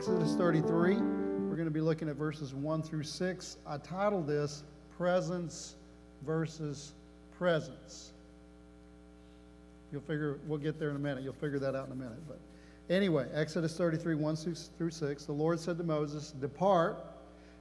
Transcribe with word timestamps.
Exodus 0.00 0.34
33. 0.34 0.94
We're 0.94 1.56
going 1.56 1.66
to 1.66 1.70
be 1.70 1.82
looking 1.82 2.08
at 2.08 2.16
verses 2.16 2.54
1 2.54 2.82
through 2.82 3.02
6. 3.02 3.58
I 3.66 3.76
titled 3.76 4.26
this 4.26 4.62
Presence 4.96 5.74
versus 6.24 6.94
Presence. 7.36 8.12
You'll 9.92 10.00
figure, 10.00 10.38
we'll 10.46 10.58
get 10.58 10.78
there 10.78 10.88
in 10.88 10.96
a 10.96 10.98
minute. 10.98 11.22
You'll 11.22 11.34
figure 11.34 11.58
that 11.58 11.74
out 11.74 11.88
in 11.88 11.92
a 11.92 11.96
minute. 11.96 12.26
But 12.26 12.38
anyway, 12.88 13.26
Exodus 13.34 13.76
33, 13.76 14.14
1 14.14 14.36
through 14.36 14.90
6. 14.90 15.24
The 15.26 15.32
Lord 15.32 15.60
said 15.60 15.76
to 15.76 15.84
Moses, 15.84 16.30
Depart 16.30 17.04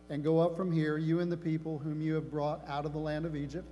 and 0.10 0.24
go 0.24 0.40
up 0.40 0.56
from 0.56 0.72
here, 0.72 0.98
you 0.98 1.20
and 1.20 1.30
the 1.30 1.36
people 1.36 1.78
whom 1.78 2.02
you 2.02 2.14
have 2.14 2.32
brought 2.32 2.66
out 2.70 2.86
of 2.86 2.94
the 2.94 3.00
land 3.00 3.26
of 3.26 3.36
Egypt, 3.36 3.68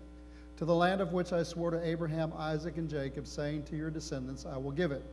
to 0.58 0.66
the 0.66 0.76
land 0.76 1.00
of 1.00 1.14
which 1.14 1.32
I 1.32 1.44
swore 1.44 1.72
to 1.72 1.82
Abraham, 1.88 2.34
Isaac, 2.38 2.76
and 2.76 2.90
Jacob, 2.90 3.28
saying 3.28 3.64
to 3.68 3.78
your 3.78 3.90
descendants, 3.90 4.46
I 4.46 4.58
will 4.58 4.72
give 4.72 4.92
it. 4.92 5.06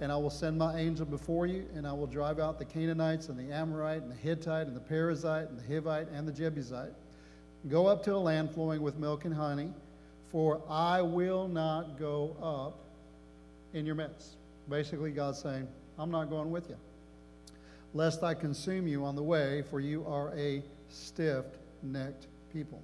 And 0.00 0.10
I 0.10 0.16
will 0.16 0.30
send 0.30 0.58
my 0.58 0.76
angel 0.78 1.06
before 1.06 1.46
you, 1.46 1.66
and 1.74 1.86
I 1.86 1.92
will 1.92 2.06
drive 2.06 2.38
out 2.38 2.58
the 2.58 2.64
Canaanites, 2.64 3.28
and 3.28 3.38
the 3.38 3.54
Amorite, 3.54 4.02
and 4.02 4.10
the 4.10 4.16
Hittite, 4.16 4.66
and 4.66 4.74
the 4.74 4.80
Perizzite, 4.80 5.48
and 5.48 5.58
the 5.58 5.62
Hivite, 5.62 6.08
and 6.12 6.26
the 6.26 6.32
Jebusite. 6.32 6.92
Go 7.68 7.86
up 7.86 8.02
to 8.04 8.14
a 8.14 8.18
land 8.18 8.50
flowing 8.50 8.82
with 8.82 8.96
milk 8.96 9.24
and 9.24 9.34
honey 9.34 9.70
for 10.34 10.60
I 10.68 11.00
will 11.00 11.46
not 11.46 11.96
go 11.96 12.36
up 12.42 12.76
in 13.72 13.86
your 13.86 13.94
midst. 13.94 14.34
Basically, 14.68 15.12
God's 15.12 15.38
saying, 15.38 15.68
I'm 15.96 16.10
not 16.10 16.28
going 16.28 16.50
with 16.50 16.68
you. 16.68 16.76
Lest 17.92 18.24
I 18.24 18.34
consume 18.34 18.88
you 18.88 19.04
on 19.04 19.14
the 19.14 19.22
way, 19.22 19.62
for 19.70 19.78
you 19.78 20.04
are 20.08 20.36
a 20.36 20.60
stiff 20.88 21.44
necked 21.84 22.26
people. 22.52 22.82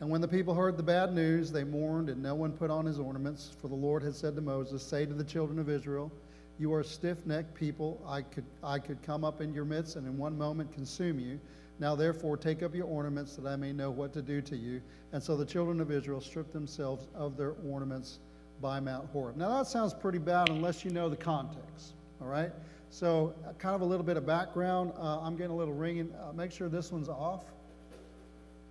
And 0.00 0.10
when 0.10 0.20
the 0.20 0.28
people 0.28 0.52
heard 0.52 0.76
the 0.76 0.82
bad 0.82 1.14
news, 1.14 1.50
they 1.50 1.64
mourned, 1.64 2.10
and 2.10 2.22
no 2.22 2.34
one 2.34 2.52
put 2.52 2.68
on 2.68 2.84
his 2.84 2.98
ornaments. 2.98 3.56
For 3.62 3.68
the 3.68 3.74
Lord 3.74 4.02
had 4.02 4.14
said 4.14 4.36
to 4.36 4.42
Moses, 4.42 4.82
Say 4.82 5.06
to 5.06 5.14
the 5.14 5.24
children 5.24 5.58
of 5.58 5.70
Israel, 5.70 6.12
You 6.58 6.72
are 6.72 6.82
stiff 6.82 7.24
necked 7.26 7.54
people. 7.54 8.02
I 8.06 8.22
could, 8.22 8.44
I 8.62 8.78
could 8.78 9.02
come 9.02 9.24
up 9.24 9.40
in 9.40 9.52
your 9.52 9.64
midst 9.64 9.96
and 9.96 10.06
in 10.06 10.16
one 10.16 10.36
moment 10.36 10.72
consume 10.72 11.20
you. 11.20 11.38
Now 11.78 11.94
therefore 11.94 12.36
take 12.36 12.62
up 12.62 12.74
your 12.74 12.86
ornaments 12.86 13.36
that 13.36 13.46
I 13.46 13.56
may 13.56 13.72
know 13.72 13.90
what 13.90 14.12
to 14.14 14.22
do 14.22 14.40
to 14.42 14.56
you. 14.56 14.80
And 15.12 15.22
so 15.22 15.36
the 15.36 15.44
children 15.44 15.80
of 15.80 15.90
Israel 15.90 16.20
stripped 16.20 16.52
themselves 16.52 17.08
of 17.14 17.36
their 17.36 17.54
ornaments 17.68 18.20
by 18.62 18.80
Mount 18.80 19.08
Horeb. 19.10 19.36
Now 19.36 19.58
that 19.58 19.66
sounds 19.66 19.92
pretty 19.92 20.18
bad 20.18 20.48
unless 20.48 20.84
you 20.84 20.90
know 20.90 21.10
the 21.10 21.16
context. 21.16 21.92
All 22.20 22.28
right? 22.28 22.50
So, 22.88 23.34
uh, 23.46 23.52
kind 23.54 23.74
of 23.74 23.82
a 23.82 23.84
little 23.84 24.06
bit 24.06 24.16
of 24.16 24.24
background. 24.26 24.92
Uh, 24.96 25.20
I'm 25.20 25.36
getting 25.36 25.50
a 25.52 25.56
little 25.56 25.74
ringing. 25.74 26.10
Uh, 26.14 26.32
make 26.32 26.52
sure 26.52 26.68
this 26.68 26.92
one's 26.92 27.08
off. 27.08 27.44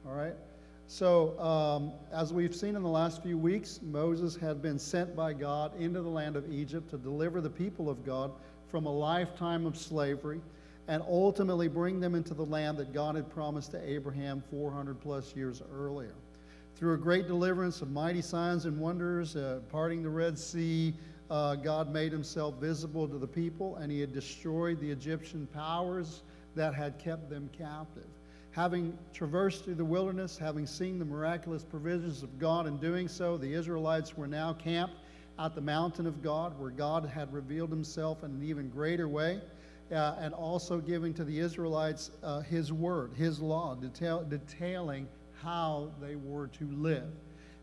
All 0.05 0.13
right? 0.13 0.33
So, 0.87 1.37
um, 1.39 1.91
as 2.13 2.31
we've 2.31 2.55
seen 2.55 2.75
in 2.75 2.83
the 2.83 2.89
last 2.89 3.23
few 3.23 3.39
weeks, 3.39 3.79
Moses 3.81 4.35
had 4.35 4.61
been 4.61 4.77
sent 4.77 5.15
by 5.15 5.33
God 5.33 5.71
into 5.79 6.01
the 6.01 6.09
land 6.09 6.35
of 6.35 6.51
Egypt 6.51 6.91
to 6.91 6.97
deliver 6.97 7.41
the 7.41 7.49
people 7.49 7.89
of 7.89 8.05
God 8.05 8.31
from 8.69 8.85
a 8.85 8.91
lifetime 8.91 9.65
of 9.65 9.75
slavery 9.77 10.41
and 10.87 11.01
ultimately 11.09 11.67
bring 11.67 11.99
them 11.99 12.13
into 12.13 12.35
the 12.35 12.45
land 12.45 12.77
that 12.77 12.93
God 12.93 13.15
had 13.15 13.29
promised 13.31 13.71
to 13.71 13.89
Abraham 13.89 14.43
400 14.51 14.99
plus 14.99 15.35
years 15.35 15.63
earlier. 15.73 16.13
Through 16.75 16.93
a 16.93 16.97
great 16.97 17.27
deliverance 17.27 17.81
of 17.81 17.89
mighty 17.89 18.21
signs 18.21 18.65
and 18.65 18.79
wonders, 18.79 19.35
uh, 19.35 19.61
parting 19.71 20.03
the 20.03 20.09
Red 20.09 20.37
Sea, 20.37 20.93
uh, 21.31 21.55
God 21.55 21.91
made 21.91 22.11
himself 22.11 22.55
visible 22.59 23.07
to 23.07 23.17
the 23.17 23.27
people, 23.27 23.77
and 23.77 23.91
he 23.91 23.99
had 23.99 24.13
destroyed 24.13 24.79
the 24.79 24.91
Egyptian 24.91 25.47
powers 25.47 26.21
that 26.53 26.75
had 26.75 26.99
kept 26.99 27.29
them 27.29 27.49
captive. 27.57 28.05
Having 28.55 28.97
traversed 29.11 29.65
through 29.65 29.75
the 29.75 29.83
wilderness, 29.83 30.37
having 30.37 30.65
seen 30.65 30.97
the 30.97 31.03
miraculous 31.03 31.61
provisions 31.61 32.23
of 32.23 32.39
God 32.39 32.67
in 32.67 32.77
doing 32.77 33.09
so, 33.09 33.35
the 33.35 33.53
Israelites 33.53 34.15
were 34.15 34.27
now 34.27 34.53
camped 34.53 34.95
at 35.37 35.55
the 35.55 35.59
mountain 35.59 36.07
of 36.07 36.23
God, 36.23 36.57
where 36.57 36.69
God 36.69 37.05
had 37.05 37.33
revealed 37.33 37.69
himself 37.69 38.23
in 38.23 38.31
an 38.31 38.41
even 38.41 38.69
greater 38.69 39.09
way 39.09 39.41
uh, 39.91 40.15
and 40.19 40.33
also 40.33 40.79
giving 40.79 41.13
to 41.15 41.25
the 41.25 41.37
Israelites 41.37 42.11
uh, 42.23 42.39
his 42.39 42.71
word, 42.71 43.11
his 43.13 43.41
law, 43.41 43.75
detail, 43.75 44.23
detailing 44.23 45.05
how 45.43 45.91
they 45.99 46.15
were 46.15 46.47
to 46.47 46.71
live. 46.71 47.11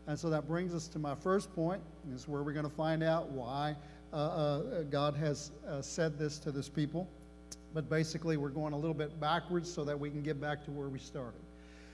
And 0.05 0.19
so 0.19 0.29
that 0.29 0.47
brings 0.47 0.75
us 0.75 0.87
to 0.89 0.99
my 0.99 1.15
first 1.15 1.51
point. 1.55 1.81
This 2.05 2.21
is 2.21 2.27
where 2.27 2.43
we're 2.43 2.53
going 2.53 2.69
to 2.69 2.75
find 2.75 3.01
out 3.01 3.29
why 3.29 3.75
uh, 4.11 4.15
uh 4.15 4.83
God 4.83 5.15
has 5.15 5.53
uh, 5.67 5.81
said 5.81 6.19
this 6.19 6.37
to 6.37 6.51
this 6.51 6.69
people. 6.69 7.09
But 7.73 7.89
basically, 7.89 8.37
we're 8.37 8.49
going 8.49 8.73
a 8.73 8.77
little 8.77 8.93
bit 8.93 9.19
backwards 9.19 9.71
so 9.71 9.83
that 9.83 9.99
we 9.99 10.09
can 10.09 10.21
get 10.21 10.39
back 10.39 10.63
to 10.65 10.71
where 10.71 10.89
we 10.89 10.99
started. 10.99 11.41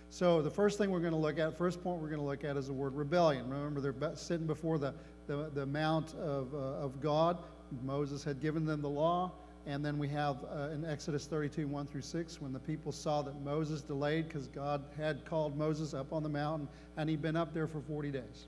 So 0.10 0.42
the 0.42 0.50
first 0.50 0.78
thing 0.78 0.90
we're 0.90 1.00
going 1.00 1.14
to 1.14 1.20
look 1.20 1.38
at, 1.38 1.58
first 1.58 1.84
point 1.84 2.02
we're 2.02 2.10
going 2.10 2.20
to 2.20 2.26
look 2.26 2.44
at 2.44 2.58
is 2.58 2.68
the 2.68 2.74
word 2.74 2.96
rebellion. 2.96 3.48
Remember, 3.50 3.80
they're 3.80 4.16
sitting 4.16 4.48
before 4.48 4.78
the, 4.78 4.94
the, 5.28 5.52
the 5.54 5.66
mount 5.66 6.16
of, 6.16 6.54
uh, 6.54 6.58
of 6.58 7.00
God. 7.00 7.38
Moses 7.84 8.24
had 8.24 8.42
given 8.42 8.66
them 8.66 8.82
the 8.82 8.90
law. 8.90 9.32
And 9.68 9.86
then 9.86 10.00
we 10.00 10.08
have 10.08 10.38
uh, 10.46 10.70
in 10.74 10.84
Exodus 10.84 11.28
32, 11.28 11.68
1 11.68 11.86
through 11.86 12.02
6, 12.02 12.42
when 12.42 12.52
the 12.52 12.60
people 12.60 12.92
saw 12.92 13.22
that 13.22 13.40
Moses 13.42 13.82
delayed 13.82 14.28
because 14.28 14.48
God 14.48 14.84
had 14.98 15.26
called 15.26 15.56
Moses 15.58 15.94
up 15.94 16.12
on 16.12 16.24
the 16.24 16.30
mountain 16.30 16.68
and 16.98 17.08
he'd 17.08 17.22
been 17.22 17.36
up 17.36 17.54
there 17.54 17.68
for 17.68 17.82
40 17.82 18.10
days. 18.10 18.48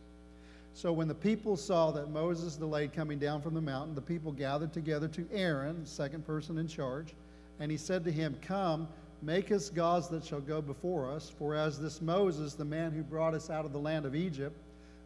So 0.74 0.94
when 0.94 1.08
the 1.08 1.16
people 1.16 1.58
saw 1.58 1.92
that 1.92 2.10
Moses 2.10 2.56
delayed 2.56 2.94
coming 2.94 3.20
down 3.20 3.42
from 3.42 3.54
the 3.54 3.62
mountain, 3.62 3.94
the 3.94 4.02
people 4.02 4.32
gathered 4.32 4.72
together 4.72 5.08
to 5.10 5.28
Aaron, 5.32 5.82
the 5.82 5.90
second 5.90 6.26
person 6.26 6.58
in 6.58 6.68
charge, 6.68 7.14
and 7.60 7.70
he 7.70 7.78
said 7.78 8.04
to 8.06 8.12
him, 8.12 8.38
Come, 8.42 8.88
make 9.22 9.52
us 9.52 9.70
gods 9.70 10.08
that 10.10 10.24
shall 10.24 10.40
go 10.40 10.62
before 10.62 11.10
us, 11.10 11.30
for 11.38 11.56
as 11.56 11.80
this 11.80 12.02
Moses, 12.02 12.54
the 12.54 12.66
man 12.66 12.92
who 12.92 13.04
brought 13.04 13.34
us 13.34 13.50
out 13.50 13.66
of 13.66 13.74
the 13.74 13.80
land 13.80 14.06
of 14.06 14.16
Egypt, 14.16 14.58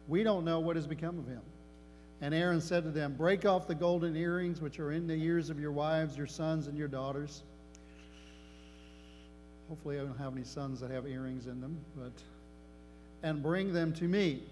we 0.08 0.22
don't 0.22 0.44
know 0.44 0.60
what 0.60 0.76
has 0.76 0.86
become 0.86 1.18
of 1.18 1.26
him. 1.26 1.42
And 2.20 2.32
Aaron 2.32 2.60
said 2.60 2.84
to 2.84 2.90
them, 2.90 3.14
Break 3.14 3.44
off 3.44 3.66
the 3.66 3.74
golden 3.74 4.16
earrings 4.16 4.60
which 4.60 4.78
are 4.78 4.92
in 4.92 5.06
the 5.06 5.14
ears 5.14 5.50
of 5.50 5.60
your 5.60 5.72
wives, 5.72 6.16
your 6.16 6.26
sons, 6.26 6.66
and 6.66 6.78
your 6.78 6.88
daughters. 6.88 7.42
Hopefully, 9.68 9.98
I 9.98 10.04
don't 10.04 10.16
have 10.16 10.32
any 10.32 10.44
sons 10.44 10.80
that 10.80 10.90
have 10.90 11.06
earrings 11.06 11.46
in 11.46 11.60
them, 11.60 11.76
but 11.96 12.12
and 13.22 13.42
bring 13.42 13.72
them 13.72 13.92
to 13.94 14.04
me. 14.04 14.44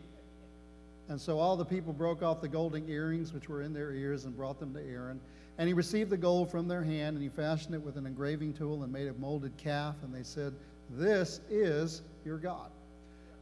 And 1.09 1.21
so 1.21 1.39
all 1.39 1.57
the 1.57 1.65
people 1.65 1.93
broke 1.93 2.23
off 2.23 2.41
the 2.41 2.49
golden 2.49 2.89
earrings 2.89 3.33
which 3.33 3.49
were 3.49 3.63
in 3.63 3.73
their 3.73 3.93
ears 3.93 4.25
and 4.25 4.35
brought 4.35 4.59
them 4.59 4.73
to 4.75 4.81
Aaron. 4.81 5.21
And 5.59 5.69
he 5.69 5.75
received 5.75 6.11
the 6.11 6.17
gold 6.17 6.51
from 6.51 6.67
their 6.67 6.83
hand, 6.83 7.17
and 7.17 7.23
he 7.23 7.29
fashioned 7.29 7.75
it 7.75 7.83
with 7.83 7.97
an 7.97 8.07
engraving 8.07 8.55
tool 8.55 8.83
and 8.83 8.93
made 8.93 9.09
a 9.09 9.15
molded 9.15 9.57
calf. 9.57 9.97
And 10.03 10.15
they 10.15 10.23
said, 10.23 10.55
This 10.91 11.41
is 11.49 12.03
your 12.25 12.39
God, 12.39 12.71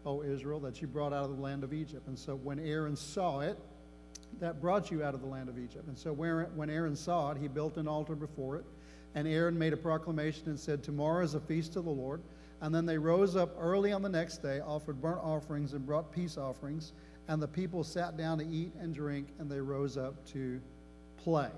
O 0.04 0.22
Israel, 0.22 0.60
that 0.60 0.82
you 0.82 0.88
brought 0.88 1.12
out 1.12 1.30
of 1.30 1.36
the 1.36 1.42
land 1.42 1.64
of 1.64 1.72
Egypt. 1.72 2.08
And 2.08 2.18
so 2.18 2.34
when 2.34 2.58
Aaron 2.58 2.96
saw 2.96 3.40
it, 3.40 3.58
that 4.40 4.60
brought 4.60 4.90
you 4.90 5.04
out 5.04 5.14
of 5.14 5.20
the 5.20 5.26
land 5.26 5.48
of 5.48 5.58
Egypt. 5.58 5.86
And 5.86 5.96
so 5.96 6.12
when 6.12 6.68
Aaron 6.68 6.96
saw 6.96 7.30
it, 7.30 7.38
he 7.38 7.48
built 7.48 7.76
an 7.76 7.86
altar 7.86 8.14
before 8.14 8.56
it. 8.56 8.64
And 9.14 9.28
Aaron 9.28 9.58
made 9.58 9.72
a 9.72 9.76
proclamation 9.76 10.48
and 10.48 10.58
said, 10.58 10.82
Tomorrow 10.82 11.24
is 11.24 11.34
a 11.34 11.40
feast 11.40 11.76
of 11.76 11.84
the 11.84 11.90
Lord. 11.90 12.22
And 12.60 12.74
then 12.74 12.86
they 12.86 12.98
rose 12.98 13.36
up 13.36 13.54
early 13.58 13.92
on 13.92 14.02
the 14.02 14.08
next 14.08 14.38
day, 14.38 14.60
offered 14.60 15.00
burnt 15.00 15.20
offerings, 15.22 15.72
and 15.72 15.84
brought 15.84 16.12
peace 16.12 16.38
offerings. 16.38 16.92
And 17.28 17.40
the 17.40 17.48
people 17.48 17.84
sat 17.84 18.16
down 18.16 18.38
to 18.38 18.46
eat 18.46 18.72
and 18.80 18.94
drink, 18.94 19.28
and 19.38 19.50
they 19.50 19.60
rose 19.60 19.96
up 19.96 20.24
to 20.26 20.60
play. 21.16 21.50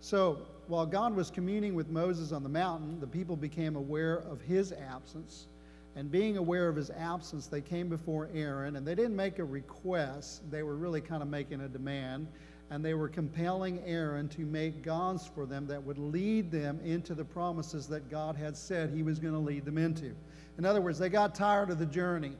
So 0.00 0.40
while 0.66 0.86
God 0.86 1.14
was 1.14 1.30
communing 1.30 1.74
with 1.74 1.88
Moses 1.88 2.32
on 2.32 2.42
the 2.42 2.48
mountain, 2.48 3.00
the 3.00 3.06
people 3.06 3.36
became 3.36 3.76
aware 3.76 4.16
of 4.16 4.40
his 4.40 4.72
absence 4.72 5.46
and 5.96 6.10
being 6.10 6.36
aware 6.36 6.68
of 6.68 6.76
his 6.76 6.90
absence, 6.90 7.46
they 7.46 7.62
came 7.62 7.88
before 7.88 8.28
Aaron, 8.34 8.76
and 8.76 8.86
they 8.86 8.94
didn't 8.94 9.16
make 9.16 9.38
a 9.38 9.44
request. 9.44 10.48
They 10.50 10.62
were 10.62 10.76
really 10.76 11.00
kind 11.00 11.22
of 11.22 11.28
making 11.28 11.62
a 11.62 11.68
demand. 11.68 12.28
And 12.68 12.84
they 12.84 12.92
were 12.92 13.08
compelling 13.08 13.80
Aaron 13.86 14.28
to 14.30 14.42
make 14.42 14.82
gods 14.82 15.26
for 15.26 15.46
them 15.46 15.66
that 15.68 15.82
would 15.82 15.98
lead 15.98 16.50
them 16.50 16.80
into 16.84 17.14
the 17.14 17.24
promises 17.24 17.86
that 17.88 18.10
God 18.10 18.36
had 18.36 18.56
said 18.56 18.90
he 18.90 19.02
was 19.02 19.18
going 19.18 19.32
to 19.32 19.40
lead 19.40 19.64
them 19.64 19.78
into. 19.78 20.14
In 20.58 20.66
other 20.66 20.82
words, 20.82 20.98
they 20.98 21.08
got 21.08 21.34
tired 21.34 21.70
of 21.70 21.78
the 21.78 21.86
journey. 21.86 22.32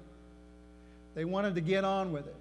They 1.14 1.24
wanted 1.24 1.54
to 1.54 1.60
get 1.62 1.84
on 1.84 2.12
with 2.12 2.26
it, 2.26 2.36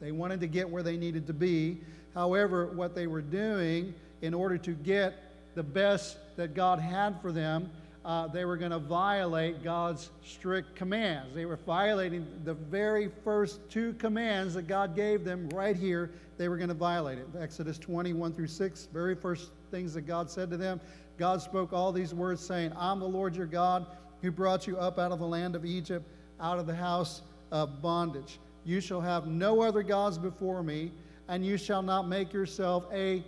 they 0.00 0.12
wanted 0.12 0.40
to 0.40 0.46
get 0.46 0.68
where 0.68 0.82
they 0.82 0.96
needed 0.96 1.26
to 1.26 1.32
be. 1.32 1.78
However, 2.14 2.66
what 2.68 2.94
they 2.94 3.06
were 3.06 3.22
doing 3.22 3.94
in 4.22 4.34
order 4.34 4.58
to 4.58 4.72
get 4.72 5.14
the 5.54 5.62
best 5.62 6.16
that 6.36 6.54
God 6.54 6.78
had 6.78 7.20
for 7.20 7.32
them, 7.32 7.70
uh, 8.04 8.28
they 8.28 8.44
were 8.44 8.56
going 8.56 8.70
to 8.70 8.78
violate 8.78 9.64
God's 9.64 10.10
strict 10.24 10.76
commands. 10.76 11.34
They 11.34 11.44
were 11.44 11.56
violating 11.56 12.26
the 12.44 12.54
very 12.54 13.10
first 13.24 13.58
two 13.68 13.94
commands 13.94 14.54
that 14.54 14.68
God 14.68 14.94
gave 14.94 15.24
them 15.24 15.48
right 15.50 15.74
here. 15.74 16.12
They 16.38 16.48
were 16.48 16.56
going 16.56 16.68
to 16.68 16.74
violate 16.74 17.18
it. 17.18 17.26
Exodus 17.38 17.78
21 17.78 18.32
through 18.32 18.46
6, 18.46 18.88
very 18.92 19.16
first 19.16 19.50
things 19.70 19.92
that 19.94 20.02
God 20.02 20.30
said 20.30 20.50
to 20.50 20.56
them. 20.56 20.80
God 21.18 21.42
spoke 21.42 21.72
all 21.72 21.90
these 21.90 22.14
words, 22.14 22.40
saying, 22.40 22.72
I'm 22.78 23.00
the 23.00 23.08
Lord 23.08 23.34
your 23.34 23.46
God 23.46 23.86
who 24.22 24.30
brought 24.30 24.66
you 24.66 24.76
up 24.76 24.98
out 24.98 25.10
of 25.10 25.18
the 25.18 25.26
land 25.26 25.56
of 25.56 25.64
Egypt, 25.64 26.06
out 26.40 26.58
of 26.58 26.66
the 26.66 26.74
house 26.74 27.22
of 27.50 27.82
bondage. 27.82 28.38
You 28.66 28.80
shall 28.80 29.00
have 29.00 29.28
no 29.28 29.62
other 29.62 29.84
gods 29.84 30.18
before 30.18 30.60
me, 30.60 30.90
and 31.28 31.46
you 31.46 31.56
shall 31.56 31.82
not 31.82 32.08
make 32.08 32.32
yourself 32.32 32.84
a 32.92 33.22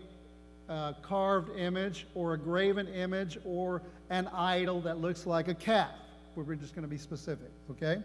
uh, 0.68 0.94
carved 1.00 1.56
image 1.56 2.08
or 2.16 2.34
a 2.34 2.38
graven 2.38 2.88
image 2.88 3.38
or 3.44 3.80
an 4.10 4.26
idol 4.34 4.80
that 4.80 4.98
looks 4.98 5.26
like 5.26 5.46
a 5.46 5.54
calf. 5.54 5.92
We're 6.34 6.56
just 6.56 6.74
going 6.74 6.82
to 6.82 6.88
be 6.88 6.98
specific, 6.98 7.50
okay? 7.70 8.02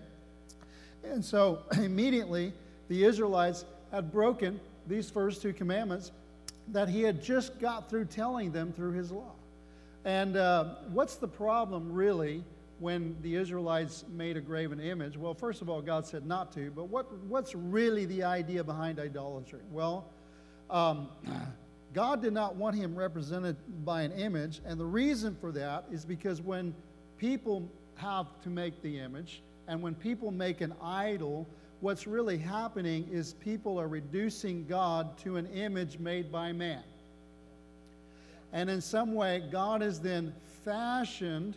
And 1.04 1.26
so 1.26 1.64
immediately 1.74 2.54
the 2.88 3.04
Israelites 3.04 3.66
had 3.92 4.12
broken 4.12 4.60
these 4.88 5.10
first 5.10 5.42
two 5.42 5.54
commandments 5.54 6.12
that 6.68 6.88
he 6.88 7.02
had 7.02 7.24
just 7.24 7.60
got 7.60 7.90
through 7.90 8.06
telling 8.06 8.52
them 8.52 8.72
through 8.74 8.92
his 8.92 9.12
law. 9.12 9.32
And 10.06 10.38
uh, 10.38 10.76
what's 10.92 11.16
the 11.16 11.28
problem, 11.28 11.92
really, 11.92 12.44
when 12.80 13.16
the 13.22 13.36
Israelites 13.36 14.06
made 14.10 14.38
a 14.38 14.42
graven 14.42 14.80
image? 14.80 15.18
Well, 15.18 15.34
first 15.34 15.62
of 15.62 15.70
all, 15.70 15.82
God 15.82 16.06
said 16.06 16.26
not 16.26 16.52
to, 16.54 16.72
but 16.72 16.86
what, 16.86 17.12
what's 17.26 17.56
really 17.56 18.06
the 18.06 18.24
idea 18.24 18.64
behind 18.64 19.00
idolatry? 19.00 19.62
Well, 19.72 20.06
um, 20.70 21.10
God 21.94 22.22
did 22.22 22.34
not 22.34 22.56
want 22.56 22.76
him 22.76 22.96
represented 22.96 23.56
by 23.86 24.02
an 24.02 24.12
image, 24.14 24.62
and 24.66 24.80
the 24.80 24.86
reason 24.86 25.38
for 25.40 25.52
that 25.52 25.86
is 25.92 26.06
because 26.06 26.42
when 26.42 26.74
people 27.18 27.70
have 27.96 28.28
to 28.42 28.50
make 28.50 28.82
the 28.82 29.00
image, 29.00 29.44
and 29.68 29.82
when 29.82 29.96
people 29.96 30.32
make 30.32 30.62
an 30.62 30.74
idol, 30.82 31.48
what's 31.82 32.08
really 32.08 32.38
happening 32.38 33.08
is 33.12 33.34
people 33.36 33.80
are 33.80 33.88
reducing 33.88 34.66
God 34.66 35.18
to 35.20 35.38
an 35.38 35.48
image 35.48 36.00
made 36.00 36.32
by 36.32 36.52
man. 36.52 36.84
And 38.52 38.70
in 38.70 38.82
some 38.82 39.14
way, 39.14 39.44
God 39.52 39.82
is 39.82 40.00
then 40.00 40.34
fashioned 40.64 41.56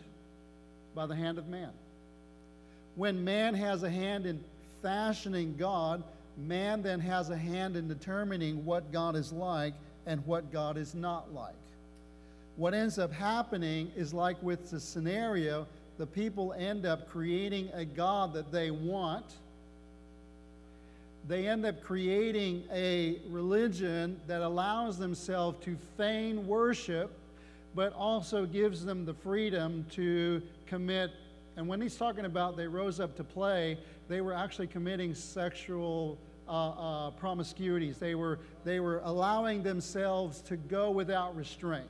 by 0.97 1.05
the 1.05 1.15
hand 1.15 1.37
of 1.37 1.47
man. 1.47 1.69
When 2.95 3.23
man 3.23 3.53
has 3.53 3.83
a 3.83 3.89
hand 3.89 4.25
in 4.25 4.43
fashioning 4.81 5.55
God, 5.55 6.03
man 6.37 6.81
then 6.81 6.99
has 6.99 7.29
a 7.29 7.37
hand 7.37 7.77
in 7.77 7.87
determining 7.87 8.65
what 8.65 8.91
God 8.91 9.15
is 9.15 9.31
like 9.31 9.75
and 10.07 10.25
what 10.25 10.51
God 10.51 10.75
is 10.75 10.95
not 10.95 11.31
like. 11.31 11.53
What 12.55 12.73
ends 12.73 12.97
up 12.97 13.13
happening 13.13 13.91
is 13.95 14.11
like 14.11 14.41
with 14.41 14.71
the 14.71 14.79
scenario, 14.79 15.67
the 15.99 16.07
people 16.07 16.53
end 16.57 16.87
up 16.87 17.07
creating 17.07 17.69
a 17.75 17.85
God 17.85 18.33
that 18.33 18.51
they 18.51 18.71
want. 18.71 19.25
They 21.27 21.47
end 21.47 21.63
up 21.63 21.79
creating 21.83 22.63
a 22.73 23.19
religion 23.29 24.19
that 24.25 24.41
allows 24.41 24.97
themselves 24.97 25.63
to 25.65 25.77
feign 25.95 26.47
worship, 26.47 27.11
but 27.75 27.93
also 27.93 28.47
gives 28.47 28.83
them 28.83 29.05
the 29.05 29.13
freedom 29.13 29.85
to 29.91 30.41
commit. 30.67 31.11
And 31.55 31.67
when 31.67 31.81
he's 31.81 31.95
talking 31.95 32.25
about 32.25 32.55
they 32.55 32.67
rose 32.67 32.99
up 32.99 33.15
to 33.17 33.23
play, 33.23 33.77
they 34.07 34.21
were 34.21 34.33
actually 34.33 34.67
committing 34.67 35.15
sexual 35.15 36.19
uh, 36.47 36.51
uh, 36.51 37.11
promiscuities. 37.11 37.99
They 37.99 38.15
were, 38.15 38.39
they 38.63 38.79
were 38.79 39.01
allowing 39.03 39.63
themselves 39.63 40.41
to 40.43 40.55
go 40.55 40.91
without 40.91 41.35
restraint. 41.35 41.89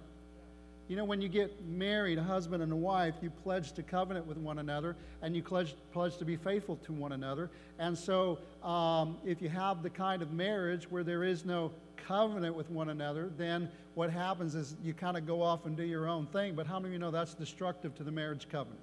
You 0.87 0.95
know, 0.95 1.03
when 1.03 1.21
you 1.21 1.27
get 1.27 1.65
married, 1.65 2.17
a 2.17 2.23
husband 2.23 2.63
and 2.63 2.71
a 2.71 2.75
wife, 2.75 3.15
you 3.21 3.29
pledge 3.29 3.73
to 3.73 3.83
covenant 3.83 4.25
with 4.25 4.37
one 4.37 4.59
another 4.59 4.95
and 5.21 5.35
you 5.35 5.43
pledge, 5.43 5.75
pledge 5.91 6.15
to 6.17 6.25
be 6.25 6.37
faithful 6.37 6.77
to 6.85 6.93
one 6.93 7.11
another. 7.11 7.49
And 7.77 7.97
so, 7.97 8.39
um, 8.63 9.17
if 9.25 9.41
you 9.41 9.49
have 9.49 9.83
the 9.83 9.89
kind 9.89 10.21
of 10.21 10.31
marriage 10.31 10.89
where 10.89 11.03
there 11.03 11.25
is 11.25 11.43
no 11.43 11.73
covenant 12.05 12.55
with 12.55 12.69
one 12.69 12.89
another, 12.89 13.31
then 13.37 13.69
what 13.95 14.11
happens 14.11 14.55
is 14.55 14.75
you 14.83 14.93
kind 14.93 15.17
of 15.17 15.25
go 15.25 15.41
off 15.41 15.65
and 15.65 15.75
do 15.75 15.83
your 15.83 16.07
own 16.07 16.27
thing. 16.27 16.55
But 16.55 16.67
how 16.67 16.79
many 16.79 16.89
of 16.89 16.93
you 16.93 16.99
know 16.99 17.11
that's 17.11 17.33
destructive 17.33 17.95
to 17.95 18.03
the 18.03 18.11
marriage 18.11 18.47
covenant? 18.49 18.81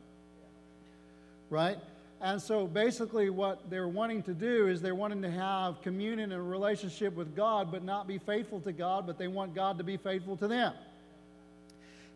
Right? 1.51 1.79
And 2.21 2.41
so 2.41 2.67
basically, 2.67 3.29
what 3.31 3.71
they're 3.71 3.89
wanting 3.89 4.23
to 4.25 4.35
do 4.35 4.69
is 4.69 4.81
they're 4.81 4.95
wanting 4.95 5.23
to 5.23 5.31
have 5.31 5.83
communion 5.83 6.33
and 6.33 6.41
a 6.41 6.43
relationship 6.43 7.15
with 7.15 7.37
God, 7.37 7.71
but 7.71 7.85
not 7.85 8.07
be 8.07 8.19
faithful 8.19 8.61
to 8.61 8.73
God, 8.73 9.07
but 9.07 9.19
they 9.19 9.29
want 9.29 9.55
God 9.55 9.79
to 9.79 9.85
be 9.85 9.97
faithful 9.97 10.37
to 10.39 10.49
them. 10.49 10.73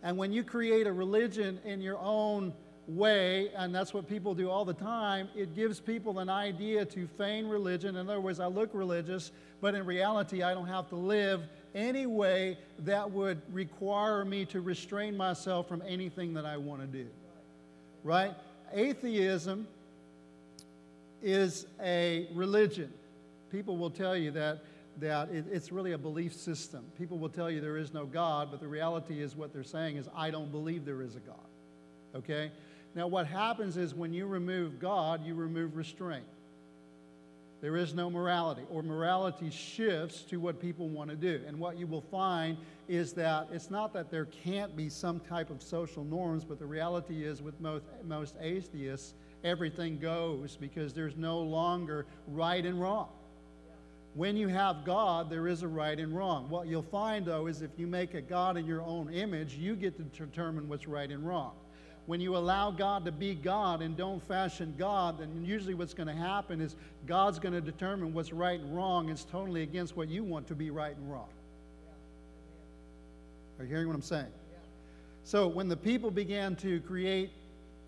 And 0.02 0.16
when 0.16 0.32
you 0.32 0.44
create 0.44 0.86
a 0.86 0.92
religion 0.92 1.60
in 1.64 1.80
your 1.80 1.98
own 1.98 2.52
way, 2.88 3.50
and 3.54 3.74
that's 3.74 3.92
what 3.92 4.08
people 4.08 4.34
do 4.34 4.50
all 4.50 4.64
the 4.64 4.74
time, 4.74 5.28
it 5.36 5.54
gives 5.54 5.78
people 5.78 6.18
an 6.18 6.30
idea 6.30 6.84
to 6.86 7.06
feign 7.06 7.46
religion. 7.46 7.96
In 7.96 8.08
other 8.08 8.20
words, 8.20 8.40
I 8.40 8.46
look 8.46 8.70
religious, 8.72 9.30
but 9.60 9.74
in 9.74 9.84
reality, 9.84 10.42
I 10.42 10.54
don't 10.54 10.66
have 10.66 10.88
to 10.88 10.96
live 10.96 11.42
any 11.74 12.06
way 12.06 12.58
that 12.80 13.10
would 13.10 13.42
require 13.52 14.24
me 14.24 14.46
to 14.46 14.60
restrain 14.60 15.16
myself 15.16 15.68
from 15.68 15.82
anything 15.86 16.34
that 16.34 16.46
I 16.46 16.56
want 16.56 16.80
to 16.80 16.86
do. 16.86 17.06
Right? 18.02 18.34
Atheism 18.72 19.68
is 21.22 21.66
a 21.82 22.28
religion. 22.32 22.92
People 23.50 23.76
will 23.76 23.90
tell 23.90 24.16
you 24.16 24.30
that 24.32 24.62
that 25.00 25.30
it, 25.30 25.44
it's 25.50 25.70
really 25.70 25.92
a 25.92 25.98
belief 25.98 26.34
system. 26.34 26.84
People 26.98 27.18
will 27.18 27.28
tell 27.28 27.48
you 27.48 27.60
there 27.60 27.76
is 27.76 27.94
no 27.94 28.04
God, 28.04 28.48
but 28.50 28.60
the 28.60 28.66
reality 28.66 29.22
is 29.22 29.36
what 29.36 29.52
they're 29.52 29.62
saying 29.62 29.96
is, 29.96 30.08
I 30.14 30.30
don't 30.30 30.50
believe 30.50 30.84
there 30.84 31.02
is 31.02 31.14
a 31.14 31.20
God. 31.20 31.36
Okay? 32.16 32.50
Now, 32.94 33.06
what 33.06 33.26
happens 33.26 33.76
is 33.76 33.94
when 33.94 34.12
you 34.12 34.26
remove 34.26 34.78
God, 34.78 35.24
you 35.24 35.34
remove 35.34 35.76
restraint. 35.76 36.24
There 37.60 37.76
is 37.76 37.92
no 37.92 38.08
morality, 38.08 38.62
or 38.70 38.82
morality 38.82 39.50
shifts 39.50 40.22
to 40.22 40.38
what 40.38 40.60
people 40.60 40.88
want 40.88 41.10
to 41.10 41.16
do. 41.16 41.40
And 41.46 41.58
what 41.58 41.76
you 41.76 41.88
will 41.88 42.02
find 42.02 42.56
is 42.86 43.12
that 43.14 43.48
it's 43.52 43.68
not 43.68 43.92
that 43.94 44.10
there 44.10 44.26
can't 44.26 44.76
be 44.76 44.88
some 44.88 45.18
type 45.18 45.50
of 45.50 45.60
social 45.60 46.04
norms, 46.04 46.44
but 46.44 46.60
the 46.60 46.66
reality 46.66 47.24
is 47.24 47.42
with 47.42 47.60
most, 47.60 47.84
most 48.04 48.36
atheists, 48.40 49.14
everything 49.42 49.98
goes 49.98 50.56
because 50.56 50.92
there's 50.92 51.16
no 51.16 51.40
longer 51.40 52.06
right 52.28 52.64
and 52.64 52.80
wrong. 52.80 53.08
When 54.14 54.36
you 54.36 54.48
have 54.48 54.84
God, 54.84 55.28
there 55.28 55.48
is 55.48 55.62
a 55.62 55.68
right 55.68 55.98
and 55.98 56.16
wrong. 56.16 56.48
What 56.48 56.68
you'll 56.68 56.82
find, 56.82 57.26
though, 57.26 57.46
is 57.48 57.60
if 57.60 57.70
you 57.76 57.88
make 57.88 58.14
a 58.14 58.20
God 58.20 58.56
in 58.56 58.66
your 58.66 58.82
own 58.82 59.12
image, 59.12 59.54
you 59.54 59.74
get 59.74 59.96
to 59.96 60.02
determine 60.02 60.68
what's 60.68 60.86
right 60.86 61.10
and 61.10 61.26
wrong. 61.26 61.52
When 62.08 62.22
you 62.22 62.38
allow 62.38 62.70
God 62.70 63.04
to 63.04 63.12
be 63.12 63.34
God 63.34 63.82
and 63.82 63.94
don't 63.94 64.26
fashion 64.26 64.74
God, 64.78 65.18
then 65.18 65.44
usually 65.44 65.74
what's 65.74 65.92
going 65.92 66.06
to 66.06 66.14
happen 66.14 66.58
is 66.58 66.74
God's 67.06 67.38
going 67.38 67.52
to 67.52 67.60
determine 67.60 68.14
what's 68.14 68.32
right 68.32 68.58
and 68.58 68.74
wrong. 68.74 69.10
It's 69.10 69.24
totally 69.24 69.62
against 69.62 69.94
what 69.94 70.08
you 70.08 70.24
want 70.24 70.46
to 70.46 70.54
be 70.54 70.70
right 70.70 70.96
and 70.96 71.12
wrong. 71.12 71.28
Are 73.58 73.64
you 73.64 73.68
hearing 73.68 73.88
what 73.88 73.94
I'm 73.94 74.00
saying? 74.00 74.32
So 75.24 75.48
when 75.48 75.68
the 75.68 75.76
people 75.76 76.10
began 76.10 76.56
to 76.56 76.80
create 76.80 77.28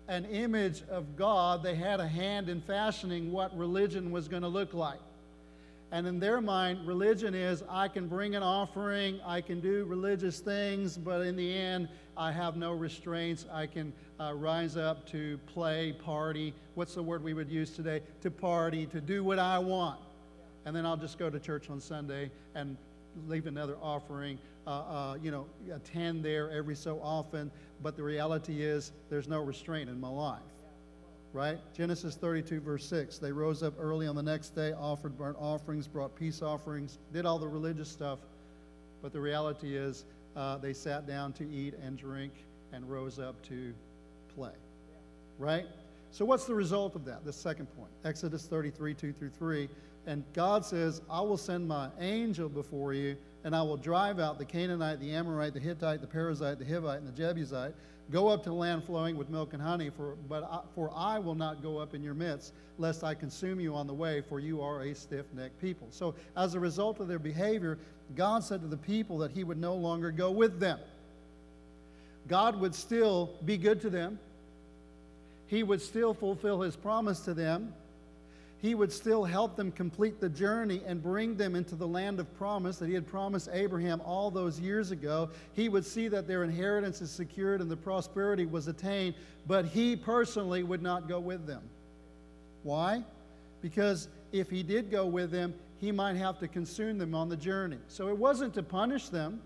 an 0.07 0.25
image 0.25 0.83
of 0.87 1.15
God, 1.15 1.63
they 1.63 1.73
had 1.73 1.99
a 1.99 2.07
hand 2.07 2.47
in 2.47 2.61
fashioning 2.61 3.31
what 3.31 3.57
religion 3.57 4.11
was 4.11 4.27
going 4.27 4.43
to 4.43 4.47
look 4.47 4.75
like. 4.75 4.99
And 5.91 6.05
in 6.05 6.19
their 6.19 6.41
mind, 6.41 6.87
religion 6.87 7.33
is 7.33 7.63
I 7.67 7.87
can 7.87 8.07
bring 8.07 8.35
an 8.35 8.43
offering, 8.43 9.19
I 9.25 9.41
can 9.41 9.59
do 9.59 9.83
religious 9.85 10.39
things, 10.39 10.95
but 10.95 11.21
in 11.25 11.35
the 11.35 11.53
end, 11.53 11.89
I 12.15 12.31
have 12.31 12.55
no 12.55 12.71
restraints. 12.71 13.45
I 13.51 13.65
can 13.65 13.91
uh, 14.21 14.33
rise 14.33 14.77
up 14.77 15.05
to 15.07 15.39
play, 15.47 15.93
party. 15.93 16.53
What's 16.75 16.93
the 16.93 17.03
word 17.03 17.23
we 17.23 17.33
would 17.33 17.49
use 17.49 17.71
today? 17.71 18.01
To 18.21 18.29
party, 18.29 18.85
to 18.87 19.01
do 19.01 19.23
what 19.23 19.39
I 19.39 19.57
want. 19.57 19.99
And 20.65 20.75
then 20.75 20.85
I'll 20.85 20.97
just 20.97 21.17
go 21.17 21.29
to 21.29 21.39
church 21.39 21.69
on 21.69 21.79
Sunday 21.79 22.29
and 22.53 22.77
leave 23.27 23.47
another 23.47 23.77
offering, 23.81 24.37
uh, 24.67 24.69
uh, 24.69 25.17
you 25.21 25.31
know, 25.31 25.47
attend 25.73 26.23
there 26.23 26.51
every 26.51 26.75
so 26.75 26.99
often. 27.01 27.49
But 27.81 27.95
the 27.95 28.03
reality 28.03 28.61
is, 28.61 28.91
there's 29.09 29.27
no 29.27 29.39
restraint 29.39 29.89
in 29.89 29.99
my 29.99 30.09
life 30.09 30.41
right? 31.33 31.59
Genesis 31.73 32.15
32, 32.15 32.59
verse 32.59 32.85
6. 32.85 33.17
They 33.17 33.31
rose 33.31 33.63
up 33.63 33.73
early 33.79 34.05
on 34.05 34.17
the 34.17 34.21
next 34.21 34.49
day, 34.49 34.73
offered 34.73 35.17
burnt 35.17 35.37
offerings, 35.39 35.87
brought 35.87 36.13
peace 36.13 36.41
offerings, 36.41 36.97
did 37.13 37.25
all 37.25 37.39
the 37.39 37.47
religious 37.47 37.87
stuff. 37.87 38.19
But 39.01 39.13
the 39.13 39.21
reality 39.21 39.77
is, 39.77 40.03
uh, 40.35 40.57
they 40.57 40.73
sat 40.73 41.07
down 41.07 41.31
to 41.33 41.49
eat 41.49 41.75
and 41.81 41.97
drink 41.97 42.33
and 42.73 42.89
rose 42.91 43.17
up 43.17 43.41
to 43.43 43.73
play, 44.35 44.51
right? 45.37 45.65
So, 46.11 46.25
what's 46.25 46.45
the 46.45 46.55
result 46.55 46.95
of 46.95 47.05
that? 47.05 47.23
The 47.25 47.33
second 47.33 47.67
point 47.77 47.89
Exodus 48.03 48.45
33, 48.45 48.93
2 48.93 49.13
through 49.13 49.29
3. 49.29 49.69
And 50.07 50.23
God 50.33 50.65
says, 50.65 51.01
I 51.11 51.21
will 51.21 51.37
send 51.37 51.67
my 51.67 51.89
angel 51.99 52.49
before 52.49 52.91
you, 52.91 53.15
and 53.43 53.55
I 53.55 53.61
will 53.61 53.77
drive 53.77 54.19
out 54.19 54.39
the 54.39 54.45
Canaanite, 54.45 54.99
the 54.99 55.11
Amorite, 55.13 55.53
the 55.53 55.59
Hittite, 55.59 56.01
the 56.01 56.07
Perizzite, 56.07 56.57
the 56.57 56.65
Hivite, 56.65 56.97
and 56.97 57.07
the 57.07 57.11
Jebusite 57.11 57.75
Go 58.11 58.27
up 58.27 58.43
to 58.43 58.51
land 58.51 58.83
flowing 58.83 59.15
with 59.15 59.29
milk 59.29 59.53
and 59.53 59.61
honey, 59.61 59.89
for, 59.89 60.15
but 60.27 60.43
I, 60.43 60.59
for 60.75 60.91
I 60.93 61.17
will 61.17 61.35
not 61.35 61.63
go 61.63 61.77
up 61.77 61.93
in 61.93 62.03
your 62.03 62.13
midst, 62.13 62.51
lest 62.77 63.05
I 63.05 63.15
consume 63.15 63.61
you 63.61 63.73
on 63.73 63.87
the 63.87 63.93
way, 63.93 64.19
for 64.19 64.41
you 64.41 64.61
are 64.61 64.81
a 64.81 64.93
stiff 64.93 65.25
necked 65.33 65.61
people. 65.61 65.87
So, 65.91 66.13
as 66.35 66.53
a 66.53 66.59
result 66.59 66.99
of 66.99 67.07
their 67.07 67.19
behavior, 67.19 67.77
God 68.17 68.43
said 68.43 68.61
to 68.61 68.67
the 68.67 68.75
people 68.75 69.17
that 69.19 69.31
He 69.31 69.45
would 69.45 69.57
no 69.57 69.75
longer 69.75 70.11
go 70.11 70.29
with 70.29 70.59
them. 70.59 70.79
God 72.27 72.59
would 72.59 72.75
still 72.75 73.31
be 73.45 73.57
good 73.57 73.81
to 73.81 73.89
them, 73.89 74.19
He 75.47 75.63
would 75.63 75.81
still 75.81 76.13
fulfill 76.13 76.61
His 76.61 76.75
promise 76.75 77.19
to 77.21 77.33
them, 77.33 77.73
he 78.61 78.75
would 78.75 78.91
still 78.93 79.23
help 79.23 79.55
them 79.55 79.71
complete 79.71 80.19
the 80.19 80.29
journey 80.29 80.83
and 80.85 81.01
bring 81.01 81.35
them 81.35 81.55
into 81.55 81.73
the 81.73 81.87
land 81.87 82.19
of 82.19 82.31
promise 82.37 82.77
that 82.77 82.87
he 82.87 82.93
had 82.93 83.07
promised 83.07 83.49
Abraham 83.51 83.99
all 84.05 84.29
those 84.29 84.59
years 84.59 84.91
ago. 84.91 85.31
He 85.53 85.67
would 85.67 85.83
see 85.83 86.07
that 86.09 86.27
their 86.27 86.43
inheritance 86.43 87.01
is 87.01 87.09
secured 87.09 87.61
and 87.61 87.71
the 87.71 87.75
prosperity 87.75 88.45
was 88.45 88.67
attained, 88.67 89.15
but 89.47 89.65
he 89.65 89.95
personally 89.95 90.61
would 90.61 90.83
not 90.83 91.09
go 91.09 91.19
with 91.19 91.47
them. 91.47 91.63
Why? 92.61 93.03
Because 93.63 94.09
if 94.31 94.51
he 94.51 94.61
did 94.61 94.91
go 94.91 95.07
with 95.07 95.31
them, 95.31 95.55
he 95.79 95.91
might 95.91 96.15
have 96.17 96.37
to 96.39 96.47
consume 96.47 96.99
them 96.99 97.15
on 97.15 97.29
the 97.29 97.37
journey. 97.37 97.79
So 97.87 98.09
it 98.09 98.17
wasn't 98.17 98.53
to 98.53 98.63
punish 98.63 99.09
them 99.09 99.41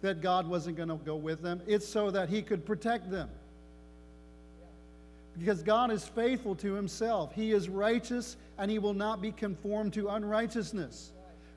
that 0.00 0.20
God 0.20 0.46
wasn't 0.46 0.76
going 0.76 0.88
to 0.88 0.96
go 0.96 1.16
with 1.16 1.42
them, 1.42 1.60
it's 1.66 1.86
so 1.86 2.10
that 2.10 2.28
he 2.28 2.42
could 2.42 2.64
protect 2.64 3.10
them 3.10 3.28
because 5.38 5.62
God 5.62 5.90
is 5.90 6.04
faithful 6.04 6.54
to 6.56 6.74
himself. 6.74 7.32
He 7.32 7.52
is 7.52 7.68
righteous 7.68 8.36
and 8.58 8.70
he 8.70 8.78
will 8.78 8.94
not 8.94 9.22
be 9.22 9.30
conformed 9.30 9.92
to 9.94 10.08
unrighteousness. 10.08 11.12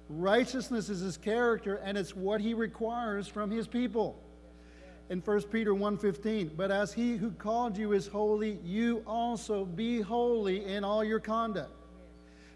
Righteousness 0.09 0.89
is 0.89 0.99
his 0.99 1.17
character 1.17 1.75
and 1.83 1.97
it's 1.97 2.15
what 2.15 2.41
he 2.41 2.53
requires 2.53 3.27
from 3.27 3.49
his 3.49 3.67
people. 3.67 4.19
in 5.09 5.19
1 5.19 5.41
Peter 5.51 5.73
1:15, 5.73 6.51
but 6.55 6.71
as 6.71 6.93
he 6.93 7.17
who 7.17 7.31
called 7.31 7.77
you 7.77 7.91
is 7.91 8.07
holy, 8.07 8.59
you 8.63 9.03
also 9.05 9.65
be 9.65 9.99
holy 9.99 10.63
in 10.65 10.85
all 10.85 11.03
your 11.03 11.19
conduct. 11.19 11.69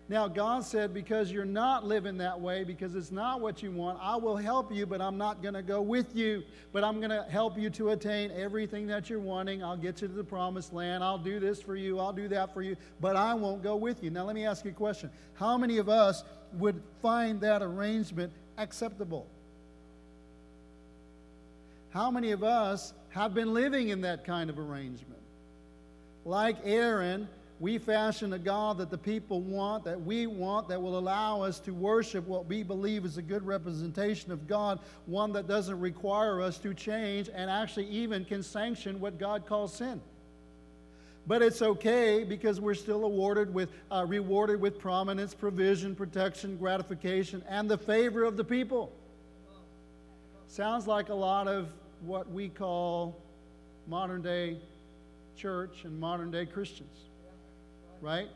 Now, 0.07 0.27
God 0.27 0.63
said, 0.63 0.93
because 0.93 1.31
you're 1.31 1.45
not 1.45 1.83
living 1.83 2.17
that 2.19 2.39
way, 2.39 2.63
because 2.63 2.93
it's 2.93 3.11
not 3.11 3.41
what 3.41 3.63
you 3.63 3.71
want, 3.71 3.97
I 3.99 4.15
will 4.15 4.35
help 4.35 4.71
you, 4.71 4.85
but 4.85 5.01
I'm 5.01 5.17
not 5.17 5.41
going 5.41 5.55
to 5.55 5.63
go 5.63 5.81
with 5.81 6.15
you. 6.15 6.43
But 6.71 6.83
I'm 6.83 6.99
going 6.99 7.09
to 7.09 7.23
help 7.23 7.57
you 7.57 7.71
to 7.71 7.89
attain 7.89 8.31
everything 8.31 8.85
that 8.87 9.09
you're 9.09 9.19
wanting. 9.19 9.63
I'll 9.63 9.75
get 9.75 10.01
you 10.03 10.07
to 10.07 10.13
the 10.13 10.23
promised 10.23 10.73
land. 10.73 11.03
I'll 11.03 11.17
do 11.17 11.39
this 11.39 11.59
for 11.59 11.75
you. 11.75 11.99
I'll 11.99 12.13
do 12.13 12.27
that 12.27 12.53
for 12.53 12.61
you, 12.61 12.75
but 13.01 13.15
I 13.15 13.33
won't 13.33 13.63
go 13.63 13.75
with 13.75 14.03
you. 14.03 14.11
Now, 14.11 14.25
let 14.25 14.35
me 14.35 14.45
ask 14.45 14.63
you 14.63 14.71
a 14.71 14.75
question. 14.75 15.09
How 15.33 15.57
many 15.57 15.79
of 15.79 15.89
us 15.89 16.23
would 16.53 16.79
find 17.01 17.41
that 17.41 17.63
arrangement 17.63 18.31
acceptable? 18.59 19.25
How 21.89 22.11
many 22.11 22.31
of 22.31 22.43
us 22.43 22.93
have 23.09 23.33
been 23.33 23.55
living 23.55 23.89
in 23.89 24.01
that 24.01 24.23
kind 24.23 24.51
of 24.51 24.59
arrangement? 24.59 25.21
Like 26.25 26.57
Aaron, 26.63 27.27
we 27.59 27.77
fashion 27.77 28.33
a 28.33 28.39
God 28.39 28.77
that 28.79 28.89
the 28.89 28.97
people 28.97 29.39
want, 29.39 29.85
that 29.85 30.01
we 30.01 30.27
want, 30.27 30.67
that 30.67 30.81
will 30.81 30.97
allow 30.97 31.41
us 31.41 31.59
to 31.59 31.73
worship 31.73 32.27
what 32.27 32.47
we 32.47 32.63
believe 32.63 33.05
is 33.05 33.17
a 33.17 33.21
good 33.21 33.45
representation 33.45 34.31
of 34.31 34.45
God, 34.45 34.79
one 35.05 35.31
that 35.33 35.47
doesn't 35.47 35.79
require 35.79 36.41
us 36.41 36.57
to 36.59 36.73
change 36.73 37.29
and 37.33 37.49
actually 37.49 37.87
even 37.87 38.25
can 38.25 38.43
sanction 38.43 38.99
what 38.99 39.17
God 39.17 39.45
calls 39.45 39.73
sin. 39.73 40.01
But 41.27 41.41
it's 41.41 41.61
okay 41.61 42.23
because 42.23 42.59
we're 42.59 42.75
still 42.75 43.05
awarded 43.05 43.53
with, 43.53 43.69
uh, 43.89 44.05
rewarded 44.05 44.59
with 44.59 44.77
prominence, 44.77 45.33
provision, 45.33 45.95
protection, 45.95 46.57
gratification, 46.57 47.41
and 47.47 47.69
the 47.69 47.77
favor 47.77 48.23
of 48.23 48.35
the 48.35 48.43
people. 48.43 48.91
Sounds 50.47 50.87
like 50.87 51.09
a 51.09 51.15
lot 51.15 51.47
of 51.47 51.69
what 52.01 52.29
we 52.29 52.49
call 52.49 53.19
modern 53.87 54.21
day 54.21 54.57
church 55.37 55.85
and 55.85 55.99
modern 55.99 56.31
day 56.31 56.45
Christians 56.45 57.05
right? 58.01 58.27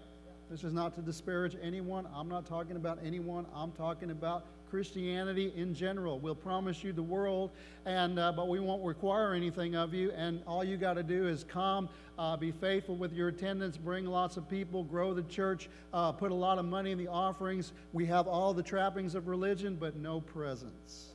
This 0.49 0.63
is 0.63 0.73
not 0.73 0.95
to 0.95 1.01
disparage 1.01 1.55
anyone. 1.61 2.07
I'm 2.15 2.27
not 2.27 2.45
talking 2.45 2.75
about 2.75 2.97
anyone. 3.03 3.45
I'm 3.53 3.71
talking 3.71 4.09
about 4.09 4.45
Christianity 4.69 5.53
in 5.55 5.73
general. 5.73 6.19
We'll 6.19 6.35
promise 6.35 6.83
you 6.83 6.93
the 6.93 7.03
world, 7.03 7.51
and 7.85 8.19
uh, 8.19 8.31
but 8.31 8.47
we 8.47 8.59
won't 8.59 8.83
require 8.83 9.33
anything 9.33 9.75
of 9.75 9.93
you. 9.93 10.11
And 10.11 10.41
all 10.47 10.63
you 10.63 10.77
got 10.77 10.93
to 10.93 11.03
do 11.03 11.27
is 11.27 11.43
come, 11.43 11.89
uh, 12.17 12.37
be 12.37 12.51
faithful 12.51 12.95
with 12.95 13.13
your 13.13 13.27
attendance, 13.27 13.77
bring 13.77 14.05
lots 14.05 14.37
of 14.37 14.49
people, 14.49 14.83
grow 14.83 15.13
the 15.13 15.23
church, 15.23 15.69
uh, 15.93 16.11
put 16.11 16.31
a 16.31 16.35
lot 16.35 16.57
of 16.57 16.65
money 16.65 16.91
in 16.91 16.97
the 16.97 17.07
offerings. 17.07 17.73
We 17.93 18.05
have 18.07 18.27
all 18.27 18.53
the 18.53 18.63
trappings 18.63 19.15
of 19.15 19.27
religion, 19.27 19.77
but 19.79 19.95
no 19.95 20.21
presence. 20.21 21.09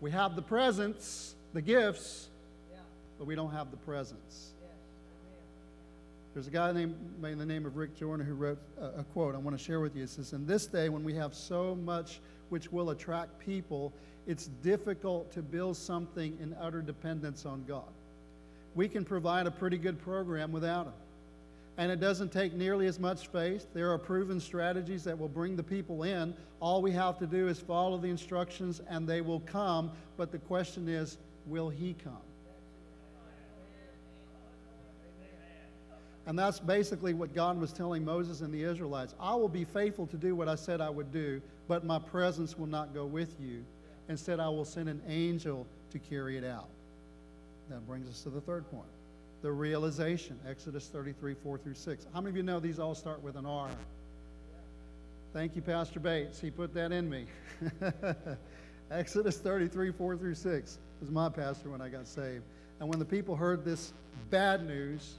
We 0.00 0.10
have 0.10 0.34
the 0.34 0.42
presence, 0.42 1.36
the 1.52 1.62
gifts, 1.62 2.28
but 3.22 3.28
we 3.28 3.36
don't 3.36 3.52
have 3.52 3.70
the 3.70 3.76
presence. 3.76 4.50
There's 6.34 6.48
a 6.48 6.50
guy 6.50 6.72
named 6.72 6.96
by 7.22 7.34
the 7.34 7.46
name 7.46 7.66
of 7.66 7.76
Rick 7.76 7.96
Joyner 7.96 8.24
who 8.24 8.34
wrote 8.34 8.58
a, 8.80 8.86
a 8.98 9.04
quote 9.12 9.36
I 9.36 9.38
want 9.38 9.56
to 9.56 9.62
share 9.62 9.78
with 9.78 9.94
you. 9.94 10.02
It 10.02 10.10
says, 10.10 10.32
In 10.32 10.44
this 10.44 10.66
day 10.66 10.88
when 10.88 11.04
we 11.04 11.14
have 11.14 11.32
so 11.32 11.76
much 11.76 12.18
which 12.48 12.72
will 12.72 12.90
attract 12.90 13.38
people, 13.38 13.92
it's 14.26 14.48
difficult 14.64 15.30
to 15.34 15.40
build 15.40 15.76
something 15.76 16.36
in 16.42 16.52
utter 16.60 16.82
dependence 16.82 17.46
on 17.46 17.62
God. 17.68 17.92
We 18.74 18.88
can 18.88 19.04
provide 19.04 19.46
a 19.46 19.52
pretty 19.52 19.78
good 19.78 20.02
program 20.02 20.50
without 20.50 20.86
Him. 20.86 20.94
And 21.78 21.92
it 21.92 22.00
doesn't 22.00 22.32
take 22.32 22.54
nearly 22.54 22.88
as 22.88 22.98
much 22.98 23.28
faith. 23.28 23.68
There 23.72 23.92
are 23.92 23.98
proven 23.98 24.40
strategies 24.40 25.04
that 25.04 25.16
will 25.16 25.28
bring 25.28 25.54
the 25.54 25.62
people 25.62 26.02
in. 26.02 26.34
All 26.58 26.82
we 26.82 26.90
have 26.90 27.20
to 27.20 27.26
do 27.28 27.46
is 27.46 27.60
follow 27.60 27.98
the 27.98 28.08
instructions 28.08 28.80
and 28.90 29.08
they 29.08 29.20
will 29.20 29.40
come. 29.46 29.92
But 30.16 30.32
the 30.32 30.38
question 30.38 30.88
is, 30.88 31.18
will 31.46 31.68
He 31.68 31.94
come? 32.02 32.18
And 36.26 36.38
that's 36.38 36.60
basically 36.60 37.14
what 37.14 37.34
God 37.34 37.60
was 37.60 37.72
telling 37.72 38.04
Moses 38.04 38.40
and 38.42 38.54
the 38.54 38.62
Israelites. 38.62 39.14
I 39.18 39.34
will 39.34 39.48
be 39.48 39.64
faithful 39.64 40.06
to 40.06 40.16
do 40.16 40.36
what 40.36 40.48
I 40.48 40.54
said 40.54 40.80
I 40.80 40.90
would 40.90 41.12
do, 41.12 41.42
but 41.66 41.84
my 41.84 41.98
presence 41.98 42.56
will 42.56 42.68
not 42.68 42.94
go 42.94 43.04
with 43.04 43.34
you. 43.40 43.64
Instead, 44.08 44.38
I 44.38 44.48
will 44.48 44.64
send 44.64 44.88
an 44.88 45.02
angel 45.08 45.66
to 45.90 45.98
carry 45.98 46.36
it 46.36 46.44
out. 46.44 46.68
That 47.70 47.86
brings 47.86 48.08
us 48.08 48.22
to 48.22 48.30
the 48.30 48.40
third 48.40 48.70
point 48.70 48.88
the 49.42 49.50
realization. 49.50 50.38
Exodus 50.48 50.86
33, 50.86 51.34
4 51.34 51.58
through 51.58 51.74
6. 51.74 52.06
How 52.14 52.20
many 52.20 52.30
of 52.30 52.36
you 52.36 52.44
know 52.44 52.60
these 52.60 52.78
all 52.78 52.94
start 52.94 53.20
with 53.22 53.36
an 53.36 53.44
R? 53.44 53.68
Thank 55.32 55.56
you, 55.56 55.62
Pastor 55.62 55.98
Bates. 55.98 56.40
He 56.40 56.50
put 56.50 56.72
that 56.74 56.92
in 56.92 57.10
me. 57.10 57.26
Exodus 58.90 59.38
33, 59.38 59.90
4 59.90 60.16
through 60.16 60.34
6 60.34 60.78
was 61.00 61.10
my 61.10 61.28
pastor 61.28 61.70
when 61.70 61.80
I 61.80 61.88
got 61.88 62.06
saved. 62.06 62.44
And 62.78 62.88
when 62.88 62.98
the 62.98 63.04
people 63.04 63.34
heard 63.34 63.64
this 63.64 63.92
bad 64.30 64.66
news, 64.66 65.14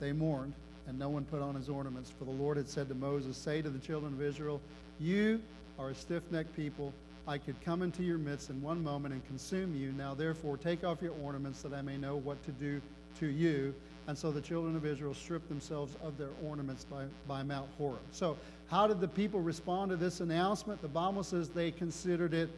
they 0.00 0.12
mourned, 0.12 0.54
and 0.88 0.98
no 0.98 1.08
one 1.08 1.24
put 1.24 1.42
on 1.42 1.54
his 1.54 1.68
ornaments. 1.68 2.10
For 2.18 2.24
the 2.24 2.30
Lord 2.30 2.56
had 2.56 2.68
said 2.68 2.88
to 2.88 2.94
Moses, 2.94 3.36
Say 3.36 3.62
to 3.62 3.70
the 3.70 3.78
children 3.78 4.12
of 4.14 4.22
Israel, 4.22 4.60
You 4.98 5.40
are 5.78 5.90
a 5.90 5.94
stiff 5.94 6.22
necked 6.30 6.56
people. 6.56 6.92
I 7.28 7.38
could 7.38 7.60
come 7.60 7.82
into 7.82 8.02
your 8.02 8.18
midst 8.18 8.50
in 8.50 8.60
one 8.60 8.82
moment 8.82 9.14
and 9.14 9.24
consume 9.26 9.76
you. 9.76 9.92
Now, 9.92 10.14
therefore, 10.14 10.56
take 10.56 10.82
off 10.82 11.00
your 11.00 11.14
ornaments 11.22 11.62
that 11.62 11.72
I 11.72 11.82
may 11.82 11.96
know 11.96 12.16
what 12.16 12.42
to 12.46 12.50
do 12.52 12.80
to 13.20 13.26
you. 13.26 13.74
And 14.08 14.18
so 14.18 14.32
the 14.32 14.40
children 14.40 14.74
of 14.74 14.84
Israel 14.84 15.14
stripped 15.14 15.48
themselves 15.48 15.94
of 16.02 16.18
their 16.18 16.30
ornaments 16.44 16.84
by, 16.84 17.04
by 17.28 17.42
Mount 17.42 17.68
Horeb. 17.78 18.00
So, 18.10 18.36
how 18.68 18.86
did 18.86 19.00
the 19.00 19.08
people 19.08 19.40
respond 19.40 19.90
to 19.90 19.96
this 19.96 20.20
announcement? 20.20 20.80
The 20.82 20.88
Bible 20.88 21.22
says 21.22 21.48
they 21.48 21.70
considered 21.70 22.34
it 22.34 22.48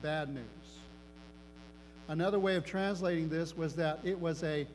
bad 0.00 0.32
news. 0.32 0.44
Another 2.08 2.38
way 2.38 2.54
of 2.54 2.64
translating 2.64 3.28
this 3.28 3.56
was 3.56 3.74
that 3.74 3.98
it 4.04 4.18
was 4.18 4.42
a 4.44 4.66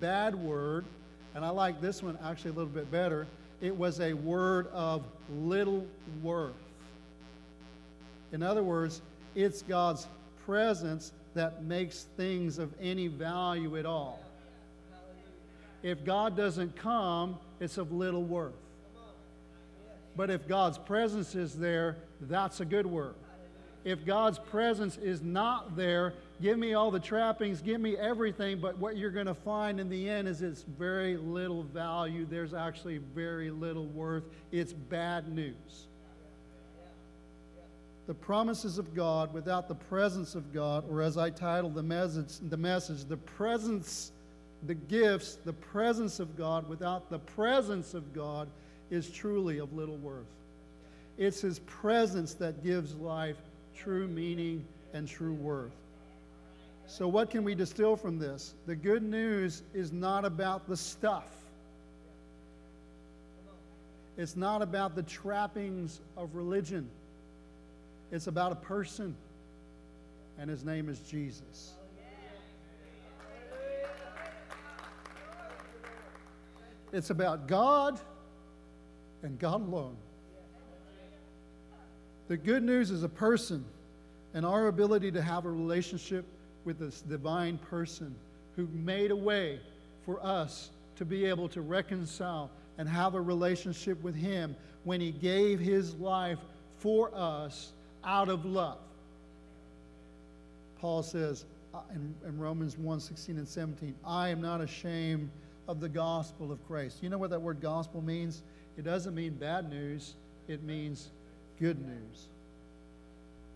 bad 0.00 0.34
word 0.34 0.84
and 1.34 1.44
I 1.44 1.50
like 1.50 1.80
this 1.80 2.02
one 2.02 2.18
actually 2.24 2.50
a 2.50 2.54
little 2.54 2.70
bit 2.70 2.90
better. 2.90 3.26
It 3.60 3.76
was 3.76 4.00
a 4.00 4.14
word 4.14 4.68
of 4.68 5.04
little 5.32 5.86
worth. 6.22 6.54
In 8.32 8.42
other 8.42 8.62
words, 8.62 9.02
it's 9.34 9.62
God's 9.62 10.06
presence 10.44 11.12
that 11.34 11.62
makes 11.64 12.06
things 12.16 12.58
of 12.58 12.72
any 12.80 13.06
value 13.06 13.76
at 13.76 13.86
all. 13.86 14.20
If 15.82 16.04
God 16.04 16.36
doesn't 16.36 16.76
come, 16.76 17.38
it's 17.60 17.78
of 17.78 17.92
little 17.92 18.22
worth. 18.22 18.52
But 20.16 20.30
if 20.30 20.46
God's 20.48 20.76
presence 20.76 21.34
is 21.34 21.54
there, 21.54 21.96
that's 22.22 22.60
a 22.60 22.64
good 22.64 22.86
word. 22.86 23.14
If 23.84 24.04
God's 24.04 24.38
presence 24.38 24.98
is 24.98 25.22
not 25.22 25.74
there, 25.74 26.12
give 26.42 26.58
me 26.58 26.74
all 26.74 26.90
the 26.90 27.00
trappings, 27.00 27.62
give 27.62 27.80
me 27.80 27.96
everything, 27.96 28.60
but 28.60 28.76
what 28.78 28.96
you're 28.96 29.10
going 29.10 29.26
to 29.26 29.34
find 29.34 29.80
in 29.80 29.88
the 29.88 30.08
end 30.08 30.28
is 30.28 30.42
it's 30.42 30.62
very 30.62 31.16
little 31.16 31.62
value. 31.62 32.26
There's 32.28 32.52
actually 32.52 32.98
very 32.98 33.50
little 33.50 33.86
worth. 33.86 34.24
It's 34.52 34.74
bad 34.74 35.32
news. 35.34 35.86
The 38.06 38.14
promises 38.14 38.76
of 38.76 38.94
God 38.94 39.32
without 39.32 39.68
the 39.68 39.74
presence 39.74 40.34
of 40.34 40.52
God, 40.52 40.84
or 40.90 41.00
as 41.00 41.16
I 41.16 41.30
titled 41.30 41.74
the 41.74 41.82
message, 41.82 42.38
the 42.50 42.56
message, 42.56 43.04
the 43.04 43.16
presence, 43.16 44.12
the 44.66 44.74
gifts, 44.74 45.38
the 45.44 45.52
presence 45.54 46.20
of 46.20 46.36
God 46.36 46.68
without 46.68 47.08
the 47.08 47.20
presence 47.20 47.94
of 47.94 48.12
God 48.12 48.48
is 48.90 49.10
truly 49.10 49.58
of 49.58 49.72
little 49.72 49.96
worth. 49.96 50.26
It's 51.16 51.40
His 51.40 51.60
presence 51.60 52.34
that 52.34 52.62
gives 52.62 52.94
life 52.96 53.36
true 53.76 54.08
meaning 54.08 54.64
and 54.92 55.06
true 55.06 55.34
worth. 55.34 55.72
So, 56.86 57.06
what 57.06 57.30
can 57.30 57.44
we 57.44 57.54
distill 57.54 57.96
from 57.96 58.18
this? 58.18 58.54
The 58.66 58.74
good 58.74 59.02
news 59.02 59.62
is 59.72 59.92
not 59.92 60.24
about 60.24 60.68
the 60.68 60.76
stuff, 60.76 61.28
it's 64.16 64.36
not 64.36 64.62
about 64.62 64.94
the 64.94 65.02
trappings 65.04 66.00
of 66.16 66.34
religion. 66.34 66.88
It's 68.12 68.26
about 68.26 68.50
a 68.50 68.56
person, 68.56 69.14
and 70.36 70.50
his 70.50 70.64
name 70.64 70.88
is 70.88 70.98
Jesus. 70.98 71.74
It's 76.92 77.10
about 77.10 77.46
God 77.46 78.00
and 79.22 79.38
God 79.38 79.60
alone. 79.62 79.96
The 82.30 82.36
good 82.36 82.62
news 82.62 82.92
is 82.92 83.02
a 83.02 83.08
person 83.08 83.64
and 84.34 84.46
our 84.46 84.68
ability 84.68 85.10
to 85.10 85.20
have 85.20 85.46
a 85.46 85.50
relationship 85.50 86.24
with 86.64 86.78
this 86.78 87.00
divine 87.00 87.58
person 87.58 88.14
who 88.54 88.68
made 88.72 89.10
a 89.10 89.16
way 89.16 89.58
for 90.06 90.24
us 90.24 90.70
to 90.94 91.04
be 91.04 91.24
able 91.24 91.48
to 91.48 91.60
reconcile 91.60 92.48
and 92.78 92.88
have 92.88 93.16
a 93.16 93.20
relationship 93.20 94.00
with 94.04 94.14
him 94.14 94.54
when 94.84 95.00
he 95.00 95.10
gave 95.10 95.58
his 95.58 95.96
life 95.96 96.38
for 96.78 97.10
us 97.16 97.72
out 98.04 98.28
of 98.28 98.44
love. 98.44 98.78
Paul 100.78 101.02
says 101.02 101.46
uh, 101.74 101.80
in, 101.92 102.14
in 102.24 102.38
Romans 102.38 102.78
1 102.78 103.00
16 103.00 103.38
and 103.38 103.48
17, 103.48 103.92
I 104.06 104.28
am 104.28 104.40
not 104.40 104.60
ashamed 104.60 105.30
of 105.66 105.80
the 105.80 105.88
gospel 105.88 106.52
of 106.52 106.64
Christ. 106.68 107.02
You 107.02 107.08
know 107.08 107.18
what 107.18 107.30
that 107.30 107.42
word 107.42 107.60
gospel 107.60 108.00
means? 108.00 108.44
It 108.78 108.82
doesn't 108.82 109.16
mean 109.16 109.34
bad 109.34 109.68
news, 109.68 110.14
it 110.46 110.62
means 110.62 111.10
good 111.60 111.86
news. 111.86 112.28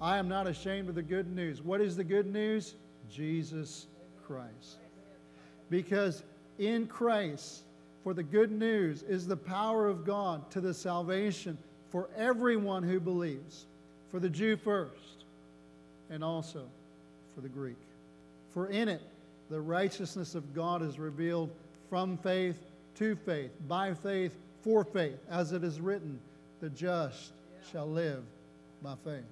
I 0.01 0.19
am 0.19 0.29
not 0.29 0.47
ashamed 0.47 0.91
of 0.91 0.95
the 0.95 1.03
good 1.03 1.35
news. 1.35 1.63
What 1.63 1.81
is 1.81 1.97
the 1.97 2.05
good 2.05 2.31
news? 2.31 2.75
Jesus 3.11 3.87
Christ. 4.27 4.77
Because 5.71 6.23
in 6.59 6.87
Christ, 6.87 7.63
for 8.03 8.13
the 8.13 8.23
good 8.23 8.53
news 8.53 9.03
is 9.03 9.27
the 9.27 9.37
power 9.37 9.89
of 9.89 10.05
God 10.05 10.51
to 10.51 10.61
the 10.61 10.75
salvation 10.75 11.57
for 11.89 12.11
everyone 12.17 12.83
who 12.83 13.01
believes, 13.01 13.65
for 14.11 14.21
the 14.21 14.29
Jew 14.29 14.57
first, 14.57 15.25
and 16.11 16.23
also 16.23 16.65
for 17.35 17.41
the 17.41 17.49
Greek. 17.49 17.79
For 18.53 18.67
in 18.67 18.89
it, 18.89 19.03
the 19.49 19.61
righteousness 19.61 20.35
of 20.35 20.55
God 20.55 20.83
is 20.83 20.99
revealed 20.99 21.51
from 21.89 22.19
faith 22.19 22.59
to 22.97 23.17
faith, 23.17 23.51
by 23.67 23.95
faith 23.95 24.37
for 24.63 24.85
faith, 24.85 25.19
as 25.31 25.53
it 25.53 25.65
is 25.65 25.81
written, 25.81 26.19
the 26.61 26.69
just 26.71 27.33
shall 27.71 27.89
live 27.89 28.23
by 28.83 28.95
faith. 29.05 29.25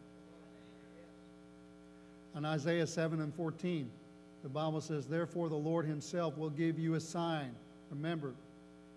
In 2.36 2.44
Isaiah 2.44 2.86
7 2.86 3.20
and 3.20 3.34
14, 3.34 3.90
the 4.42 4.48
Bible 4.48 4.80
says, 4.80 5.06
Therefore 5.06 5.48
the 5.48 5.54
Lord 5.54 5.86
himself 5.86 6.36
will 6.36 6.50
give 6.50 6.78
you 6.78 6.94
a 6.94 7.00
sign. 7.00 7.54
Remember, 7.90 8.32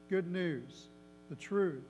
good 0.10 0.32
news, 0.32 0.88
the 1.30 1.36
truth. 1.36 1.84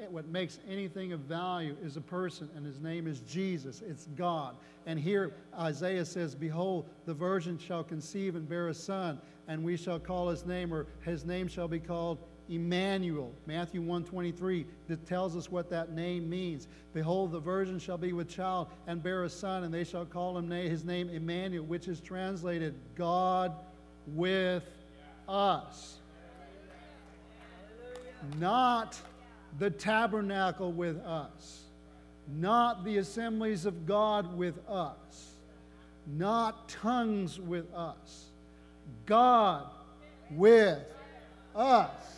Eh, 0.00 0.06
what 0.08 0.28
makes 0.28 0.60
anything 0.70 1.12
of 1.12 1.20
value 1.20 1.76
is 1.82 1.96
a 1.96 2.00
person, 2.00 2.48
and 2.54 2.64
his 2.64 2.80
name 2.80 3.06
is 3.06 3.20
Jesus. 3.20 3.82
It's 3.86 4.06
God. 4.16 4.54
And 4.86 4.98
here 4.98 5.32
Isaiah 5.58 6.04
says, 6.04 6.34
Behold, 6.34 6.86
the 7.04 7.14
virgin 7.14 7.58
shall 7.58 7.82
conceive 7.82 8.36
and 8.36 8.48
bear 8.48 8.68
a 8.68 8.74
son, 8.74 9.20
and 9.48 9.64
we 9.64 9.76
shall 9.76 9.98
call 9.98 10.28
his 10.28 10.46
name, 10.46 10.72
or 10.72 10.86
his 11.04 11.24
name 11.24 11.48
shall 11.48 11.68
be 11.68 11.80
called 11.80 12.18
Emmanuel. 12.48 13.32
Matthew 13.46 13.82
1:23 13.82 14.66
that 14.88 15.06
tells 15.06 15.36
us 15.36 15.50
what 15.50 15.70
that 15.70 15.92
name 15.92 16.28
means. 16.28 16.68
Behold, 16.94 17.32
the 17.32 17.40
virgin 17.40 17.78
shall 17.78 17.98
be 17.98 18.12
with 18.12 18.28
child 18.28 18.68
and 18.86 19.02
bear 19.02 19.24
a 19.24 19.28
son, 19.28 19.64
and 19.64 19.72
they 19.72 19.84
shall 19.84 20.06
call 20.06 20.36
him 20.38 20.50
his 20.50 20.84
name 20.84 21.08
Emmanuel, 21.10 21.64
which 21.64 21.88
is 21.88 22.00
translated 22.00 22.74
God 22.94 23.52
with 24.06 24.64
us 25.28 25.98
not 28.38 29.00
the 29.58 29.70
tabernacle 29.70 30.72
with 30.72 30.98
us, 30.98 31.64
not 32.28 32.84
the 32.84 32.98
assemblies 32.98 33.64
of 33.66 33.86
God 33.86 34.36
with 34.36 34.58
us, 34.68 35.34
not 36.06 36.68
tongues 36.68 37.40
with 37.40 37.72
us, 37.74 38.26
God 39.06 39.66
with 40.30 40.84
us. 41.54 42.17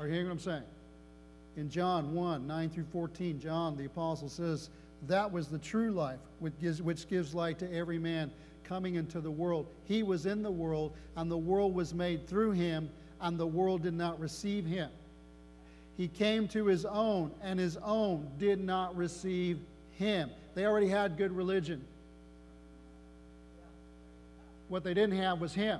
Are 0.00 0.06
you 0.06 0.12
hearing 0.12 0.28
what 0.28 0.32
I'm 0.32 0.38
saying? 0.38 0.62
In 1.58 1.68
John 1.68 2.14
1 2.14 2.46
9 2.46 2.70
through 2.70 2.86
14, 2.90 3.38
John 3.38 3.76
the 3.76 3.84
apostle 3.84 4.30
says, 4.30 4.70
That 5.06 5.30
was 5.30 5.48
the 5.48 5.58
true 5.58 5.90
life, 5.90 6.20
which 6.38 6.58
gives, 6.58 6.80
which 6.80 7.06
gives 7.06 7.34
light 7.34 7.58
to 7.58 7.70
every 7.70 7.98
man 7.98 8.30
coming 8.64 8.94
into 8.94 9.20
the 9.20 9.30
world. 9.30 9.66
He 9.84 10.02
was 10.02 10.24
in 10.24 10.42
the 10.42 10.50
world, 10.50 10.94
and 11.16 11.30
the 11.30 11.36
world 11.36 11.74
was 11.74 11.92
made 11.92 12.26
through 12.26 12.52
him, 12.52 12.88
and 13.20 13.38
the 13.38 13.46
world 13.46 13.82
did 13.82 13.92
not 13.92 14.18
receive 14.18 14.64
him. 14.64 14.88
He 15.98 16.08
came 16.08 16.48
to 16.48 16.64
his 16.64 16.86
own, 16.86 17.30
and 17.42 17.60
his 17.60 17.76
own 17.76 18.26
did 18.38 18.58
not 18.58 18.96
receive 18.96 19.58
him. 19.98 20.30
They 20.54 20.64
already 20.64 20.88
had 20.88 21.18
good 21.18 21.32
religion. 21.32 21.84
What 24.68 24.82
they 24.82 24.94
didn't 24.94 25.18
have 25.18 25.42
was 25.42 25.52
him. 25.52 25.78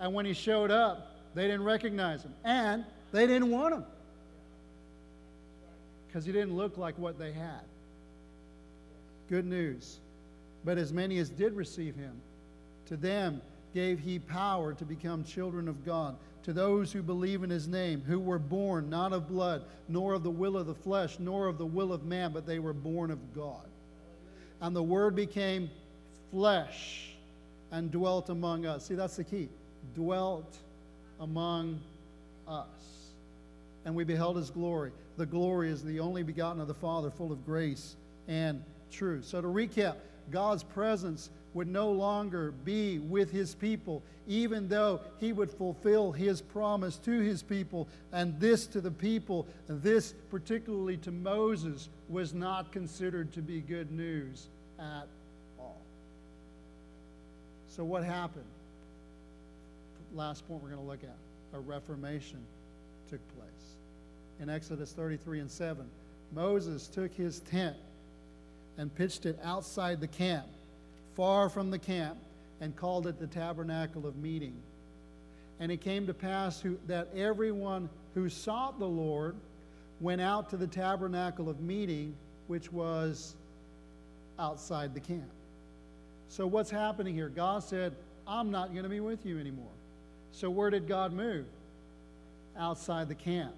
And 0.00 0.12
when 0.12 0.26
he 0.26 0.32
showed 0.32 0.72
up, 0.72 1.12
they 1.36 1.42
didn't 1.42 1.64
recognize 1.64 2.22
him. 2.22 2.34
And 2.42 2.84
they 3.12 3.26
didn't 3.26 3.50
want 3.50 3.74
him 3.74 3.84
because 6.06 6.24
he 6.24 6.32
didn't 6.32 6.56
look 6.56 6.78
like 6.78 6.98
what 6.98 7.18
they 7.18 7.32
had. 7.32 7.64
Good 9.28 9.46
news. 9.46 9.98
But 10.64 10.78
as 10.78 10.92
many 10.92 11.18
as 11.18 11.28
did 11.28 11.52
receive 11.54 11.94
him, 11.94 12.20
to 12.86 12.96
them 12.96 13.40
gave 13.74 13.98
he 13.98 14.18
power 14.18 14.72
to 14.72 14.84
become 14.84 15.24
children 15.24 15.68
of 15.68 15.84
God, 15.84 16.16
to 16.44 16.52
those 16.52 16.92
who 16.92 17.02
believe 17.02 17.42
in 17.42 17.50
his 17.50 17.68
name, 17.68 18.00
who 18.00 18.18
were 18.18 18.38
born 18.38 18.88
not 18.88 19.12
of 19.12 19.28
blood, 19.28 19.64
nor 19.88 20.14
of 20.14 20.22
the 20.22 20.30
will 20.30 20.56
of 20.56 20.66
the 20.66 20.74
flesh, 20.74 21.18
nor 21.18 21.48
of 21.48 21.58
the 21.58 21.66
will 21.66 21.92
of 21.92 22.04
man, 22.04 22.32
but 22.32 22.46
they 22.46 22.58
were 22.58 22.72
born 22.72 23.10
of 23.10 23.34
God. 23.34 23.66
And 24.60 24.74
the 24.74 24.82
word 24.82 25.14
became 25.14 25.70
flesh 26.30 27.10
and 27.70 27.90
dwelt 27.90 28.30
among 28.30 28.64
us. 28.64 28.86
See, 28.86 28.94
that's 28.94 29.16
the 29.16 29.24
key. 29.24 29.48
Dwelt 29.94 30.56
among 31.20 31.80
us. 32.48 32.95
And 33.86 33.94
we 33.94 34.04
beheld 34.04 34.36
his 34.36 34.50
glory. 34.50 34.90
The 35.16 35.24
glory 35.24 35.70
is 35.70 35.82
the 35.82 36.00
only 36.00 36.24
begotten 36.24 36.60
of 36.60 36.66
the 36.68 36.74
Father, 36.74 37.08
full 37.08 37.30
of 37.32 37.46
grace 37.46 37.96
and 38.26 38.62
truth. 38.90 39.24
So 39.24 39.40
to 39.40 39.46
recap, 39.46 39.94
God's 40.30 40.64
presence 40.64 41.30
would 41.54 41.68
no 41.68 41.90
longer 41.90 42.50
be 42.64 42.98
with 42.98 43.30
his 43.30 43.54
people, 43.54 44.02
even 44.26 44.68
though 44.68 45.00
he 45.18 45.32
would 45.32 45.52
fulfill 45.52 46.10
his 46.10 46.42
promise 46.42 46.98
to 46.98 47.20
his 47.20 47.44
people. 47.44 47.86
And 48.12 48.38
this 48.40 48.66
to 48.66 48.80
the 48.80 48.90
people, 48.90 49.46
and 49.68 49.80
this 49.80 50.14
particularly 50.32 50.96
to 50.98 51.12
Moses, 51.12 51.88
was 52.08 52.34
not 52.34 52.72
considered 52.72 53.32
to 53.34 53.40
be 53.40 53.60
good 53.60 53.92
news 53.92 54.48
at 54.80 55.06
all. 55.60 55.80
So, 57.68 57.84
what 57.84 58.02
happened? 58.02 58.44
Last 60.12 60.46
point 60.48 60.60
we're 60.62 60.70
going 60.70 60.82
to 60.82 60.88
look 60.88 61.04
at 61.04 61.16
a 61.56 61.60
reformation 61.60 62.40
took 63.08 63.20
place. 63.36 63.75
In 64.40 64.50
Exodus 64.50 64.92
33 64.92 65.40
and 65.40 65.50
7, 65.50 65.86
Moses 66.32 66.88
took 66.88 67.12
his 67.14 67.40
tent 67.40 67.76
and 68.78 68.94
pitched 68.94 69.26
it 69.26 69.38
outside 69.42 70.00
the 70.00 70.06
camp, 70.06 70.46
far 71.14 71.48
from 71.48 71.70
the 71.70 71.78
camp, 71.78 72.18
and 72.60 72.76
called 72.76 73.06
it 73.06 73.18
the 73.18 73.26
tabernacle 73.26 74.06
of 74.06 74.16
meeting. 74.16 74.54
And 75.60 75.72
it 75.72 75.80
came 75.80 76.06
to 76.06 76.14
pass 76.14 76.60
who, 76.60 76.78
that 76.86 77.08
everyone 77.14 77.88
who 78.14 78.28
sought 78.28 78.78
the 78.78 78.86
Lord 78.86 79.34
went 80.00 80.20
out 80.20 80.50
to 80.50 80.56
the 80.56 80.66
tabernacle 80.66 81.48
of 81.48 81.60
meeting, 81.60 82.14
which 82.46 82.70
was 82.70 83.34
outside 84.38 84.92
the 84.92 85.00
camp. 85.00 85.30
So, 86.28 86.46
what's 86.46 86.70
happening 86.70 87.14
here? 87.14 87.28
God 87.28 87.62
said, 87.62 87.94
I'm 88.26 88.50
not 88.50 88.72
going 88.72 88.82
to 88.82 88.88
be 88.90 89.00
with 89.00 89.24
you 89.24 89.38
anymore. 89.38 89.70
So, 90.32 90.50
where 90.50 90.70
did 90.70 90.86
God 90.86 91.12
move? 91.12 91.46
Outside 92.58 93.08
the 93.08 93.14
camp. 93.14 93.54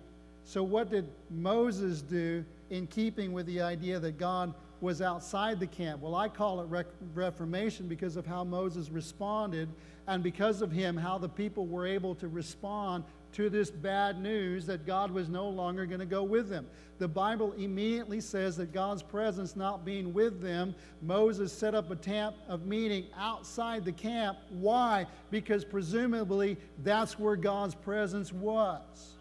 So, 0.48 0.62
what 0.62 0.90
did 0.90 1.10
Moses 1.28 2.00
do 2.00 2.42
in 2.70 2.86
keeping 2.86 3.34
with 3.34 3.44
the 3.44 3.60
idea 3.60 4.00
that 4.00 4.16
God 4.16 4.54
was 4.80 5.02
outside 5.02 5.58
the 5.58 5.66
camp. 5.66 6.00
Well, 6.00 6.14
I 6.14 6.28
call 6.28 6.60
it 6.60 6.86
reformation 7.14 7.88
because 7.88 8.16
of 8.16 8.26
how 8.26 8.44
Moses 8.44 8.90
responded, 8.90 9.68
and 10.06 10.22
because 10.22 10.62
of 10.62 10.70
him, 10.70 10.96
how 10.96 11.18
the 11.18 11.28
people 11.28 11.66
were 11.66 11.86
able 11.86 12.14
to 12.16 12.28
respond 12.28 13.04
to 13.32 13.50
this 13.50 13.70
bad 13.70 14.22
news 14.22 14.64
that 14.66 14.86
God 14.86 15.10
was 15.10 15.28
no 15.28 15.48
longer 15.48 15.84
going 15.84 16.00
to 16.00 16.06
go 16.06 16.22
with 16.22 16.48
them. 16.48 16.66
The 16.98 17.08
Bible 17.08 17.52
immediately 17.58 18.20
says 18.20 18.56
that 18.56 18.72
God's 18.72 19.02
presence 19.02 19.54
not 19.54 19.84
being 19.84 20.14
with 20.14 20.40
them, 20.40 20.74
Moses 21.02 21.52
set 21.52 21.74
up 21.74 21.90
a 21.90 21.96
camp 21.96 22.36
of 22.48 22.64
meeting 22.64 23.06
outside 23.16 23.84
the 23.84 23.92
camp. 23.92 24.38
Why? 24.48 25.06
Because 25.30 25.64
presumably 25.64 26.56
that's 26.82 27.18
where 27.18 27.36
God's 27.36 27.74
presence 27.74 28.32
was. 28.32 29.17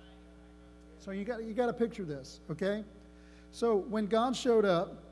So 1.07 1.13
you 1.13 1.23
got, 1.23 1.41
you 1.41 1.53
got 1.53 1.67
to 1.67 1.73
picture 1.73 2.03
this, 2.03 2.41
okay? 2.51 2.83
So 3.51 3.77
when 3.77 4.07
God 4.07 4.35
showed 4.35 4.65
up, 4.65 5.05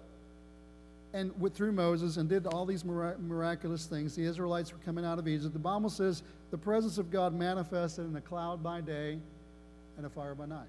and 1.13 1.31
went 1.39 1.55
through 1.55 1.71
Moses 1.71 2.17
and 2.17 2.27
did 2.27 2.45
all 2.45 2.65
these 2.65 2.83
miraculous 2.83 3.85
things. 3.85 4.17
The 4.17 4.25
Israelites 4.25 4.73
were 4.73 4.79
coming 4.79 5.05
out 5.05 5.17
of 5.17 5.29
Egypt. 5.29 5.53
The 5.53 5.59
Bible 5.59 5.89
says 5.89 6.23
the 6.51 6.57
presence 6.57 6.97
of 6.97 7.09
God 7.09 7.33
manifested 7.33 8.05
in 8.05 8.13
a 8.17 8.19
cloud 8.19 8.61
by 8.61 8.81
day 8.81 9.19
and 9.95 10.05
a 10.05 10.09
fire 10.09 10.35
by 10.35 10.45
night. 10.45 10.67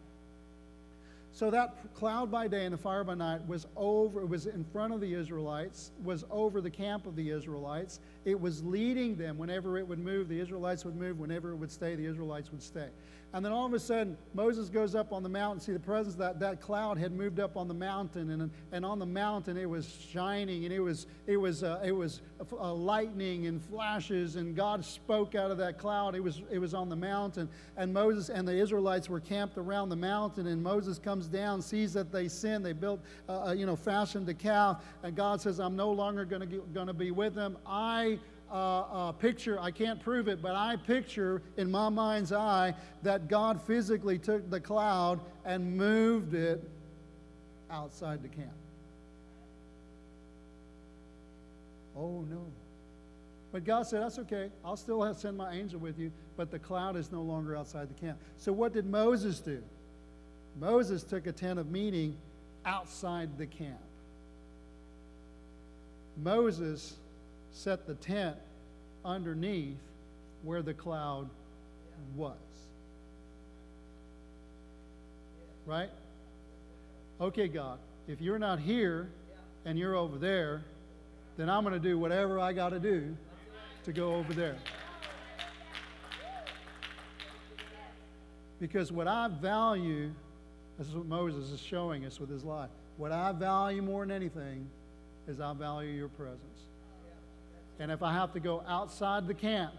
So 1.33 1.51
that 1.51 1.93
cloud 1.95 2.31
by 2.31 2.47
day 2.47 2.65
and 2.65 2.77
a 2.77 2.79
fire 2.79 3.03
by 3.03 3.15
night 3.15 3.45
was 3.49 3.67
over, 3.75 4.21
it 4.21 4.29
was 4.29 4.47
in 4.47 4.65
front 4.67 4.95
of 4.95 5.01
the 5.01 5.13
Israelites, 5.13 5.91
was 6.05 6.25
over 6.31 6.61
the 6.61 6.71
camp 6.71 7.09
of 7.09 7.17
the 7.17 7.31
Israelites. 7.31 7.99
It 8.27 8.41
was 8.41 8.61
leading 8.65 9.15
them 9.15 9.39
whenever 9.39 9.79
it 9.79 9.87
would 9.87 10.01
move, 10.01 10.29
the 10.29 10.41
Israelites 10.41 10.85
would 10.85 10.97
move. 10.97 11.21
Whenever 11.21 11.53
it 11.53 11.57
would 11.57 11.71
stay, 11.71 11.95
the 11.95 12.05
Israelites 12.05 12.51
would 12.51 12.61
stay. 12.61 12.89
And 13.33 13.45
then 13.45 13.53
all 13.53 13.67
of 13.67 13.75
a 13.75 13.79
sudden, 13.79 14.17
Moses 14.35 14.69
goes 14.69 14.95
up 14.95 15.13
on 15.13 15.23
the 15.23 15.29
mountain. 15.29 15.61
See, 15.61 15.73
the 15.73 15.79
presence 15.79 16.15
that 16.17 16.41
that 16.41 16.61
cloud 16.61 16.97
had 16.97 17.13
moved 17.13 17.39
up 17.39 17.57
on 17.57 17.69
the 17.69 17.75
mountain, 17.75 18.31
and, 18.31 18.51
and 18.73 18.85
on 18.85 18.99
the 18.99 19.07
mountain 19.07 19.57
it 19.57 19.69
was 19.69 19.87
shining, 20.11 20.65
and 20.65 20.73
it 20.73 20.81
was 20.81 21.07
it 21.27 21.37
was 21.37 21.63
uh, 21.63 21.83
it 21.85 21.93
was 21.93 22.23
uh, 22.53 22.73
lightning 22.73 23.47
and 23.47 23.63
flashes, 23.63 24.37
and 24.37 24.57
God 24.57 24.85
spoke 24.85 25.35
out 25.35 25.51
of 25.51 25.59
that 25.59 25.77
cloud. 25.77 26.15
It 26.15 26.23
was 26.23 26.43
it 26.51 26.59
was 26.59 26.73
on 26.73 26.89
the 26.89 26.97
mountain, 26.97 27.49
and 27.77 27.93
Moses 27.93 28.31
and 28.31 28.49
the 28.49 28.55
Israelites 28.55 29.09
were 29.09 29.21
camped 29.21 29.59
around 29.59 29.91
the 29.91 29.97
mountain, 29.97 30.47
and 30.47 30.63
Moses 30.63 30.99
comes 30.99 31.27
down, 31.27 31.61
sees 31.61 31.93
that 31.93 32.11
they 32.11 32.29
sin. 32.29 32.63
They 32.63 32.73
built, 32.73 33.01
uh, 33.29 33.49
uh 33.49 33.53
you 33.53 33.67
know, 33.67 33.77
fashioned 33.77 34.29
a 34.29 34.35
calf, 34.35 34.83
and 35.03 35.15
God 35.15 35.41
says, 35.41 35.61
"I'm 35.61 35.77
no 35.77 35.91
longer 35.91 36.25
going 36.25 36.49
to 36.49 36.65
going 36.73 36.87
to 36.87 36.95
be 36.95 37.11
with 37.11 37.35
them. 37.35 37.59
I." 37.67 38.16
uh, 38.51 38.81
uh, 38.81 39.13
picture, 39.13 39.59
I 39.61 39.71
can't 39.71 40.01
prove 40.01 40.29
it, 40.29 40.41
but 40.41 40.55
I 40.55 40.77
picture 40.77 41.43
in 41.57 41.71
my 41.71 41.89
mind's 41.89 42.33
eye 42.33 42.75
that 43.03 43.29
God 43.29 43.61
physically 43.61 44.19
took 44.19 44.49
the 44.51 44.61
cloud 44.61 45.21
and 45.45 45.77
moved 45.77 46.35
it 46.35 46.63
outside 47.71 48.23
the 48.23 48.29
camp. 48.29 48.53
Oh, 51.97 52.25
no. 52.31 52.47
But 53.53 53.65
God 53.65 53.87
said, 53.87 54.03
That's 54.03 54.19
okay. 54.19 54.51
I'll 54.65 54.77
still 54.77 55.13
send 55.15 55.37
my 55.37 55.53
angel 55.53 55.81
with 55.81 55.99
you, 55.99 56.13
but 56.37 56.51
the 56.51 56.59
cloud 56.59 56.97
is 56.97 57.11
no 57.11 57.23
longer 57.23 57.57
outside 57.57 57.89
the 57.89 58.01
camp. 58.01 58.19
So, 58.37 58.53
what 58.53 58.73
did 58.73 58.87
Moses 58.87 59.41
do? 59.41 59.63
Moses 60.61 61.03
took 61.03 61.27
a 61.27 61.33
tent 61.33 61.59
of 61.59 61.71
meeting 61.71 62.17
outside 62.65 63.39
the 63.39 63.47
camp. 63.47 63.81
Moses 66.23 66.97
set 67.57 67.87
the 67.87 67.95
tent 67.95 68.37
underneath 69.05 69.79
where 70.43 70.61
the 70.61 70.75
cloud 70.75 71.29
was. 72.15 72.37
Right? 75.65 75.91
Okay, 77.19 77.49
God, 77.49 77.79
if 78.07 78.21
you're 78.21 78.39
not 78.39 78.61
here 78.61 79.09
and 79.65 79.79
you're 79.79 79.95
over 79.95 80.19
there, 80.19 80.65
then 81.39 81.49
I'm 81.49 81.63
going 81.63 81.73
to 81.73 81.81
do 81.81 81.99
whatever 81.99 82.39
I 82.39 82.53
got 82.53 82.69
to 82.71 82.79
do 82.79 83.17
to 83.85 83.93
go 83.93 84.15
over 84.15 84.35
there. 84.35 84.57
Because 88.61 88.93
what 88.93 89.09
I 89.09 89.29
value, 89.29 90.13
this 90.79 90.89
is 90.89 90.95
what 90.95 91.07
Moses 91.07 91.51
is 91.51 91.61
showing 91.61 92.05
us 92.05 92.21
with 92.21 92.29
his 92.29 92.45
life, 92.45 92.71
what 92.99 93.13
I 93.13 93.33
value 93.33 93.81
more 93.81 94.05
than 94.05 94.15
anything 94.15 94.69
is 95.27 95.41
I 95.41 95.55
value 95.55 95.91
your 95.91 96.09
presence. 96.09 96.67
And 97.79 97.91
if 97.91 98.03
I 98.03 98.13
have 98.13 98.33
to 98.33 98.41
go 98.41 98.63
outside 98.67 99.27
the 99.27 99.35
camp, 99.35 99.73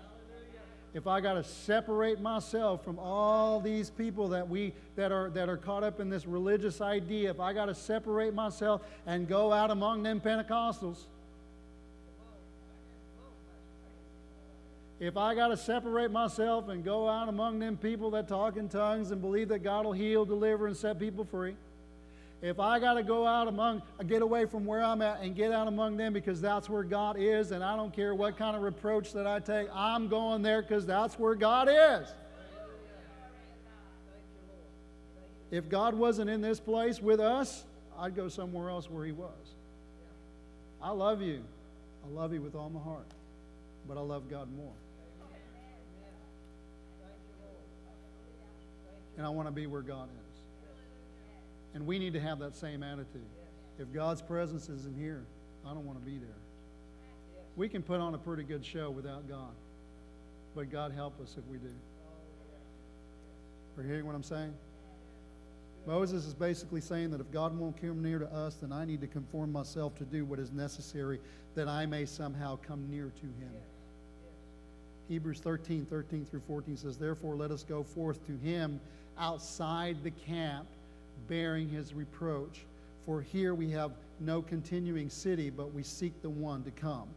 if 0.94 1.06
I 1.06 1.22
got 1.22 1.34
to 1.34 1.44
separate 1.44 2.20
myself 2.20 2.84
from 2.84 2.98
all 2.98 3.60
these 3.60 3.90
people 3.90 4.30
that 4.30 4.48
we 4.48 4.74
that 4.96 5.12
are 5.12 5.30
that 5.32 5.50
are 5.50 5.58
caught 5.58 5.84
up 5.84 6.00
in 6.00 6.10
this 6.10 6.26
religious 6.26 6.82
idea, 6.82 7.30
if 7.30 7.40
I 7.40 7.54
got 7.54 7.66
to 7.66 7.76
separate 7.76 8.34
myself 8.34 8.82
and 9.06 9.28
go 9.28 9.52
out 9.52 9.70
among 9.70 10.04
them 10.04 10.20
Pentecostals, 10.20 11.06
if 15.00 15.18
I 15.18 15.36
got 15.36 15.50
to 15.50 15.58
separate 15.58 16.10
myself 16.10 16.70
and 16.70 16.84
go 16.84 17.08
out 17.08 17.30
among 17.30 17.60
them 17.60 17.78
people 17.78 18.12
that 18.12 18.28
talk 18.28 18.58
in 18.58 18.68
tongues 18.68 19.12
and 19.12 19.22
believe 19.22 19.50
that 19.50 19.60
God 19.60 19.86
will 19.86 19.94
heal, 19.94 20.26
deliver, 20.26 20.66
and 20.66 20.76
set 20.76 20.98
people 20.98 21.26
free, 21.26 21.56
if 22.42 22.60
I 22.60 22.80
got 22.80 22.94
to 22.96 23.04
go 23.04 23.26
out 23.26 23.48
among, 23.48 23.82
get 24.06 24.22
away 24.22 24.46
from 24.46 24.66
where 24.66 24.84
I'm 24.84 25.02
at 25.02 25.22
and 25.22 25.36
get 25.36 25.52
out 25.52 25.68
among 25.68 25.98
them 25.98 26.14
because 26.14 26.40
that's 26.40 26.70
where 26.70 26.84
God 26.84 27.16
is, 27.18 27.52
and 27.52 27.64
I 27.64 27.76
don't 27.76 27.94
care 27.94 28.14
what 28.14 28.38
kind 28.38 28.56
of 28.56 28.62
reproach 28.62 29.14
that 29.14 29.26
I 29.26 29.40
take, 29.40 29.68
I'm 29.74 30.08
going 30.08 30.44
there 30.44 30.62
because 30.62 30.86
that's 30.86 31.18
where 31.18 31.34
God 31.34 31.68
is. 31.70 32.08
If 35.50 35.70
God 35.70 35.96
wasn't 35.96 36.30
in 36.30 36.42
this 36.42 36.60
place 36.60 37.02
with 37.02 37.20
us, 37.20 37.64
I'd 37.98 38.16
go 38.16 38.28
somewhere 38.28 38.70
else 38.70 38.90
where 38.90 39.06
He 39.06 39.14
was. 39.14 39.32
I 40.82 40.92
love 40.92 41.22
you. 41.22 41.44
I 42.06 42.14
love 42.14 42.34
you 42.34 42.42
with 42.42 42.54
all 42.54 42.70
my 42.70 42.82
heart, 42.82 43.08
but 43.88 43.98
I 43.98 44.02
love 44.02 44.30
God 44.30 44.48
more. 44.56 44.74
And 49.18 49.26
I 49.26 49.30
want 49.30 49.48
to 49.48 49.52
be 49.52 49.66
where 49.66 49.82
God 49.82 50.10
is. 50.10 50.27
And 51.74 51.86
we 51.86 52.00
need 52.00 52.14
to 52.14 52.20
have 52.20 52.40
that 52.40 52.56
same 52.56 52.84
attitude. 52.84 53.26
If 53.80 53.94
God's 53.94 54.22
presence 54.22 54.70
isn't 54.70 54.98
here, 54.98 55.26
I 55.66 55.74
don't 55.74 55.86
want 55.86 56.00
to 56.00 56.06
be 56.06 56.18
there. 56.18 56.30
We 57.56 57.70
can 57.70 57.82
put 57.82 58.00
on 58.00 58.14
a 58.14 58.18
pretty 58.18 58.44
good 58.44 58.66
show 58.66 58.90
without 58.90 59.28
God. 59.28 59.54
But 60.56 60.72
God 60.72 60.92
help 60.92 61.20
us 61.22 61.36
if 61.38 61.46
we 61.46 61.58
do. 61.58 61.74
Are 63.78 63.84
you 63.84 63.90
hearing 63.90 64.08
what 64.08 64.16
I'm 64.16 64.24
saying? 64.24 64.54
Moses 65.86 66.26
is 66.26 66.34
basically 66.34 66.82
saying 66.82 67.12
that 67.12 67.22
if 67.22 67.32
God 67.32 67.58
won't 67.58 67.80
come 67.80 68.02
near 68.02 68.20
to 68.20 68.26
us, 68.34 68.56
then 68.56 68.74
I 68.74 68.84
need 68.84 69.00
to 69.02 69.08
conform 69.08 69.52
myself 69.52 69.96
to 69.98 70.04
do 70.04 70.26
what 70.26 70.40
is 70.40 70.52
necessary 70.52 71.20
that 71.56 71.68
I 71.68 71.86
may 71.86 72.06
somehow 72.06 72.58
come 72.58 72.90
near 72.90 73.06
to 73.06 73.26
him. 73.26 73.54
Hebrews 75.08 75.40
13, 75.40 75.86
13 75.86 76.26
through 76.26 76.42
14 76.42 76.76
says, 76.76 76.98
Therefore, 76.98 77.36
let 77.36 77.52
us 77.52 77.64
go 77.64 77.84
forth 77.84 78.26
to 78.28 78.36
him 78.38 78.82
outside 79.18 80.04
the 80.04 80.12
camp 80.12 80.68
bearing 81.28 81.70
his 81.70 81.94
reproach. 81.94 82.66
For 83.06 83.22
here 83.22 83.54
we 83.54 83.70
have 83.72 83.92
no 84.20 84.42
continuing 84.42 85.10
city, 85.10 85.50
but 85.50 85.74
we 85.74 85.84
seek 85.84 86.22
the 86.22 86.30
one 86.30 86.64
to 86.64 86.72
come. 86.72 87.08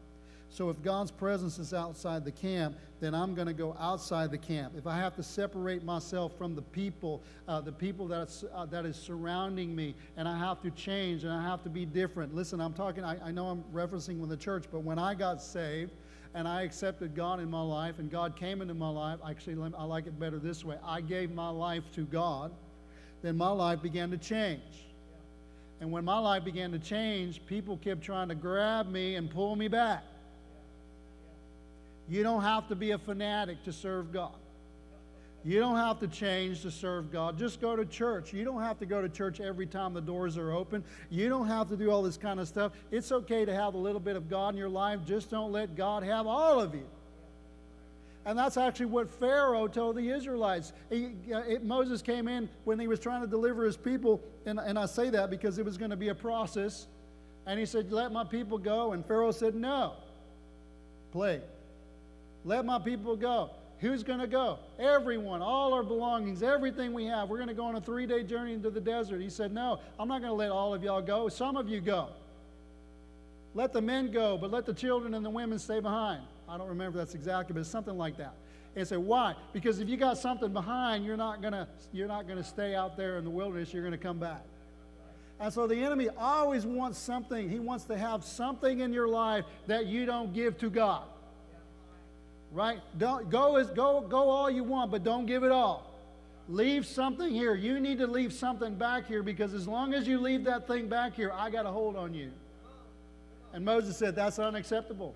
So 0.53 0.69
if 0.69 0.83
God's 0.83 1.13
presence 1.13 1.61
is 1.61 1.73
outside 1.73 2.25
the 2.25 2.33
camp, 2.33 2.77
then 2.99 3.15
I'm 3.15 3.37
going 3.37 3.47
to 3.47 3.55
go 3.55 3.77
outside 3.79 4.33
the 4.33 4.39
camp. 4.39 4.75
If 4.77 4.87
I 4.87 4.97
have 4.97 5.15
to 5.15 5.23
separate 5.23 5.85
myself 5.85 6.37
from 6.37 6.57
the 6.57 6.63
people, 6.63 7.23
uh, 7.47 7.61
the 7.61 7.73
people 7.73 8.09
that's, 8.09 8.45
uh, 8.53 8.67
that 8.67 8.85
is 8.85 8.97
surrounding 8.97 9.75
me, 9.77 9.95
and 10.17 10.27
I 10.27 10.37
have 10.37 10.61
to 10.63 10.71
change 10.73 11.23
and 11.23 11.33
I 11.33 11.43
have 11.43 11.63
to 11.63 11.71
be 11.71 11.87
different. 11.87 12.35
Listen, 12.35 12.61
I'm 12.61 12.73
talking, 12.73 13.05
I, 13.05 13.29
I 13.29 13.31
know 13.31 13.47
I'm 13.47 13.63
referencing 13.73 14.19
with 14.19 14.31
the 14.31 14.37
church, 14.37 14.65
but 14.73 14.81
when 14.81 14.99
I 14.99 15.15
got 15.15 15.41
saved, 15.41 15.93
and 16.35 16.47
I 16.47 16.63
accepted 16.63 17.15
God 17.15 17.41
in 17.41 17.51
my 17.51 17.63
life, 17.63 17.99
and 17.99 18.11
God 18.11 18.37
came 18.37 18.63
into 18.63 18.75
my 18.75 18.89
life. 18.89 19.19
Actually, 19.29 19.73
I 19.77 19.85
like 19.85 20.07
it 20.07 20.19
better 20.19 20.39
this 20.39 20.65
way. 20.65 20.77
I 20.85 21.01
gave 21.01 21.33
my 21.33 21.49
life 21.49 21.83
to 21.95 22.03
God 22.03 22.53
then 23.23 23.37
my 23.37 23.51
life 23.51 23.83
began 23.83 24.11
to 24.11 24.19
change. 24.19 24.87
And 25.81 25.91
when 25.91 26.05
my 26.05 26.19
life 26.19 26.45
began 26.45 26.73
to 26.73 26.79
change, 26.79 27.45
people 27.47 27.77
kept 27.79 28.03
trying 28.03 28.29
to 28.29 28.35
grab 28.35 28.91
me 28.91 29.15
and 29.15 29.31
pull 29.31 29.57
me 29.57 29.69
back. 29.69 30.05
You 32.09 32.23
don't 32.23 32.43
have 32.43 32.69
to 32.69 32.75
be 32.75 32.91
a 32.91 32.99
fanatic 32.99 33.63
to 33.65 33.73
serve 33.73 34.13
God. 34.13 34.35
You 35.43 35.59
don't 35.59 35.77
have 35.77 35.99
to 36.01 36.09
change 36.09 36.63
to 36.63 36.71
serve 36.71 37.11
God. 37.11 37.39
Just 37.39 37.63
go 37.63 37.75
to 37.75 37.87
church. 37.87 38.33
You 38.35 38.45
don't 38.45 38.61
have 38.61 38.79
to 38.81 38.87
go 38.87 39.01
to 39.01 39.09
church 39.09 39.41
every 39.41 39.65
time 39.65 39.95
the 39.95 40.03
doors 40.03 40.37
are 40.37 40.53
open. 40.53 40.85
You 41.09 41.31
don't 41.31 41.47
have 41.47 41.69
to 41.71 41.77
do 41.77 41.91
all 41.91 42.03
this 42.03 42.19
kind 42.19 42.41
of 42.41 42.49
stuff. 42.49 42.73
It's 42.91 43.11
okay 43.11 43.47
to 43.47 43.55
have 43.55 43.73
a 43.73 43.79
little 43.79 44.01
bit 44.01 44.17
of 44.17 44.29
God 44.29 44.51
in 44.51 44.59
your 44.59 44.69
life. 44.69 45.01
Just 45.07 45.31
don't 45.31 45.51
let 45.51 45.77
God 45.77 46.03
have 46.03 46.27
all 46.27 46.61
of 46.61 46.75
you. 46.75 46.87
And 48.31 48.39
that's 48.39 48.57
actually 48.57 48.87
what 48.87 49.11
Pharaoh 49.11 49.67
told 49.67 49.97
the 49.97 50.09
Israelites. 50.09 50.73
He, 50.89 51.17
uh, 51.35 51.41
it, 51.49 51.65
Moses 51.65 52.01
came 52.01 52.29
in 52.29 52.49
when 52.63 52.79
he 52.79 52.87
was 52.87 53.01
trying 53.01 53.23
to 53.23 53.27
deliver 53.27 53.65
his 53.65 53.77
people, 53.77 54.23
and, 54.47 54.61
and 54.61 54.79
I 54.79 54.87
say 54.87 55.11
that 55.11 55.31
because 55.31 55.59
it 55.59 55.65
was 55.65 55.77
going 55.77 55.91
to 55.91 55.97
be 55.97 56.11
a 56.11 56.15
process. 56.15 56.87
And 57.45 57.59
he 57.59 57.67
said, 57.67 57.91
Let 57.91 58.13
my 58.13 58.23
people 58.23 58.57
go. 58.57 58.93
And 58.93 59.05
Pharaoh 59.05 59.33
said, 59.33 59.57
No. 59.57 59.95
Play. 61.11 61.41
Let 62.45 62.65
my 62.65 62.79
people 62.79 63.17
go. 63.17 63.51
Who's 63.81 64.05
going 64.05 64.21
to 64.21 64.29
go? 64.29 64.61
Everyone, 64.79 65.43
all 65.43 65.75
our 65.75 65.83
belongings, 65.83 66.45
everything 66.45 66.93
we 66.93 67.07
have. 67.07 67.31
We're 67.31 67.39
going 67.39 67.49
to 67.49 67.55
go 67.55 67.65
on 67.65 67.75
a 67.75 67.81
three 67.81 68.07
day 68.07 68.23
journey 68.23 68.53
into 68.53 68.71
the 68.71 68.81
desert. 68.81 69.21
He 69.21 69.31
said, 69.31 69.53
No, 69.53 69.81
I'm 69.99 70.07
not 70.07 70.21
going 70.21 70.31
to 70.31 70.37
let 70.37 70.53
all 70.53 70.73
of 70.73 70.85
y'all 70.85 71.03
go. 71.03 71.29
Some 71.29 71.57
of 71.57 71.69
you 71.69 71.81
go. 71.81 72.11
Let 73.55 73.73
the 73.73 73.83
men 73.83 74.13
go, 74.13 74.39
but 74.39 74.53
let 74.53 74.67
the 74.67 74.75
children 74.75 75.15
and 75.15 75.27
the 75.27 75.31
women 75.31 75.59
stay 75.59 75.81
behind. 75.81 76.23
I 76.51 76.59
don't 76.59 76.69
remember 76.69 76.99
that's 76.99 77.15
exactly, 77.15 77.55
but 77.55 77.61
it's 77.61 77.71
something 77.71 77.97
like 77.97 78.17
that. 78.17 78.35
And 78.75 78.87
say, 78.87 78.97
why? 78.97 79.35
Because 79.53 79.79
if 79.79 79.89
you 79.89 79.97
got 79.97 80.19
something 80.19 80.53
behind, 80.53 81.05
you're 81.05 81.17
not 81.17 81.43
gonna 81.43 81.69
you're 81.93 82.09
not 82.09 82.27
gonna 82.27 82.45
stay 82.45 82.75
out 82.75 82.97
there 82.97 83.19
in 83.19 83.25
the 83.25 83.31
wilderness. 83.31 83.73
You're 83.73 83.85
gonna 83.85 83.99
come 83.99 84.19
back. 84.19 84.43
And 85.39 85.53
so 85.53 85.67
the 85.67 85.77
enemy 85.77 86.09
always 86.19 86.67
wants 86.67 86.99
something. 86.99 87.49
He 87.49 87.59
wants 87.59 87.85
to 87.85 87.97
have 87.97 88.25
something 88.25 88.81
in 88.81 88.93
your 88.93 89.09
life 89.09 89.45
that 89.67 89.87
you 89.87 90.07
don't 90.07 90.35
give 90.35 90.59
to 90.59 90.71
God. 90.71 91.05
Right? 92.53 92.81
Don't 92.99 93.31
go 93.31 93.57
as 93.57 93.71
go 93.71 94.01
go 94.01 94.29
all 94.29 94.51
you 94.51 94.65
want, 94.65 94.91
but 94.91 95.05
don't 95.05 95.27
give 95.27 95.45
it 95.45 95.53
all. 95.53 95.87
Leave 96.49 96.85
something 96.85 97.31
here. 97.31 97.55
You 97.55 97.79
need 97.79 97.99
to 97.99 98.09
leave 98.09 98.33
something 98.33 98.75
back 98.75 99.07
here 99.07 99.23
because 99.23 99.55
as 99.55 99.69
long 99.69 99.95
as 99.95 100.09
you 100.09 100.19
leave 100.19 100.45
that 100.45 100.67
thing 100.67 100.89
back 100.89 101.15
here, 101.15 101.33
I 101.33 101.49
got 101.49 101.65
a 101.65 101.71
hold 101.71 101.95
on 101.95 102.13
you. 102.13 102.33
And 103.53 103.65
Moses 103.65 103.97
said, 103.97 104.17
That's 104.17 104.39
unacceptable. 104.39 105.15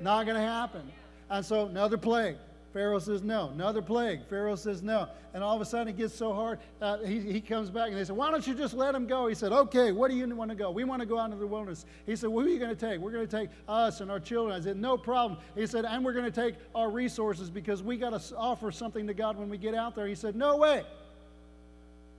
Not 0.00 0.24
going 0.26 0.36
to 0.36 0.42
happen. 0.42 0.82
And 1.28 1.44
so 1.44 1.66
another 1.66 1.98
plague. 1.98 2.36
Pharaoh 2.72 3.00
says 3.00 3.22
no. 3.22 3.48
Another 3.48 3.82
plague. 3.82 4.20
Pharaoh 4.28 4.54
says 4.54 4.80
no. 4.80 5.08
And 5.34 5.42
all 5.42 5.56
of 5.56 5.60
a 5.60 5.64
sudden 5.64 5.88
it 5.88 5.96
gets 5.96 6.14
so 6.14 6.32
hard, 6.32 6.58
uh, 6.80 6.98
he, 6.98 7.20
he 7.20 7.40
comes 7.40 7.68
back 7.68 7.88
and 7.88 7.96
they 7.96 8.04
said, 8.04 8.16
Why 8.16 8.30
don't 8.30 8.46
you 8.46 8.54
just 8.54 8.74
let 8.74 8.94
him 8.94 9.06
go? 9.06 9.26
He 9.26 9.34
said, 9.34 9.52
Okay, 9.52 9.90
what 9.90 10.10
do 10.10 10.16
you 10.16 10.26
want 10.34 10.50
to 10.50 10.56
go? 10.56 10.70
We 10.70 10.84
want 10.84 11.00
to 11.00 11.06
go 11.06 11.18
out 11.18 11.26
into 11.26 11.36
the 11.36 11.46
wilderness. 11.46 11.84
He 12.06 12.14
said, 12.14 12.28
well, 12.30 12.44
Who 12.44 12.50
are 12.50 12.52
you 12.52 12.60
going 12.60 12.74
to 12.74 12.88
take? 12.88 13.00
We're 13.00 13.10
going 13.10 13.26
to 13.26 13.36
take 13.36 13.50
us 13.68 14.00
and 14.00 14.10
our 14.10 14.20
children. 14.20 14.60
I 14.60 14.62
said, 14.62 14.76
No 14.76 14.96
problem. 14.96 15.40
He 15.56 15.66
said, 15.66 15.84
And 15.84 16.04
we're 16.04 16.12
going 16.12 16.30
to 16.30 16.30
take 16.30 16.54
our 16.74 16.90
resources 16.90 17.50
because 17.50 17.82
we 17.82 17.96
got 17.96 18.20
to 18.20 18.36
offer 18.36 18.70
something 18.70 19.06
to 19.06 19.14
God 19.14 19.36
when 19.36 19.48
we 19.48 19.58
get 19.58 19.74
out 19.74 19.96
there. 19.96 20.06
He 20.06 20.14
said, 20.14 20.36
No 20.36 20.56
way. 20.56 20.84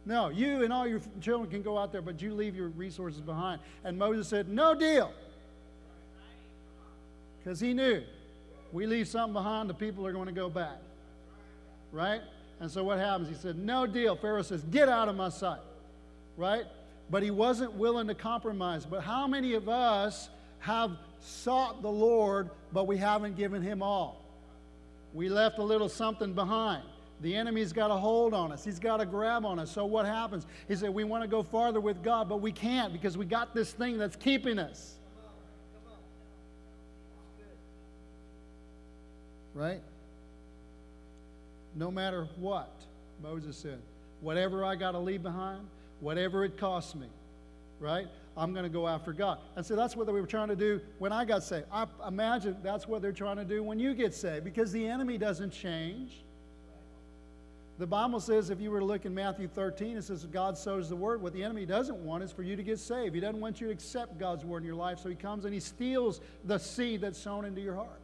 No, 0.06 0.30
you 0.30 0.64
and 0.64 0.74
all 0.74 0.88
your 0.88 1.00
children 1.22 1.50
can 1.50 1.62
go 1.62 1.78
out 1.78 1.92
there, 1.92 2.02
but 2.02 2.22
you 2.22 2.34
leave 2.34 2.56
your 2.56 2.70
resources 2.70 3.22
behind. 3.22 3.62
And 3.84 3.98
Moses 3.98 4.28
said, 4.28 4.50
No 4.50 4.76
deal. 4.76 5.14
Because 7.44 7.60
he 7.60 7.74
knew 7.74 8.04
we 8.72 8.86
leave 8.86 9.08
something 9.08 9.34
behind, 9.34 9.70
the 9.70 9.74
people 9.74 10.06
are 10.06 10.14
going 10.14 10.28
to 10.28 10.34
go 10.34 10.50
back. 10.50 10.78
Right? 11.92 12.22
And 12.60 12.70
so 12.70 12.84
what 12.84 13.00
happens? 13.00 13.28
He 13.28 13.36
said, 13.36 13.58
No 13.58 13.86
deal. 13.86 14.16
Pharaoh 14.16 14.44
says, 14.44 14.64
Get 14.64 14.88
out 14.88 15.10
of 15.10 15.16
my 15.16 15.30
sight. 15.30 15.62
Right? 16.38 16.66
But 17.10 17.24
he 17.24 17.32
wasn't 17.32 17.74
willing 17.74 18.08
to 18.08 18.16
compromise. 18.16 18.86
But 18.86 19.02
how 19.02 19.28
many 19.28 19.54
of 19.54 19.68
us 19.68 20.30
have 20.60 20.92
sought 21.20 21.82
the 21.82 21.90
Lord, 21.90 22.50
but 22.72 22.88
we 22.88 22.98
haven't 22.98 23.36
given 23.36 23.62
him 23.62 23.82
all? 23.82 24.24
We 25.14 25.28
left 25.28 25.58
a 25.58 25.64
little 25.64 25.90
something 25.90 26.34
behind. 26.34 26.84
The 27.20 27.36
enemy's 27.36 27.74
got 27.74 27.92
a 27.92 27.96
hold 27.96 28.34
on 28.34 28.52
us. 28.52 28.64
He's 28.64 28.80
got 28.80 29.02
a 29.02 29.06
grab 29.06 29.46
on 29.46 29.60
us. 29.60 29.70
So 29.70 29.86
what 29.86 30.06
happens? 30.06 30.48
He 30.68 30.76
said, 30.76 30.90
We 30.92 31.04
want 31.04 31.24
to 31.24 31.28
go 31.28 31.44
farther 31.44 31.82
with 31.82 32.02
God, 32.04 32.30
but 32.30 32.42
we 32.42 32.52
can't 32.52 32.94
because 32.94 33.18
we 33.18 33.26
got 33.26 33.54
this 33.54 33.74
thing 33.74 33.98
that's 33.98 34.16
keeping 34.16 34.58
us. 34.58 35.00
Right? 39.54 39.82
No 41.76 41.92
matter 41.92 42.28
what, 42.38 42.72
Moses 43.22 43.58
said, 43.58 43.80
whatever 44.22 44.66
I 44.66 44.76
got 44.76 44.92
to 44.92 45.00
leave 45.00 45.24
behind, 45.24 45.68
whatever 46.00 46.44
it 46.44 46.58
costs 46.58 46.96
me, 46.96 47.08
right? 47.80 48.08
I'm 48.38 48.54
going 48.54 48.64
to 48.64 48.70
go 48.70 48.88
after 48.88 49.14
God. 49.14 49.40
And 49.56 49.66
so 49.66 49.76
that's 49.76 49.96
what 49.96 50.08
we 50.08 50.20
were 50.22 50.28
trying 50.28 50.48
to 50.50 50.56
do 50.56 50.80
when 51.00 51.12
I 51.12 51.26
got 51.26 51.44
saved. 51.44 51.66
I 51.72 51.86
imagine 52.08 52.58
that's 52.64 52.88
what 52.88 53.02
they're 53.02 53.12
trying 53.12 53.38
to 53.38 53.46
do 53.46 53.64
when 53.64 53.80
you 53.80 53.94
get 53.94 54.14
saved 54.14 54.44
because 54.44 54.72
the 54.72 54.88
enemy 54.88 55.18
doesn't 55.18 55.52
change. 55.52 56.24
The 57.78 57.88
Bible 57.88 58.20
says, 58.20 58.52
if 58.52 58.62
you 58.62 58.70
were 58.70 58.80
to 58.80 58.86
look 58.86 59.06
in 59.06 59.14
Matthew 59.14 59.48
13, 59.48 59.98
it 59.98 60.04
says, 60.04 60.26
God 60.26 60.58
sows 60.58 60.88
the 60.88 60.96
word. 60.96 61.22
What 61.22 61.34
the 61.34 61.44
enemy 61.44 61.66
doesn't 61.66 61.98
want 61.98 62.24
is 62.24 62.32
for 62.32 62.44
you 62.44 62.56
to 62.56 62.64
get 62.64 62.80
saved. 62.80 63.16
He 63.16 63.22
doesn't 63.22 63.40
want 63.40 63.60
you 63.60 63.68
to 63.68 63.74
accept 63.74 64.20
God's 64.20 64.46
word 64.46 64.60
in 64.60 64.66
your 64.66 64.76
life, 64.76 65.00
so 65.00 65.10
he 65.10 65.16
comes 65.16 65.46
and 65.46 65.54
he 65.54 65.60
steals 65.60 66.22
the 66.46 66.60
seed 66.60 67.02
that's 67.02 67.18
sown 67.18 67.44
into 67.44 67.60
your 67.60 67.76
heart. 67.76 68.00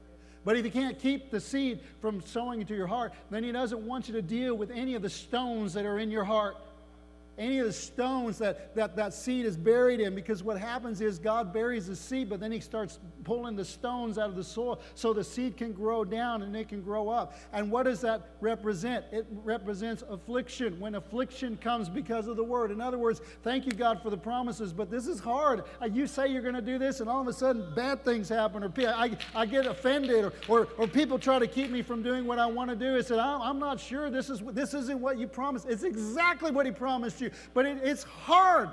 But 0.48 0.56
if 0.56 0.64
he 0.64 0.72
can't 0.72 0.98
keep 0.98 1.30
the 1.30 1.42
seed 1.42 1.82
from 2.00 2.22
sowing 2.22 2.62
into 2.62 2.74
your 2.74 2.88
heart, 2.88 3.12
then 3.30 3.44
he 3.44 3.52
doesn't 3.52 3.82
want 3.82 4.08
you 4.08 4.14
to 4.14 4.22
deal 4.22 4.56
with 4.56 4.72
any 4.72 4.96
of 4.96 5.02
the 5.02 5.10
stones 5.10 5.74
that 5.74 5.86
are 5.86 6.00
in 6.00 6.10
your 6.10 6.24
heart 6.24 6.56
any 7.38 7.60
of 7.60 7.68
the 7.68 7.74
stones 7.74 8.40
that, 8.40 8.74
that 8.76 8.96
that 8.96 9.14
seed 9.14 9.46
is 9.46 9.56
buried 9.56 10.00
in 10.00 10.16
because 10.16 10.42
what 10.42 10.58
happens 10.58 11.02
is 11.02 11.20
God 11.20 11.54
buries 11.54 11.88
the 11.88 11.96
seed, 11.96 12.30
but 12.30 12.40
then 12.40 12.52
He 12.52 12.60
starts 12.60 13.00
pulling 13.24 13.56
the 13.56 13.66
stones 13.66 14.18
out 14.18 14.30
of 14.30 14.36
the 14.36 14.44
soil 14.44 14.82
so 14.96 15.14
the 15.14 15.24
seed 15.24 15.56
can 15.56 15.72
grow 15.72 16.04
down 16.04 16.42
and 16.42 16.56
it 16.56 16.68
can 16.68 16.82
grow 16.82 17.10
up. 17.10 17.36
And 17.54 17.70
what 17.70 17.84
does 17.84 18.02
that 18.02 18.30
represent? 18.42 19.06
It 19.12 19.28
represents 19.44 20.04
affliction 20.10 20.80
when 20.80 20.96
affliction 20.96 21.58
comes 21.58 21.90
because 21.90 22.28
of 22.28 22.38
the 22.38 22.44
word. 22.44 22.72
In 22.72 22.82
other 22.82 22.98
words, 22.98 23.22
thank 23.44 23.66
you, 23.66 23.72
God, 23.72 24.02
for 24.02 24.10
the 24.10 24.18
promises, 24.18 24.74
but 24.74 24.90
this 24.90 25.06
is 25.06 25.20
hard. 25.20 25.64
Uh, 25.82 25.86
you 25.86 26.08
say 26.08 26.28
you're 26.28 26.42
going 26.42 26.56
to 26.56 26.62
do 26.62 26.80
this, 26.80 27.02
and 27.02 27.10
all 27.10 27.22
of 27.22 27.28
a 27.28 27.34
sudden 27.34 27.74
bad 27.76 28.04
things 28.04 28.30
happen, 28.30 28.64
or 28.64 28.72
I, 28.78 29.16
I 29.36 29.46
get 29.46 29.68
offended, 29.68 30.26
or, 30.26 30.34
or, 30.48 30.68
or 30.78 30.88
people 30.88 31.20
try 31.20 31.38
to 31.38 31.48
keep 31.48 31.70
me 31.70 31.82
from 31.84 32.02
doing 32.02 32.26
what 32.26 32.40
I 32.40 32.48
want 32.48 32.72
to 32.72 32.76
do. 32.76 32.98
I 32.98 33.02
said, 33.02 33.20
I'm 33.20 33.60
not 33.60 33.80
sure 33.80 34.10
this, 34.10 34.30
is, 34.30 34.42
this 34.54 34.74
isn't 34.74 35.00
what 35.00 35.20
you 35.20 35.28
promised. 35.28 35.68
It's 35.68 35.84
exactly 35.84 36.50
what 36.50 36.66
He 36.66 36.72
promised 36.72 37.22
you 37.22 37.27
you. 37.28 37.38
But 37.54 37.66
it, 37.66 37.80
it's 37.84 38.04
hard 38.04 38.70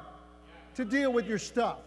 to 0.77 0.85
deal 0.85 1.13
with 1.13 1.27
your 1.27 1.39
stuff. 1.39 1.79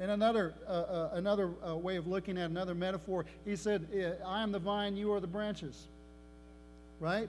And 0.00 0.10
another, 0.10 0.54
uh, 0.66 0.70
uh, 0.70 1.10
another 1.14 1.50
uh, 1.66 1.76
way 1.76 1.96
of 1.96 2.06
looking 2.06 2.38
at 2.38 2.50
another 2.50 2.74
metaphor, 2.74 3.24
he 3.44 3.56
said, 3.56 4.18
I 4.24 4.42
am 4.42 4.52
the 4.52 4.58
vine, 4.58 4.96
you 4.96 5.12
are 5.12 5.20
the 5.20 5.26
branches. 5.26 5.88
Right? 7.00 7.28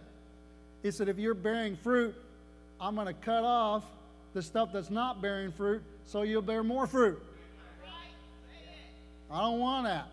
He 0.84 0.92
said, 0.92 1.10
if 1.10 1.18
you're 1.18 1.34
bearing 1.34 1.76
fruit, 1.76 2.16
I'm 2.80 2.96
going 2.96 3.08
to 3.08 3.14
cut 3.14 3.44
off 3.44 3.84
the 4.34 4.42
stuff 4.42 4.70
that's 4.72 4.92
not 4.92 5.22
bearing 5.22 5.52
fruit 5.52 5.82
so 6.06 6.22
you'll 6.22 6.42
bear 6.42 6.64
more 6.64 6.86
fruit. 6.86 7.22
I 9.32 9.42
don't 9.42 9.60
want 9.60 9.86
that. 9.86 10.08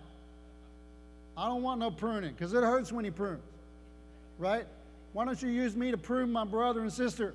I 1.37 1.47
don't 1.47 1.63
want 1.63 1.81
no 1.81 1.91
pruning 1.91 2.33
because 2.33 2.53
it 2.55 2.63
hurts 2.63 2.93
when 2.93 3.05
he 3.05 3.11
prunes. 3.11 3.43
Right? 4.39 4.67
Why 5.13 5.25
don't 5.25 5.41
you 5.41 5.49
use 5.49 5.77
me 5.77 5.91
to 5.91 5.97
prune 5.97 6.33
my 6.33 6.45
brother 6.45 6.81
and 6.81 6.93
sister? 6.93 7.35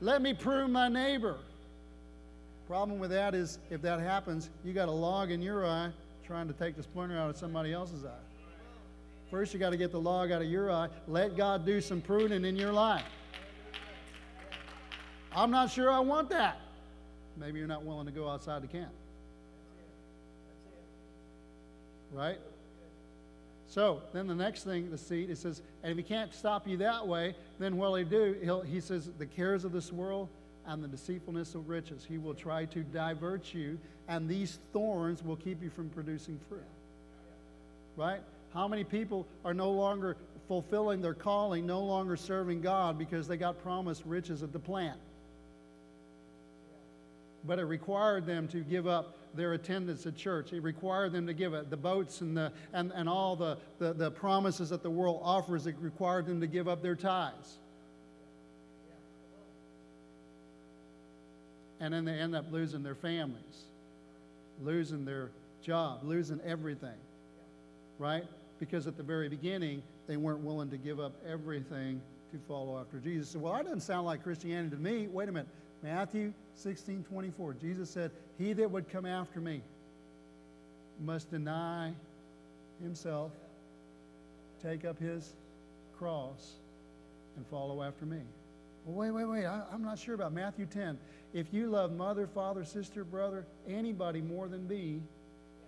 Let 0.00 0.22
me 0.22 0.34
prune 0.34 0.72
my 0.72 0.88
neighbor. 0.88 1.36
Problem 2.66 2.98
with 2.98 3.10
that 3.10 3.34
is, 3.34 3.58
if 3.70 3.82
that 3.82 4.00
happens, 4.00 4.50
you 4.64 4.72
got 4.72 4.88
a 4.88 4.92
log 4.92 5.30
in 5.30 5.42
your 5.42 5.66
eye 5.66 5.90
trying 6.26 6.48
to 6.48 6.54
take 6.54 6.76
the 6.76 6.82
splinter 6.82 7.18
out 7.18 7.30
of 7.30 7.36
somebody 7.36 7.72
else's 7.72 8.04
eye. 8.04 8.24
First, 9.30 9.52
you 9.52 9.60
got 9.60 9.70
to 9.70 9.76
get 9.76 9.92
the 9.92 10.00
log 10.00 10.30
out 10.30 10.42
of 10.42 10.48
your 10.48 10.70
eye. 10.70 10.88
Let 11.08 11.36
God 11.36 11.66
do 11.66 11.80
some 11.80 12.00
pruning 12.00 12.44
in 12.44 12.56
your 12.56 12.72
life. 12.72 13.04
I'm 15.34 15.50
not 15.50 15.70
sure 15.70 15.90
I 15.90 15.98
want 16.00 16.30
that. 16.30 16.60
Maybe 17.36 17.58
you're 17.58 17.68
not 17.68 17.84
willing 17.84 18.06
to 18.06 18.12
go 18.12 18.28
outside 18.28 18.62
the 18.62 18.68
camp. 18.68 18.92
Right? 22.12 22.38
So 23.74 24.02
then 24.12 24.28
the 24.28 24.36
next 24.36 24.62
thing, 24.62 24.88
the 24.88 24.96
seed, 24.96 25.30
it 25.30 25.38
says, 25.38 25.60
and 25.82 25.90
if 25.90 25.96
he 25.96 26.04
can't 26.04 26.32
stop 26.32 26.68
you 26.68 26.76
that 26.76 27.08
way, 27.08 27.34
then 27.58 27.76
what'll 27.76 27.96
he 27.96 28.04
do? 28.04 28.36
He'll, 28.40 28.60
he 28.60 28.80
says, 28.80 29.10
the 29.18 29.26
cares 29.26 29.64
of 29.64 29.72
this 29.72 29.90
world 29.90 30.28
and 30.64 30.80
the 30.80 30.86
deceitfulness 30.86 31.56
of 31.56 31.68
riches. 31.68 32.06
He 32.08 32.16
will 32.16 32.34
try 32.34 32.66
to 32.66 32.84
divert 32.84 33.52
you, 33.52 33.76
and 34.06 34.28
these 34.28 34.60
thorns 34.72 35.24
will 35.24 35.34
keep 35.34 35.60
you 35.60 35.70
from 35.70 35.88
producing 35.88 36.38
fruit. 36.48 36.62
Right? 37.96 38.20
How 38.52 38.68
many 38.68 38.84
people 38.84 39.26
are 39.44 39.54
no 39.54 39.72
longer 39.72 40.16
fulfilling 40.46 41.02
their 41.02 41.12
calling, 41.12 41.66
no 41.66 41.82
longer 41.82 42.16
serving 42.16 42.60
God 42.60 42.96
because 42.96 43.26
they 43.26 43.36
got 43.36 43.60
promised 43.60 44.04
riches 44.06 44.44
at 44.44 44.52
the 44.52 44.60
plant? 44.60 45.00
But 47.44 47.58
it 47.58 47.64
required 47.64 48.24
them 48.24 48.46
to 48.48 48.60
give 48.60 48.86
up 48.86 49.16
their 49.36 49.52
attendance 49.52 50.06
at 50.06 50.16
church. 50.16 50.52
It 50.52 50.62
required 50.62 51.12
them 51.12 51.26
to 51.26 51.34
give 51.34 51.54
it. 51.54 51.70
The 51.70 51.76
boats 51.76 52.20
and, 52.20 52.36
the, 52.36 52.52
and, 52.72 52.92
and 52.92 53.08
all 53.08 53.36
the, 53.36 53.58
the, 53.78 53.92
the 53.92 54.10
promises 54.10 54.70
that 54.70 54.82
the 54.82 54.90
world 54.90 55.20
offers, 55.22 55.66
it 55.66 55.76
required 55.80 56.26
them 56.26 56.40
to 56.40 56.46
give 56.46 56.68
up 56.68 56.82
their 56.82 56.96
tithes. 56.96 57.58
And 61.80 61.92
then 61.92 62.04
they 62.04 62.12
end 62.12 62.34
up 62.34 62.46
losing 62.50 62.82
their 62.82 62.94
families, 62.94 63.64
losing 64.62 65.04
their 65.04 65.30
job, 65.62 66.00
losing 66.02 66.40
everything. 66.42 66.96
Right? 67.98 68.24
Because 68.58 68.86
at 68.86 68.96
the 68.96 69.02
very 69.02 69.28
beginning, 69.28 69.82
they 70.06 70.16
weren't 70.16 70.40
willing 70.40 70.70
to 70.70 70.76
give 70.76 71.00
up 71.00 71.12
everything 71.28 72.00
to 72.32 72.38
follow 72.48 72.80
after 72.80 72.98
Jesus. 72.98 73.36
Well, 73.36 73.52
that 73.52 73.64
doesn't 73.64 73.80
sound 73.80 74.06
like 74.06 74.22
Christianity 74.22 74.70
to 74.76 74.82
me. 74.82 75.06
Wait 75.08 75.28
a 75.28 75.32
minute. 75.32 75.48
Matthew 75.84 76.32
16 76.54 77.04
24. 77.04 77.54
Jesus 77.60 77.90
said, 77.90 78.10
He 78.38 78.54
that 78.54 78.70
would 78.70 78.88
come 78.88 79.04
after 79.04 79.38
me 79.38 79.60
must 80.98 81.30
deny 81.30 81.92
himself, 82.82 83.32
take 84.62 84.86
up 84.86 84.98
his 84.98 85.34
cross, 85.98 86.52
and 87.36 87.46
follow 87.48 87.82
after 87.82 88.06
me. 88.06 88.20
Well, 88.86 88.96
wait, 88.96 89.10
wait, 89.10 89.26
wait. 89.26 89.44
I, 89.44 89.62
am 89.74 89.82
not 89.82 89.98
sure 89.98 90.14
about 90.14 90.32
Matthew 90.32 90.64
10. 90.64 90.98
If 91.34 91.52
you 91.52 91.66
love 91.66 91.92
mother, 91.92 92.26
father, 92.26 92.64
sister, 92.64 93.04
brother, 93.04 93.44
anybody 93.68 94.22
more 94.22 94.48
than 94.48 94.66
me, 94.66 95.02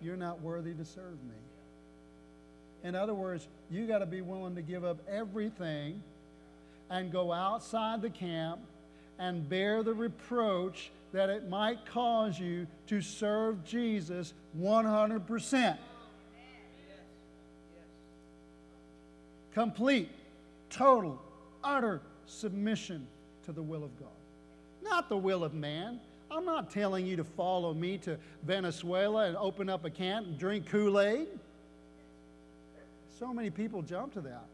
you're 0.01 0.17
not 0.17 0.41
worthy 0.41 0.73
to 0.73 0.85
serve 0.85 1.23
me. 1.25 1.37
In 2.85 2.95
other 2.95 3.15
words, 3.15 3.49
you 3.71 3.87
got 3.87 3.99
to 3.99 4.07
be 4.07 4.23
willing 4.23 4.55
to 4.55 4.63
give 4.63 4.83
up 4.85 4.99
everything 5.11 6.03
and 6.89 7.13
go 7.13 7.33
outside 7.33 8.01
the 8.01 8.11
camp 8.11 8.61
and 9.19 9.49
bear 9.49 9.83
the 9.83 9.95
reproach 9.95 10.91
that 11.13 11.31
it 11.31 11.49
might 11.49 11.87
cause 11.87 12.39
you 12.39 12.67
to 12.87 13.01
serve 13.01 13.65
Jesus 13.65 14.35
100%. 14.59 15.79
Complete, 19.55 20.11
total, 20.69 21.23
utter 21.65 22.03
submission 22.27 23.07
to 23.47 23.53
the 23.53 23.63
will 23.63 23.83
of 23.85 23.99
God, 23.99 24.09
not 24.83 25.09
the 25.09 25.17
will 25.17 25.45
of 25.45 25.55
man. 25.55 26.01
I'm 26.31 26.45
not 26.45 26.71
telling 26.71 27.07
you 27.07 27.17
to 27.17 27.25
follow 27.25 27.73
me 27.73 27.99
to 27.99 28.19
Venezuela 28.43 29.27
and 29.27 29.37
open 29.37 29.71
up 29.71 29.85
a 29.85 29.91
can 29.91 30.25
and 30.25 30.39
drink 30.39 30.69
Kool 30.69 31.01
Aid. 31.01 31.29
So 33.19 33.33
many 33.33 33.49
people 33.49 33.81
jump 33.81 34.13
to 34.15 34.21
that. 34.23 34.45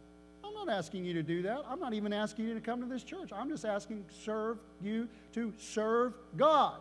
Not 0.65 0.77
asking 0.77 1.05
you 1.05 1.15
to 1.15 1.23
do 1.25 1.43
that. 1.43 1.63
I'm 1.69 1.81
not 1.81 1.93
even 1.93 2.13
asking 2.13 2.47
you 2.47 2.55
to 2.55 2.61
come 2.61 2.81
to 2.81 2.87
this 2.87 3.03
church. 3.03 3.31
I'm 3.33 3.49
just 3.49 3.65
asking 3.65 4.05
serve 4.25 4.59
you 4.81 5.09
to 5.33 5.53
serve 5.59 6.15
God. 6.37 6.81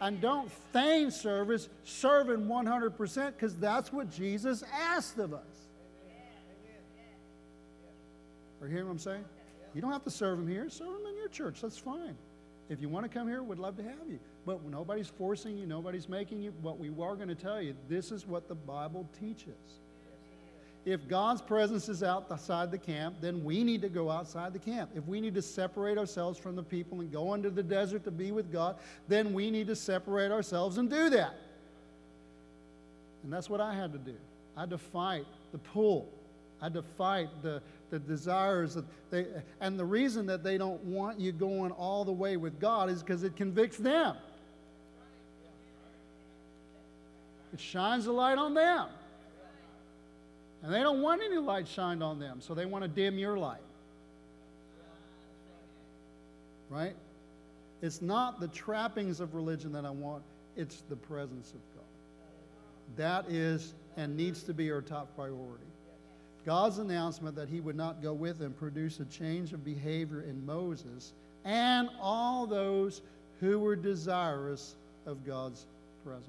And 0.00 0.20
don't 0.20 0.50
feign 0.72 1.10
service, 1.10 1.68
serve 1.84 2.28
in 2.28 2.46
100% 2.46 3.26
because 3.32 3.56
that's 3.56 3.92
what 3.92 4.10
Jesus 4.10 4.62
asked 4.72 5.18
of 5.18 5.32
us. 5.32 5.40
Are 8.60 8.66
you 8.66 8.72
hearing 8.72 8.86
what 8.86 8.92
I'm 8.92 8.98
saying? 8.98 9.24
You 9.74 9.80
don't 9.80 9.92
have 9.92 10.04
to 10.04 10.10
serve 10.10 10.38
him 10.38 10.48
here. 10.48 10.68
Serve 10.68 10.88
him 10.88 11.06
in 11.08 11.16
your 11.16 11.28
church. 11.28 11.62
That's 11.62 11.78
fine. 11.78 12.16
If 12.68 12.80
you 12.82 12.90
want 12.90 13.04
to 13.04 13.08
come 13.08 13.28
here, 13.28 13.42
we'd 13.42 13.58
love 13.58 13.76
to 13.76 13.82
have 13.82 14.08
you. 14.08 14.18
But 14.44 14.64
nobody's 14.66 15.08
forcing 15.08 15.56
you, 15.56 15.66
nobody's 15.66 16.08
making 16.08 16.42
you. 16.42 16.52
What 16.60 16.78
we 16.78 16.88
are 16.88 17.16
going 17.16 17.28
to 17.28 17.34
tell 17.34 17.62
you, 17.62 17.74
this 17.88 18.12
is 18.12 18.26
what 18.26 18.48
the 18.48 18.54
Bible 18.54 19.08
teaches 19.18 19.80
if 20.84 21.08
God's 21.08 21.40
presence 21.40 21.88
is 21.88 22.02
outside 22.02 22.70
the 22.70 22.78
camp, 22.78 23.16
then 23.20 23.42
we 23.42 23.64
need 23.64 23.80
to 23.82 23.88
go 23.88 24.10
outside 24.10 24.52
the 24.52 24.58
camp. 24.58 24.90
If 24.94 25.06
we 25.06 25.20
need 25.20 25.34
to 25.34 25.42
separate 25.42 25.96
ourselves 25.96 26.38
from 26.38 26.56
the 26.56 26.62
people 26.62 27.00
and 27.00 27.10
go 27.10 27.32
into 27.34 27.50
the 27.50 27.62
desert 27.62 28.04
to 28.04 28.10
be 28.10 28.32
with 28.32 28.52
God, 28.52 28.76
then 29.08 29.32
we 29.32 29.50
need 29.50 29.66
to 29.68 29.76
separate 29.76 30.30
ourselves 30.30 30.76
and 30.76 30.90
do 30.90 31.08
that. 31.10 31.34
And 33.22 33.32
that's 33.32 33.48
what 33.48 33.60
I 33.60 33.74
had 33.74 33.92
to 33.92 33.98
do. 33.98 34.14
I 34.56 34.60
had 34.60 34.70
to 34.70 34.78
fight 34.78 35.24
the 35.52 35.58
pull. 35.58 36.12
I 36.60 36.66
had 36.66 36.74
to 36.74 36.82
fight 36.82 37.28
the, 37.42 37.62
the 37.90 37.98
desires 37.98 38.74
that 38.74 38.84
they 39.10 39.26
and 39.60 39.78
the 39.78 39.84
reason 39.84 40.26
that 40.26 40.44
they 40.44 40.58
don't 40.58 40.82
want 40.84 41.18
you 41.18 41.32
going 41.32 41.72
all 41.72 42.04
the 42.04 42.12
way 42.12 42.36
with 42.36 42.60
God 42.60 42.90
is 42.90 43.02
because 43.02 43.22
it 43.22 43.36
convicts 43.36 43.78
them. 43.78 44.16
It 47.54 47.60
shines 47.60 48.06
a 48.06 48.12
light 48.12 48.36
on 48.36 48.52
them. 48.52 48.88
And 50.64 50.72
they 50.72 50.80
don't 50.80 51.02
want 51.02 51.20
any 51.22 51.36
light 51.36 51.68
shined 51.68 52.02
on 52.02 52.18
them, 52.18 52.40
so 52.40 52.54
they 52.54 52.64
want 52.64 52.84
to 52.84 52.88
dim 52.88 53.18
your 53.18 53.36
light. 53.36 53.60
Right? 56.70 56.96
It's 57.82 58.00
not 58.00 58.40
the 58.40 58.48
trappings 58.48 59.20
of 59.20 59.34
religion 59.34 59.72
that 59.72 59.84
I 59.84 59.90
want, 59.90 60.22
it's 60.56 60.82
the 60.88 60.96
presence 60.96 61.50
of 61.50 61.60
God. 61.76 61.84
That 62.96 63.30
is 63.30 63.74
and 63.98 64.16
needs 64.16 64.42
to 64.44 64.54
be 64.54 64.72
our 64.72 64.80
top 64.80 65.14
priority. 65.14 65.66
God's 66.46 66.78
announcement 66.78 67.36
that 67.36 67.50
he 67.50 67.60
would 67.60 67.76
not 67.76 68.02
go 68.02 68.14
with 68.14 68.38
them 68.38 68.54
produced 68.54 69.00
a 69.00 69.04
change 69.04 69.52
of 69.52 69.66
behavior 69.66 70.22
in 70.22 70.44
Moses 70.46 71.12
and 71.44 71.90
all 72.00 72.46
those 72.46 73.02
who 73.38 73.58
were 73.58 73.76
desirous 73.76 74.76
of 75.04 75.26
God's 75.26 75.66
presence. 76.02 76.28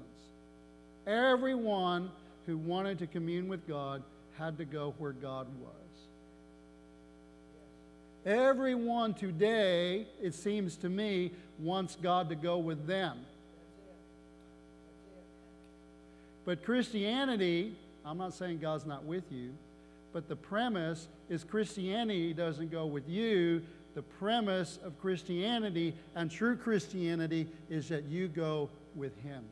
Everyone 1.06 2.10
who 2.44 2.58
wanted 2.58 2.98
to 2.98 3.06
commune 3.06 3.48
with 3.48 3.66
God 3.66 4.02
had 4.38 4.58
to 4.58 4.64
go 4.64 4.94
where 4.98 5.12
God 5.12 5.46
was. 5.60 5.72
Everyone 8.24 9.14
today, 9.14 10.06
it 10.20 10.34
seems 10.34 10.76
to 10.78 10.88
me, 10.88 11.30
wants 11.58 11.96
God 11.96 12.28
to 12.30 12.34
go 12.34 12.58
with 12.58 12.86
them. 12.86 13.18
But 16.44 16.64
Christianity, 16.64 17.76
I'm 18.04 18.18
not 18.18 18.34
saying 18.34 18.58
God's 18.58 18.86
not 18.86 19.04
with 19.04 19.24
you, 19.30 19.52
but 20.12 20.28
the 20.28 20.36
premise 20.36 21.08
is 21.28 21.44
Christianity 21.44 22.32
doesn't 22.32 22.70
go 22.70 22.86
with 22.86 23.08
you. 23.08 23.62
The 23.94 24.02
premise 24.02 24.78
of 24.84 25.00
Christianity 25.00 25.94
and 26.14 26.30
true 26.30 26.56
Christianity 26.56 27.48
is 27.70 27.88
that 27.88 28.04
you 28.04 28.28
go 28.28 28.68
with 28.94 29.16
Him. 29.22 29.44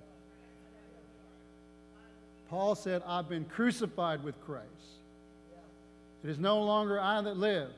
Paul 2.49 2.75
said, 2.75 3.03
I've 3.07 3.29
been 3.29 3.45
crucified 3.45 4.23
with 4.23 4.41
Christ. 4.45 4.69
It 6.23 6.31
is 6.31 6.39
no 6.39 6.63
longer 6.63 6.99
I 6.99 7.21
that 7.21 7.37
live, 7.37 7.71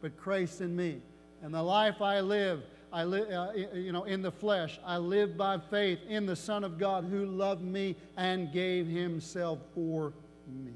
but 0.00 0.16
Christ 0.16 0.60
in 0.60 0.74
me. 0.74 1.00
And 1.42 1.52
the 1.52 1.62
life 1.62 2.00
I 2.00 2.20
live, 2.20 2.62
I 2.92 3.04
live, 3.04 3.30
uh, 3.30 3.52
you 3.74 3.92
know, 3.92 4.04
in 4.04 4.22
the 4.22 4.32
flesh. 4.32 4.80
I 4.84 4.96
live 4.96 5.36
by 5.36 5.58
faith 5.58 5.98
in 6.08 6.26
the 6.26 6.36
Son 6.36 6.64
of 6.64 6.78
God 6.78 7.04
who 7.04 7.26
loved 7.26 7.62
me 7.62 7.96
and 8.16 8.52
gave 8.52 8.86
himself 8.86 9.58
for 9.74 10.12
me. 10.48 10.72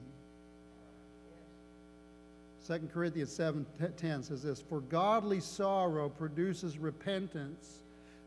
2 2.69 2.91
Corinthians 2.93 3.33
7 3.33 3.65
10 3.97 4.23
says 4.23 4.43
this 4.43 4.61
For 4.61 4.81
godly 4.81 5.41
sorrow 5.41 6.09
produces 6.09 6.77
repentance, 6.77 7.79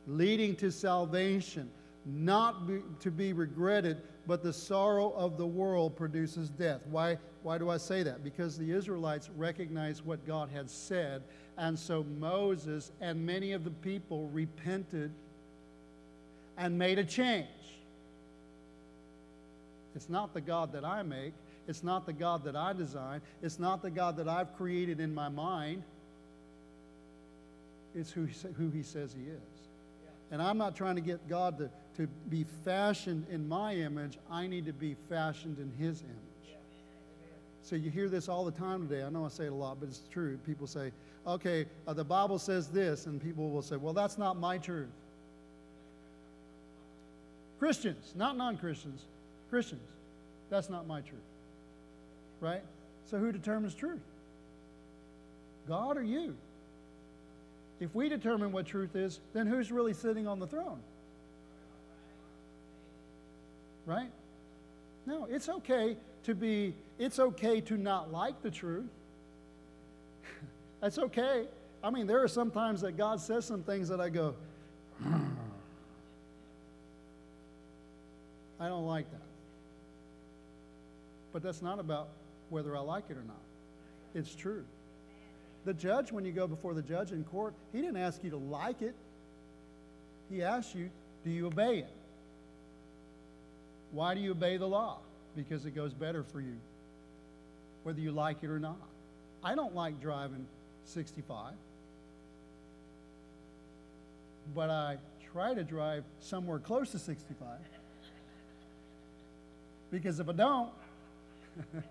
leading 0.07 0.55
to 0.55 0.71
salvation, 0.71 1.69
not 2.05 2.67
be, 2.67 2.81
to 2.99 3.11
be 3.11 3.33
regretted, 3.33 4.01
but 4.27 4.43
the 4.43 4.53
sorrow 4.53 5.11
of 5.11 5.37
the 5.37 5.45
world 5.45 5.95
produces 5.95 6.49
death. 6.49 6.81
Why, 6.89 7.17
why 7.43 7.57
do 7.57 7.69
I 7.69 7.77
say 7.77 8.03
that? 8.03 8.23
Because 8.23 8.57
the 8.57 8.71
Israelites 8.71 9.29
recognized 9.35 10.05
what 10.05 10.25
God 10.25 10.49
had 10.49 10.69
said, 10.69 11.23
and 11.57 11.77
so 11.77 12.03
Moses 12.19 12.91
and 13.01 13.25
many 13.25 13.51
of 13.53 13.63
the 13.63 13.71
people 13.71 14.27
repented 14.29 15.11
and 16.57 16.77
made 16.77 16.99
a 16.99 17.03
change. 17.03 17.47
It's 19.95 20.09
not 20.09 20.33
the 20.33 20.41
God 20.41 20.71
that 20.73 20.85
I 20.85 21.03
make, 21.03 21.33
it's 21.67 21.83
not 21.83 22.05
the 22.05 22.13
God 22.13 22.43
that 22.45 22.55
I 22.55 22.73
design, 22.73 23.21
it's 23.41 23.59
not 23.59 23.81
the 23.81 23.91
God 23.91 24.17
that 24.17 24.27
I've 24.27 24.55
created 24.55 24.99
in 24.99 25.13
my 25.13 25.29
mind. 25.29 25.83
It's 27.93 28.11
who, 28.11 28.27
who 28.57 28.69
he 28.69 28.83
says 28.83 29.13
he 29.13 29.29
is. 29.29 29.61
And 30.31 30.41
I'm 30.41 30.57
not 30.57 30.77
trying 30.77 30.95
to 30.95 31.01
get 31.01 31.27
God 31.27 31.57
to, 31.57 31.69
to 31.97 32.07
be 32.29 32.45
fashioned 32.63 33.25
in 33.29 33.47
my 33.47 33.75
image. 33.75 34.17
I 34.29 34.47
need 34.47 34.65
to 34.65 34.73
be 34.73 34.95
fashioned 35.09 35.59
in 35.59 35.71
his 35.83 36.01
image. 36.01 36.57
So 37.63 37.75
you 37.75 37.89
hear 37.89 38.09
this 38.09 38.27
all 38.27 38.43
the 38.43 38.51
time 38.51 38.87
today. 38.87 39.03
I 39.03 39.09
know 39.09 39.25
I 39.25 39.29
say 39.29 39.45
it 39.45 39.51
a 39.51 39.55
lot, 39.55 39.79
but 39.79 39.89
it's 39.89 40.01
true. 40.11 40.37
People 40.45 40.67
say, 40.67 40.91
okay, 41.27 41.65
uh, 41.87 41.93
the 41.93 42.03
Bible 42.03 42.39
says 42.39 42.67
this, 42.67 43.05
and 43.05 43.21
people 43.21 43.49
will 43.51 43.61
say, 43.61 43.75
well, 43.75 43.93
that's 43.93 44.17
not 44.17 44.39
my 44.39 44.57
truth. 44.57 44.89
Christians, 47.59 48.13
not 48.15 48.35
non 48.35 48.57
Christians, 48.57 49.05
Christians, 49.49 49.87
that's 50.49 50.69
not 50.69 50.87
my 50.87 51.01
truth. 51.01 51.21
Right? 52.39 52.63
So 53.05 53.19
who 53.19 53.31
determines 53.31 53.75
truth? 53.75 54.01
God 55.67 55.97
or 55.97 56.03
you? 56.03 56.35
If 57.79 57.93
we 57.93 58.09
determine 58.09 58.51
what 58.51 58.65
truth 58.65 58.95
is, 58.95 59.19
then 59.33 59.45
who's 59.45 59.71
really 59.71 59.93
sitting 59.93 60.27
on 60.27 60.39
the 60.39 60.47
throne? 60.47 60.79
Right? 63.85 64.11
No, 65.05 65.27
it's 65.29 65.49
okay 65.49 65.97
to 66.23 66.35
be, 66.35 66.75
it's 66.99 67.19
okay 67.19 67.61
to 67.61 67.77
not 67.77 68.11
like 68.11 68.41
the 68.41 68.51
truth. 68.51 68.89
That's 70.81 70.97
okay. 70.97 71.47
I 71.83 71.89
mean, 71.89 72.07
there 72.07 72.23
are 72.23 72.27
some 72.27 72.51
times 72.51 72.81
that 72.81 72.97
God 72.97 73.19
says 73.19 73.45
some 73.45 73.63
things 73.63 73.89
that 73.89 73.99
I 73.99 74.09
go, 74.09 74.35
hmm, 75.01 75.29
I 78.59 78.67
don't 78.67 78.85
like 78.85 79.09
that. 79.11 79.21
But 81.33 81.41
that's 81.41 81.61
not 81.61 81.79
about 81.79 82.09
whether 82.49 82.75
I 82.75 82.81
like 82.81 83.05
it 83.09 83.17
or 83.17 83.23
not. 83.23 83.41
It's 84.13 84.35
true. 84.35 84.65
The 85.65 85.73
judge, 85.73 86.11
when 86.11 86.25
you 86.25 86.31
go 86.31 86.47
before 86.47 86.73
the 86.73 86.81
judge 86.81 87.11
in 87.11 87.23
court, 87.23 87.53
he 87.71 87.81
didn't 87.81 87.97
ask 87.97 88.23
you 88.23 88.31
to 88.31 88.37
like 88.37 88.81
it. 88.81 88.95
He 90.29 90.43
asked 90.43 90.75
you, 90.75 90.89
do 91.23 91.29
you 91.29 91.47
obey 91.47 91.79
it? 91.79 91.89
Why 93.91 94.13
do 94.13 94.21
you 94.21 94.31
obey 94.31 94.57
the 94.57 94.67
law? 94.67 94.97
Because 95.35 95.65
it 95.65 95.71
goes 95.71 95.93
better 95.93 96.23
for 96.23 96.41
you, 96.41 96.55
whether 97.83 97.99
you 97.99 98.11
like 98.11 98.43
it 98.43 98.49
or 98.49 98.59
not. 98.59 98.79
I 99.43 99.55
don't 99.55 99.75
like 99.75 99.99
driving 100.01 100.45
65, 100.85 101.53
but 104.53 104.69
I 104.69 104.97
try 105.31 105.53
to 105.53 105.63
drive 105.63 106.03
somewhere 106.19 106.59
close 106.59 106.91
to 106.91 106.99
65. 106.99 107.47
Because 109.91 110.19
if 110.19 110.29
I 110.29 110.33
don't, 110.33 110.69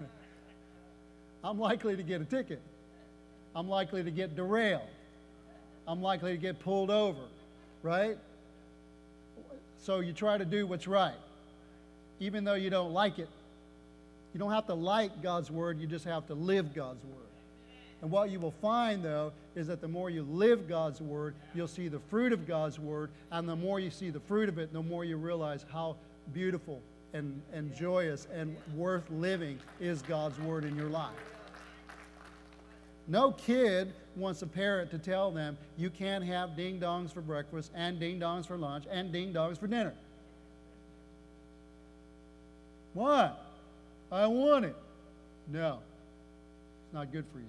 I'm 1.44 1.58
likely 1.58 1.96
to 1.96 2.02
get 2.02 2.20
a 2.20 2.24
ticket. 2.24 2.60
I'm 3.54 3.68
likely 3.68 4.02
to 4.02 4.10
get 4.10 4.36
derailed. 4.36 4.88
I'm 5.86 6.02
likely 6.02 6.32
to 6.32 6.38
get 6.38 6.60
pulled 6.60 6.90
over, 6.90 7.22
right? 7.82 8.16
So 9.78 10.00
you 10.00 10.12
try 10.12 10.38
to 10.38 10.44
do 10.44 10.66
what's 10.66 10.86
right, 10.86 11.14
even 12.20 12.44
though 12.44 12.54
you 12.54 12.70
don't 12.70 12.92
like 12.92 13.18
it. 13.18 13.28
You 14.32 14.38
don't 14.38 14.52
have 14.52 14.66
to 14.66 14.74
like 14.74 15.22
God's 15.22 15.50
word, 15.50 15.80
you 15.80 15.86
just 15.86 16.04
have 16.04 16.26
to 16.28 16.34
live 16.34 16.74
God's 16.74 17.04
word. 17.04 17.16
And 18.02 18.10
what 18.10 18.30
you 18.30 18.40
will 18.40 18.54
find, 18.62 19.04
though, 19.04 19.32
is 19.54 19.66
that 19.66 19.80
the 19.80 19.88
more 19.88 20.08
you 20.08 20.22
live 20.22 20.68
God's 20.68 21.00
word, 21.00 21.34
you'll 21.54 21.68
see 21.68 21.88
the 21.88 21.98
fruit 22.08 22.32
of 22.32 22.46
God's 22.46 22.78
word. 22.78 23.10
And 23.30 23.48
the 23.48 23.56
more 23.56 23.78
you 23.78 23.90
see 23.90 24.10
the 24.10 24.20
fruit 24.20 24.48
of 24.48 24.58
it, 24.58 24.72
the 24.72 24.82
more 24.82 25.04
you 25.04 25.16
realize 25.16 25.66
how 25.70 25.96
beautiful 26.32 26.80
and, 27.12 27.42
and 27.52 27.74
joyous 27.74 28.26
and 28.32 28.56
worth 28.74 29.10
living 29.10 29.58
is 29.80 30.00
God's 30.02 30.38
word 30.38 30.64
in 30.64 30.76
your 30.76 30.88
life. 30.88 31.10
No 33.06 33.32
kid 33.32 33.92
wants 34.16 34.42
a 34.42 34.46
parent 34.46 34.90
to 34.92 34.98
tell 34.98 35.30
them 35.30 35.58
you 35.76 35.90
can't 35.90 36.24
have 36.24 36.56
ding 36.56 36.78
dongs 36.78 37.12
for 37.12 37.20
breakfast 37.20 37.72
and 37.74 37.98
ding 37.98 38.20
dongs 38.20 38.46
for 38.46 38.56
lunch 38.56 38.84
and 38.90 39.12
ding 39.12 39.32
dongs 39.32 39.58
for 39.58 39.66
dinner. 39.66 39.92
What? 42.94 43.44
I 44.10 44.26
want 44.26 44.64
it. 44.64 44.76
No, 45.48 45.78
it's 46.84 46.94
not 46.94 47.12
good 47.12 47.24
for 47.32 47.38
you. 47.38 47.46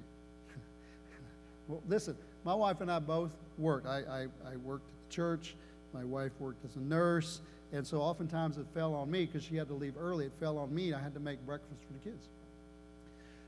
well, 1.67 1.81
listen, 1.87 2.15
my 2.43 2.53
wife 2.53 2.81
and 2.81 2.91
I 2.91 2.99
both 2.99 3.31
worked. 3.57 3.87
I, 3.87 3.99
I, 3.99 4.21
I 4.51 4.55
worked 4.57 4.87
at 4.87 5.09
the 5.09 5.15
church, 5.15 5.55
my 5.93 6.03
wife 6.03 6.31
worked 6.39 6.63
as 6.65 6.75
a 6.75 6.79
nurse, 6.79 7.41
and 7.73 7.85
so 7.85 8.01
oftentimes 8.01 8.57
it 8.57 8.65
fell 8.73 8.93
on 8.93 9.09
me 9.09 9.25
because 9.25 9.43
she 9.43 9.55
had 9.55 9.67
to 9.69 9.73
leave 9.73 9.95
early. 9.99 10.25
It 10.25 10.33
fell 10.39 10.57
on 10.57 10.73
me. 10.73 10.93
I 10.93 10.99
had 10.99 11.13
to 11.13 11.19
make 11.19 11.45
breakfast 11.45 11.81
for 11.87 11.93
the 11.93 11.99
kids. 11.99 12.27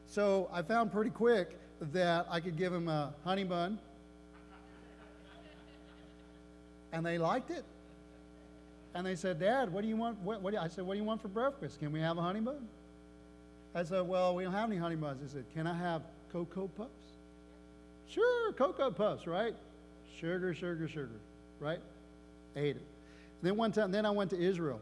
So 0.07 0.49
I 0.53 0.61
found 0.61 0.91
pretty 0.91 1.09
quick 1.09 1.57
that 1.91 2.27
I 2.29 2.39
could 2.39 2.57
give 2.57 2.71
them 2.71 2.87
a 2.87 3.13
honey 3.23 3.43
bun. 3.43 3.79
And 6.91 7.05
they 7.05 7.17
liked 7.17 7.49
it. 7.49 7.65
And 8.95 9.05
they 9.05 9.15
said, 9.15 9.39
Dad, 9.39 9.71
what 9.71 9.81
do 9.81 9.87
you 9.87 9.97
want? 9.97 10.19
What, 10.19 10.41
what 10.41 10.51
do 10.51 10.57
you, 10.57 10.63
I 10.63 10.67
said, 10.67 10.85
What 10.85 10.93
do 10.93 10.99
you 10.99 11.05
want 11.05 11.21
for 11.21 11.27
breakfast? 11.27 11.79
Can 11.79 11.91
we 11.91 11.99
have 11.99 12.17
a 12.17 12.21
honey 12.21 12.41
bun? 12.41 12.67
I 13.73 13.83
said, 13.83 14.01
Well, 14.01 14.35
we 14.35 14.43
don't 14.43 14.53
have 14.53 14.69
any 14.69 14.79
honey 14.79 14.95
buns. 14.95 15.21
He 15.21 15.27
said, 15.27 15.45
Can 15.53 15.65
I 15.65 15.77
have 15.77 16.03
Cocoa 16.31 16.67
Puffs? 16.67 16.89
Sure, 18.07 18.53
Cocoa 18.53 18.91
Puffs, 18.91 19.25
right? 19.25 19.55
Sugar, 20.19 20.53
sugar, 20.53 20.87
sugar, 20.87 21.19
right? 21.59 21.79
Ate 22.55 22.75
it. 22.75 22.85
Then 23.41 23.57
one 23.57 23.71
time, 23.71 23.91
then 23.91 24.05
I 24.05 24.11
went 24.11 24.29
to 24.29 24.39
Israel. 24.39 24.79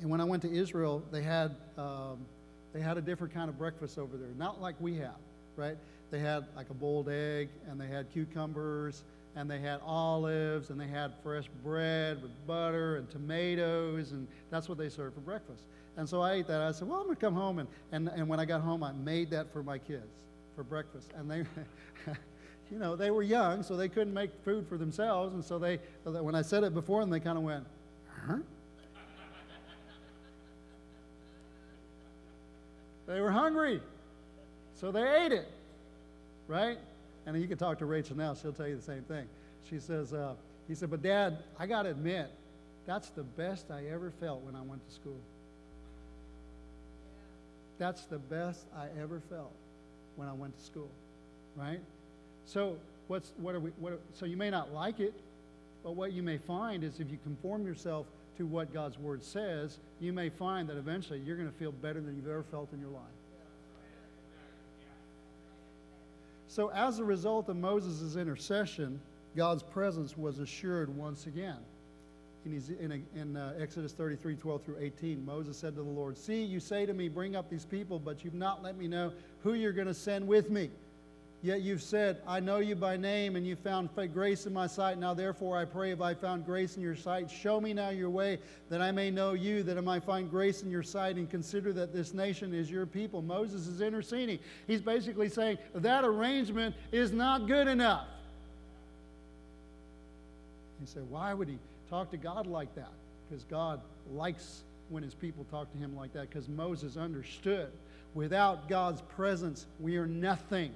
And 0.00 0.10
when 0.10 0.20
I 0.20 0.24
went 0.24 0.42
to 0.42 0.52
Israel, 0.52 1.02
they 1.10 1.22
had, 1.22 1.56
um, 1.76 2.18
they 2.72 2.80
had 2.80 2.96
a 2.96 3.00
different 3.00 3.34
kind 3.34 3.48
of 3.48 3.58
breakfast 3.58 3.98
over 3.98 4.16
there, 4.16 4.28
not 4.38 4.60
like 4.60 4.76
we 4.80 4.96
have, 4.98 5.16
right? 5.56 5.76
They 6.10 6.20
had 6.20 6.46
like 6.54 6.70
a 6.70 6.74
boiled 6.74 7.08
egg, 7.08 7.48
and 7.68 7.80
they 7.80 7.86
had 7.86 8.12
cucumbers, 8.12 9.02
and 9.36 9.50
they 9.50 9.60
had 9.60 9.80
olives, 9.84 10.70
and 10.70 10.80
they 10.80 10.86
had 10.86 11.12
fresh 11.22 11.44
bread 11.62 12.22
with 12.22 12.32
butter 12.46 12.96
and 12.96 13.08
tomatoes, 13.10 14.12
and 14.12 14.26
that's 14.50 14.66
what 14.66 14.78
they 14.78 14.88
served 14.88 15.14
for 15.14 15.20
breakfast. 15.20 15.64
And 15.98 16.08
so 16.08 16.22
I 16.22 16.32
ate 16.32 16.46
that. 16.48 16.62
I 16.62 16.72
said, 16.72 16.88
Well, 16.88 16.98
I'm 16.98 17.04
going 17.04 17.16
to 17.16 17.20
come 17.20 17.34
home. 17.34 17.58
And, 17.58 17.68
and, 17.92 18.08
and 18.08 18.28
when 18.28 18.40
I 18.40 18.46
got 18.46 18.62
home, 18.62 18.82
I 18.82 18.92
made 18.92 19.30
that 19.30 19.52
for 19.52 19.62
my 19.62 19.78
kids 19.78 20.06
for 20.54 20.64
breakfast. 20.64 21.10
And 21.14 21.30
they, 21.30 21.38
you 22.70 22.78
know, 22.78 22.96
they 22.96 23.10
were 23.10 23.22
young, 23.22 23.62
so 23.62 23.76
they 23.76 23.88
couldn't 23.88 24.14
make 24.14 24.30
food 24.42 24.66
for 24.68 24.78
themselves. 24.78 25.34
And 25.34 25.44
so 25.44 25.58
they, 25.58 25.80
when 26.04 26.34
I 26.34 26.42
said 26.42 26.64
it 26.64 26.74
before 26.74 27.00
them, 27.00 27.10
they 27.10 27.20
kind 27.20 27.36
of 27.36 27.44
went, 27.44 27.64
Huh? 28.26 28.38
they 33.06 33.20
were 33.20 33.30
hungry. 33.30 33.80
So 34.74 34.90
they 34.90 35.24
ate 35.24 35.32
it, 35.32 35.48
right? 36.48 36.78
And 37.26 37.40
you 37.40 37.48
can 37.48 37.58
talk 37.58 37.78
to 37.80 37.86
Rachel 37.86 38.16
now, 38.16 38.34
she'll 38.34 38.52
tell 38.52 38.68
you 38.68 38.76
the 38.76 38.82
same 38.82 39.02
thing. 39.02 39.26
She 39.68 39.80
says, 39.80 40.12
uh, 40.12 40.34
He 40.68 40.74
said, 40.74 40.90
But 40.90 41.02
dad, 41.02 41.38
I 41.58 41.66
got 41.66 41.82
to 41.82 41.90
admit, 41.90 42.30
that's 42.86 43.10
the 43.10 43.24
best 43.24 43.70
I 43.70 43.86
ever 43.86 44.12
felt 44.20 44.42
when 44.42 44.54
I 44.54 44.62
went 44.62 44.86
to 44.86 44.94
school. 44.94 45.20
That's 47.78 48.06
the 48.06 48.18
best 48.18 48.66
I 48.76 48.86
ever 49.00 49.20
felt 49.28 49.52
when 50.14 50.28
I 50.28 50.32
went 50.32 50.56
to 50.56 50.64
school, 50.64 50.90
right? 51.56 51.80
So 52.46 52.76
what's 53.08 53.32
what 53.36 53.54
are 53.54 53.60
we? 53.60 53.70
What 53.78 53.92
are, 53.92 53.98
so 54.14 54.24
you 54.24 54.36
may 54.36 54.50
not 54.50 54.72
like 54.72 55.00
it, 55.00 55.12
but 55.82 55.92
what 55.94 56.12
you 56.12 56.22
may 56.22 56.38
find 56.38 56.84
is 56.84 57.00
if 57.00 57.10
you 57.10 57.18
conform 57.22 57.66
yourself 57.66 58.06
to 58.38 58.46
what 58.46 58.72
God's 58.72 58.98
word 58.98 59.22
says, 59.22 59.78
you 60.00 60.12
may 60.12 60.28
find 60.28 60.68
that 60.68 60.76
eventually 60.76 61.18
you're 61.18 61.36
going 61.36 61.50
to 61.50 61.58
feel 61.58 61.72
better 61.72 62.00
than 62.00 62.16
you've 62.16 62.28
ever 62.28 62.44
felt 62.50 62.72
in 62.72 62.80
your 62.80 62.90
life. 62.90 63.02
So 66.56 66.70
as 66.70 67.00
a 67.00 67.04
result 67.04 67.50
of 67.50 67.56
Moses' 67.56 68.16
intercession, 68.16 68.98
God's 69.36 69.62
presence 69.62 70.16
was 70.16 70.38
assured 70.38 70.88
once 70.88 71.26
again 71.26 71.58
in, 72.46 73.04
in, 73.14 73.36
uh, 73.36 73.52
Exodus 73.60 73.92
33 73.92 74.36
12 74.36 74.62
through 74.62 74.78
18, 74.80 75.22
Moses 75.22 75.58
said 75.58 75.76
to 75.76 75.82
the 75.82 75.90
Lord, 75.90 76.16
See, 76.16 76.42
you 76.42 76.58
say 76.58 76.86
to 76.86 76.94
me, 76.94 77.08
Bring 77.08 77.36
up 77.36 77.50
these 77.50 77.66
people, 77.66 77.98
but 77.98 78.24
you've 78.24 78.32
not 78.32 78.62
let 78.62 78.78
me 78.78 78.88
know 78.88 79.12
who 79.42 79.52
you're 79.52 79.74
going 79.74 79.86
to 79.86 79.92
send 79.92 80.26
with 80.26 80.48
me. 80.48 80.70
Yet 81.42 81.62
you've 81.62 81.82
said, 81.82 82.22
I 82.26 82.40
know 82.40 82.58
you 82.58 82.74
by 82.74 82.96
name, 82.96 83.36
and 83.36 83.46
you 83.46 83.56
found 83.56 83.90
grace 84.12 84.46
in 84.46 84.52
my 84.52 84.66
sight. 84.66 84.98
Now, 84.98 85.14
therefore, 85.14 85.56
I 85.56 85.64
pray, 85.64 85.92
if 85.92 86.00
I 86.00 86.14
found 86.14 86.44
grace 86.44 86.76
in 86.76 86.82
your 86.82 86.96
sight, 86.96 87.30
show 87.30 87.60
me 87.60 87.72
now 87.72 87.90
your 87.90 88.10
way, 88.10 88.38
that 88.68 88.80
I 88.80 88.90
may 88.90 89.10
know 89.10 89.34
you, 89.34 89.62
that 89.62 89.78
I 89.78 89.80
might 89.80 90.02
find 90.02 90.30
grace 90.30 90.62
in 90.62 90.70
your 90.70 90.82
sight, 90.82 91.16
and 91.16 91.30
consider 91.30 91.72
that 91.74 91.92
this 91.92 92.14
nation 92.14 92.54
is 92.54 92.70
your 92.70 92.86
people. 92.86 93.22
Moses 93.22 93.66
is 93.66 93.80
interceding. 93.80 94.38
He's 94.66 94.80
basically 94.80 95.28
saying 95.28 95.58
that 95.74 96.04
arrangement 96.04 96.74
is 96.90 97.12
not 97.12 97.46
good 97.46 97.68
enough. 97.68 98.08
He 100.80 100.86
said, 100.86 101.08
Why 101.10 101.32
would 101.32 101.48
he? 101.48 101.58
Talk 101.88 102.10
to 102.10 102.16
God 102.16 102.46
like 102.46 102.74
that 102.74 102.90
because 103.28 103.44
God 103.44 103.80
likes 104.12 104.62
when 104.88 105.02
his 105.02 105.14
people 105.14 105.44
talk 105.50 105.70
to 105.72 105.78
him 105.78 105.96
like 105.96 106.12
that 106.12 106.28
because 106.28 106.48
Moses 106.48 106.96
understood 106.96 107.70
without 108.14 108.68
God's 108.68 109.02
presence, 109.02 109.66
we 109.78 109.96
are 109.96 110.06
nothing. 110.06 110.72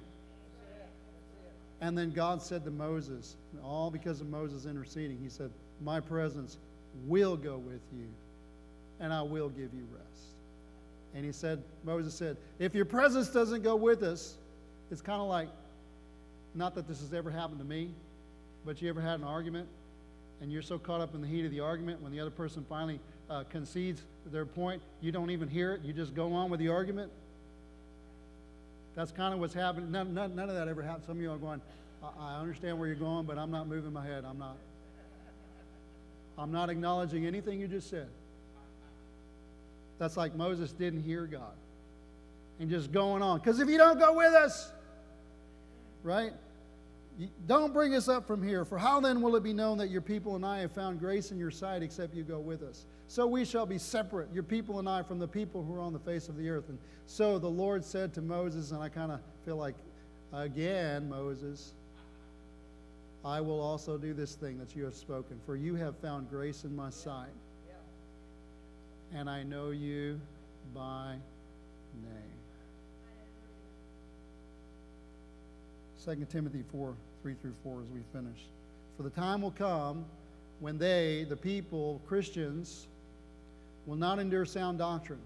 And 1.81 1.97
then 1.97 2.11
God 2.11 2.41
said 2.41 2.63
to 2.65 2.71
Moses, 2.71 3.35
all 3.63 3.89
because 3.89 4.21
of 4.21 4.29
Moses 4.29 4.65
interceding, 4.65 5.17
he 5.21 5.29
said, 5.29 5.51
My 5.81 5.99
presence 5.99 6.57
will 7.07 7.35
go 7.35 7.57
with 7.57 7.81
you, 7.91 8.07
and 8.99 9.11
I 9.11 9.23
will 9.23 9.49
give 9.49 9.73
you 9.73 9.87
rest. 9.91 10.35
And 11.15 11.25
he 11.25 11.31
said, 11.31 11.61
Moses 11.83 12.13
said, 12.13 12.37
If 12.59 12.75
your 12.75 12.85
presence 12.85 13.29
doesn't 13.29 13.63
go 13.63 13.75
with 13.75 14.03
us, 14.03 14.37
it's 14.91 15.01
kind 15.01 15.21
of 15.21 15.27
like, 15.27 15.49
not 16.53 16.75
that 16.75 16.87
this 16.87 16.99
has 16.99 17.13
ever 17.13 17.31
happened 17.31 17.59
to 17.59 17.65
me, 17.65 17.89
but 18.65 18.81
you 18.81 18.89
ever 18.89 19.01
had 19.01 19.19
an 19.19 19.25
argument 19.25 19.67
and 20.41 20.51
you're 20.51 20.61
so 20.61 20.77
caught 20.77 21.01
up 21.01 21.13
in 21.15 21.21
the 21.21 21.27
heat 21.27 21.45
of 21.45 21.51
the 21.51 21.59
argument 21.59 22.01
when 22.01 22.11
the 22.11 22.19
other 22.19 22.31
person 22.31 22.65
finally 22.67 22.99
uh, 23.29 23.43
concedes 23.49 24.01
their 24.31 24.45
point, 24.45 24.81
you 24.99 25.11
don't 25.11 25.29
even 25.29 25.47
hear 25.47 25.73
it. 25.73 25.81
You 25.83 25.93
just 25.93 26.15
go 26.15 26.33
on 26.33 26.49
with 26.49 26.59
the 26.59 26.67
argument. 26.67 27.11
That's 28.95 29.11
kind 29.11 29.33
of 29.33 29.39
what's 29.39 29.53
happening. 29.53 29.91
None, 29.91 30.13
none, 30.13 30.35
none 30.35 30.49
of 30.49 30.55
that 30.55 30.67
ever 30.67 30.81
happened. 30.81 31.05
Some 31.05 31.17
of 31.17 31.21
you 31.21 31.31
are 31.31 31.37
going, 31.37 31.61
I, 32.03 32.35
I 32.35 32.39
understand 32.39 32.77
where 32.77 32.87
you're 32.87 32.95
going, 32.95 33.25
but 33.25 33.37
I'm 33.37 33.51
not 33.51 33.67
moving 33.67 33.93
my 33.93 34.05
head. 34.05 34.25
I'm 34.25 34.37
not. 34.37 34.57
I'm 36.37 36.51
not 36.51 36.69
acknowledging 36.69 37.25
anything 37.25 37.59
you 37.59 37.67
just 37.67 37.89
said. 37.89 38.07
That's 39.99 40.17
like 40.17 40.33
Moses 40.35 40.71
didn't 40.71 41.03
hear 41.03 41.27
God 41.27 41.53
and 42.59 42.69
just 42.69 42.91
going 42.91 43.21
on. 43.21 43.39
Because 43.39 43.59
if 43.59 43.69
you 43.69 43.77
don't 43.77 43.99
go 43.99 44.13
with 44.13 44.33
us, 44.33 44.71
right? 46.03 46.31
Don't 47.45 47.73
bring 47.73 47.93
us 47.93 48.07
up 48.07 48.25
from 48.25 48.41
here, 48.41 48.65
for 48.65 48.77
how 48.77 48.99
then 48.99 49.21
will 49.21 49.35
it 49.35 49.43
be 49.43 49.53
known 49.53 49.77
that 49.77 49.89
your 49.89 50.01
people 50.01 50.35
and 50.35 50.45
I 50.45 50.59
have 50.59 50.71
found 50.71 50.99
grace 50.99 51.31
in 51.31 51.37
your 51.37 51.51
sight 51.51 51.83
except 51.83 52.15
you 52.15 52.23
go 52.23 52.39
with 52.39 52.63
us? 52.63 52.85
So 53.11 53.27
we 53.27 53.43
shall 53.43 53.65
be 53.65 53.77
separate, 53.77 54.29
your 54.33 54.41
people 54.41 54.79
and 54.79 54.87
I, 54.87 55.03
from 55.03 55.19
the 55.19 55.27
people 55.27 55.65
who 55.65 55.75
are 55.75 55.81
on 55.81 55.91
the 55.91 55.99
face 55.99 56.29
of 56.29 56.37
the 56.37 56.49
earth. 56.49 56.69
And 56.69 56.79
so 57.07 57.39
the 57.39 57.49
Lord 57.49 57.83
said 57.83 58.13
to 58.13 58.21
Moses, 58.21 58.71
and 58.71 58.81
I 58.81 58.87
kind 58.87 59.11
of 59.11 59.19
feel 59.43 59.57
like, 59.57 59.75
again, 60.31 61.09
Moses, 61.09 61.73
I 63.25 63.41
will 63.41 63.59
also 63.59 63.97
do 63.97 64.13
this 64.13 64.35
thing 64.35 64.57
that 64.59 64.77
you 64.77 64.85
have 64.85 64.95
spoken, 64.95 65.41
for 65.45 65.57
you 65.57 65.75
have 65.75 65.97
found 65.97 66.29
grace 66.29 66.63
in 66.63 66.73
my 66.73 66.89
sight, 66.89 67.33
and 69.13 69.29
I 69.29 69.43
know 69.43 69.71
you 69.71 70.17
by 70.73 71.15
name. 72.01 72.15
2 76.05 76.25
Timothy 76.29 76.63
4 76.71 76.95
3 77.23 77.33
through 77.41 77.55
4 77.61 77.81
as 77.81 77.87
we 77.89 77.99
finish. 78.13 78.39
For 78.95 79.03
the 79.03 79.09
time 79.09 79.41
will 79.41 79.51
come 79.51 80.05
when 80.61 80.77
they, 80.77 81.25
the 81.27 81.35
people, 81.35 81.99
Christians, 82.07 82.87
will 83.85 83.95
not 83.95 84.19
endure 84.19 84.45
sound 84.45 84.77
doctrine, 84.77 85.21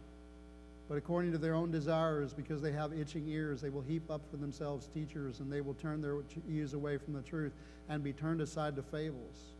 but 0.87 0.97
according 0.97 1.31
to 1.31 1.37
their 1.37 1.55
own 1.55 1.71
desires, 1.71 2.33
because 2.33 2.61
they 2.61 2.71
have 2.71 2.93
itching 2.93 3.27
ears, 3.27 3.61
they 3.61 3.69
will 3.69 3.81
heap 3.81 4.09
up 4.09 4.21
for 4.29 4.37
themselves 4.37 4.87
teachers, 4.93 5.39
and 5.39 5.51
they 5.51 5.61
will 5.61 5.73
turn 5.73 6.01
their 6.01 6.17
ears 6.49 6.73
away 6.73 6.97
from 6.97 7.13
the 7.13 7.21
truth 7.21 7.53
and 7.89 8.03
be 8.03 8.13
turned 8.13 8.41
aside 8.41 8.75
to 8.75 8.83
fables. 8.83 9.53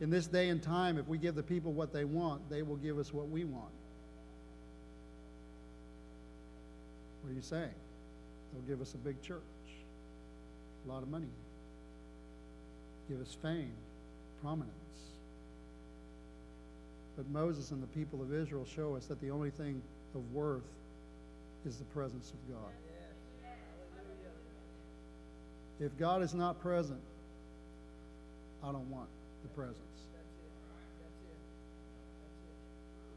In 0.00 0.10
this 0.10 0.26
day 0.26 0.48
and 0.48 0.62
time, 0.62 0.98
if 0.98 1.06
we 1.08 1.18
give 1.18 1.34
the 1.34 1.42
people 1.42 1.72
what 1.72 1.92
they 1.92 2.04
want, 2.04 2.48
they 2.50 2.62
will 2.62 2.76
give 2.76 2.98
us 2.98 3.12
what 3.12 3.28
we 3.28 3.44
want. 3.44 3.72
What 7.22 7.30
are 7.30 7.34
you 7.34 7.42
saying? 7.42 7.70
They'll 8.52 8.68
give 8.68 8.82
us 8.82 8.94
a 8.94 8.98
big 8.98 9.20
church 9.22 9.40
a 10.84 10.92
lot 10.92 11.02
of 11.02 11.08
money, 11.08 11.30
give 13.08 13.20
us 13.20 13.36
fame, 13.40 13.72
prominence. 14.42 14.70
But 17.16 17.28
Moses 17.30 17.70
and 17.70 17.82
the 17.82 17.86
people 17.88 18.20
of 18.22 18.32
Israel 18.32 18.64
show 18.64 18.96
us 18.96 19.06
that 19.06 19.20
the 19.20 19.30
only 19.30 19.50
thing 19.50 19.80
of 20.14 20.32
worth 20.32 20.62
is 21.64 21.76
the 21.76 21.84
presence 21.84 22.30
of 22.30 22.54
God. 22.54 22.72
If 25.80 25.96
God 25.98 26.22
is 26.22 26.34
not 26.34 26.60
present, 26.60 27.00
I 28.62 28.72
don't 28.72 28.88
want 28.90 29.08
the 29.42 29.48
presence. 29.48 29.78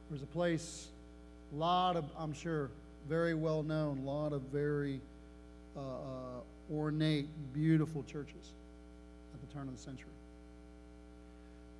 There's 0.10 0.24
a 0.24 0.28
place, 0.28 0.88
a 1.54 1.56
lot 1.56 1.98
of, 1.98 2.06
I'm 2.18 2.34
sure, 2.34 2.70
very 3.10 3.34
well 3.34 3.62
known, 3.64 4.00
a 4.00 4.10
lot 4.10 4.34
of 4.34 4.42
very 4.44 5.02
uh, 5.76 5.80
uh, 5.80 6.74
ornate, 6.74 7.28
beautiful 7.54 8.04
churches 8.04 8.52
at 9.34 9.42
the 9.42 9.54
turn 9.54 9.68
of 9.68 9.76
the 9.76 9.82
century. 9.82 10.17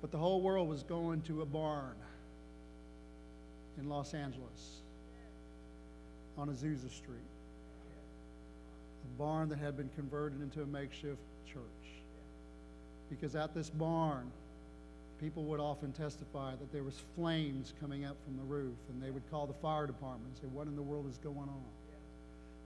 But 0.00 0.12
the 0.12 0.18
whole 0.18 0.40
world 0.40 0.68
was 0.68 0.82
going 0.82 1.22
to 1.22 1.42
a 1.42 1.46
barn 1.46 1.96
in 3.78 3.88
Los 3.88 4.14
Angeles 4.14 4.82
on 6.36 6.48
Azusa 6.48 6.90
Street. 6.90 7.18
A 9.04 9.18
barn 9.18 9.48
that 9.48 9.58
had 9.58 9.76
been 9.76 9.90
converted 9.96 10.40
into 10.40 10.62
a 10.62 10.66
makeshift 10.66 11.22
church. 11.46 11.62
Because 13.10 13.34
at 13.34 13.54
this 13.54 13.70
barn, 13.70 14.30
people 15.20 15.44
would 15.44 15.60
often 15.60 15.92
testify 15.92 16.52
that 16.56 16.72
there 16.72 16.84
was 16.84 17.02
flames 17.16 17.74
coming 17.80 18.04
up 18.04 18.16
from 18.24 18.36
the 18.36 18.42
roof, 18.42 18.76
and 18.88 19.02
they 19.02 19.10
would 19.10 19.28
call 19.30 19.46
the 19.46 19.54
fire 19.54 19.86
department 19.86 20.26
and 20.28 20.36
say, 20.36 20.48
What 20.54 20.66
in 20.66 20.76
the 20.76 20.82
world 20.82 21.08
is 21.10 21.18
going 21.18 21.38
on? 21.38 21.64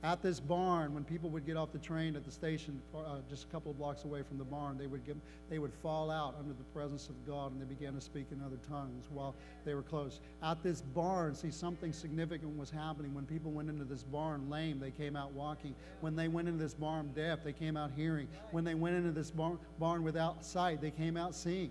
At 0.04 0.20
this 0.20 0.40
barn, 0.40 0.92
when 0.94 1.04
people 1.04 1.30
would 1.30 1.46
get 1.46 1.56
off 1.56 1.70
the 1.70 1.78
train 1.78 2.16
at 2.16 2.24
the 2.24 2.30
station, 2.30 2.82
uh, 2.92 3.18
just 3.30 3.44
a 3.44 3.46
couple 3.46 3.70
of 3.70 3.78
blocks 3.78 4.02
away 4.02 4.22
from 4.24 4.36
the 4.36 4.44
barn, 4.44 4.76
they 4.76 4.88
would, 4.88 5.06
get, 5.06 5.16
they 5.48 5.60
would 5.60 5.72
fall 5.72 6.10
out 6.10 6.34
under 6.40 6.52
the 6.52 6.64
presence 6.74 7.08
of 7.08 7.24
God 7.24 7.52
and 7.52 7.60
they 7.60 7.64
began 7.64 7.94
to 7.94 8.00
speak 8.00 8.26
in 8.32 8.42
other 8.42 8.58
tongues 8.68 9.06
while 9.12 9.36
they 9.64 9.74
were 9.74 9.82
close. 9.82 10.18
At 10.42 10.60
this 10.60 10.80
barn, 10.80 11.36
see, 11.36 11.52
something 11.52 11.92
significant 11.92 12.58
was 12.58 12.68
happening. 12.68 13.14
When 13.14 13.26
people 13.26 13.52
went 13.52 13.68
into 13.68 13.84
this 13.84 14.02
barn 14.02 14.50
lame, 14.50 14.80
they 14.80 14.90
came 14.90 15.14
out 15.14 15.32
walking. 15.34 15.72
When 16.00 16.16
they 16.16 16.26
went 16.26 16.48
into 16.48 16.60
this 16.60 16.74
barn 16.74 17.12
deaf, 17.14 17.44
they 17.44 17.52
came 17.52 17.76
out 17.76 17.92
hearing. 17.94 18.26
When 18.50 18.64
they 18.64 18.74
went 18.74 18.96
into 18.96 19.12
this 19.12 19.30
barn, 19.30 19.56
barn 19.78 20.02
without 20.02 20.44
sight, 20.44 20.80
they 20.80 20.90
came 20.90 21.16
out 21.16 21.32
seeing. 21.32 21.70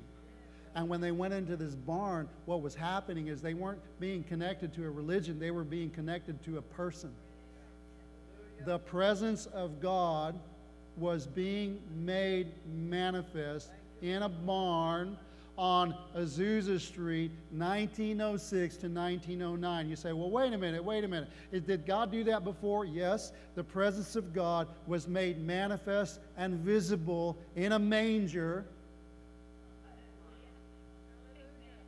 And 0.74 0.88
when 0.88 1.02
they 1.02 1.12
went 1.12 1.34
into 1.34 1.58
this 1.58 1.76
barn, 1.76 2.30
what 2.46 2.62
was 2.62 2.76
happening 2.76 3.28
is 3.28 3.42
they 3.42 3.56
weren't 3.56 3.82
being 4.00 4.24
connected 4.24 4.74
to 4.76 4.86
a 4.86 4.90
religion, 4.90 5.38
they 5.38 5.52
were 5.52 5.66
being 5.66 5.90
connected 5.90 6.42
to 6.46 6.60
a 6.60 6.62
person 6.62 7.12
the 8.66 8.80
presence 8.80 9.46
of 9.48 9.82
God 9.82 10.40
was 10.98 11.26
being 11.28 11.80
made 11.96 12.52
manifest 12.68 13.72
in 14.02 14.24
a 14.24 14.30
barn 14.30 15.18
on 15.58 15.96
Azusa 16.18 16.80
Street, 16.80 17.32
1906 17.52 18.78
to 18.78 18.88
1909. 18.88 19.90
You 19.90 19.96
say, 19.96 20.12
well, 20.12 20.32
wait 20.32 20.54
a 20.54 20.58
minute, 20.58 20.84
wait 20.84 21.04
a 21.04 21.08
minute. 21.08 21.30
Did 21.52 21.86
God 21.86 22.12
do 22.12 22.24
that 22.24 22.44
before? 22.44 22.86
Yes. 22.86 23.32
The 23.56 23.64
presence 23.64 24.16
of 24.16 24.34
God 24.34 24.68
was 24.88 25.08
made 25.08 25.40
manifest 25.46 26.20
and 26.38 26.56
visible 26.56 27.38
in 27.56 27.74
a 27.74 27.80
manger 27.80 28.66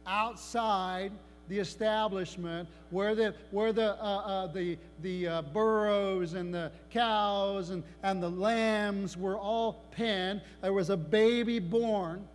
outside 0.05 1.11
the 1.49 1.59
establishment 1.59 2.67
where 2.89 3.15
the, 3.15 3.33
where 3.51 3.73
the, 3.73 4.01
uh, 4.01 4.17
uh, 4.17 4.47
the, 4.47 4.77
the 5.01 5.27
uh, 5.27 5.41
burros 5.41 6.33
and 6.33 6.53
the 6.53 6.71
cows 6.89 7.69
and, 7.69 7.83
and 8.03 8.21
the 8.21 8.29
lambs 8.29 9.17
were 9.17 9.37
all 9.37 9.83
penned. 9.91 10.41
There 10.61 10.73
was 10.73 10.89
a 10.89 10.97
baby 10.97 11.59
born. 11.59 12.27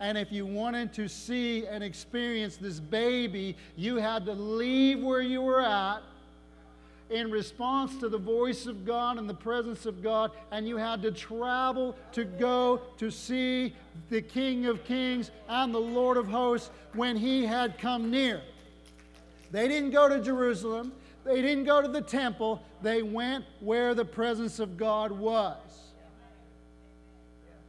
And 0.00 0.18
if 0.18 0.32
you 0.32 0.44
wanted 0.44 0.92
to 0.94 1.08
see 1.08 1.66
and 1.66 1.82
experience 1.82 2.56
this 2.56 2.80
baby, 2.80 3.56
you 3.76 3.96
had 3.96 4.26
to 4.26 4.32
leave 4.32 5.00
where 5.00 5.22
you 5.22 5.40
were 5.40 5.62
at 5.62 6.02
in 7.10 7.30
response 7.30 7.96
to 7.98 8.08
the 8.08 8.18
voice 8.18 8.66
of 8.66 8.84
God 8.84 9.18
and 9.18 9.28
the 9.28 9.34
presence 9.34 9.86
of 9.86 10.02
God, 10.02 10.32
and 10.50 10.66
you 10.66 10.76
had 10.76 11.02
to 11.02 11.12
travel 11.12 11.96
to 12.12 12.24
go 12.24 12.80
to 12.98 13.10
see 13.10 13.74
the 14.10 14.22
King 14.22 14.66
of 14.66 14.84
Kings 14.84 15.30
and 15.48 15.74
the 15.74 15.78
Lord 15.78 16.16
of 16.16 16.26
Hosts 16.26 16.70
when 16.94 17.16
he 17.16 17.44
had 17.44 17.78
come 17.78 18.10
near. 18.10 18.40
They 19.50 19.68
didn't 19.68 19.90
go 19.90 20.08
to 20.08 20.20
Jerusalem, 20.20 20.92
they 21.24 21.40
didn't 21.40 21.64
go 21.64 21.80
to 21.80 21.88
the 21.88 22.00
temple, 22.00 22.62
they 22.82 23.02
went 23.02 23.44
where 23.60 23.94
the 23.94 24.04
presence 24.04 24.58
of 24.58 24.76
God 24.76 25.12
was. 25.12 25.56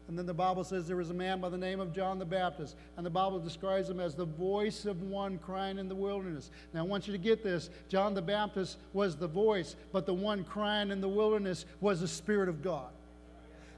And 0.07 0.17
then 0.17 0.27
the 0.27 0.33
Bible 0.33 0.63
says 0.63 0.87
there 0.87 0.97
was 0.97 1.09
a 1.09 1.15
man 1.15 1.41
by 1.41 1.49
the 1.49 1.57
name 1.57 1.79
of 1.79 1.91
John 1.91 2.19
the 2.19 2.25
Baptist, 2.25 2.75
and 2.95 3.05
the 3.05 3.09
Bible 3.09 3.39
describes 3.39 3.89
him 3.89 3.99
as 3.99 4.13
the 4.13 4.25
voice 4.25 4.85
of 4.85 5.01
one 5.01 5.39
crying 5.39 5.79
in 5.79 5.89
the 5.89 5.95
wilderness. 5.95 6.51
Now, 6.73 6.81
I 6.81 6.83
want 6.83 7.07
you 7.07 7.13
to 7.13 7.17
get 7.17 7.43
this 7.43 7.69
John 7.89 8.13
the 8.13 8.21
Baptist 8.21 8.77
was 8.93 9.15
the 9.15 9.27
voice, 9.27 9.75
but 9.91 10.05
the 10.05 10.13
one 10.13 10.43
crying 10.43 10.91
in 10.91 11.01
the 11.01 11.09
wilderness 11.09 11.65
was 11.81 12.01
the 12.01 12.07
Spirit 12.07 12.49
of 12.49 12.61
God. 12.61 12.89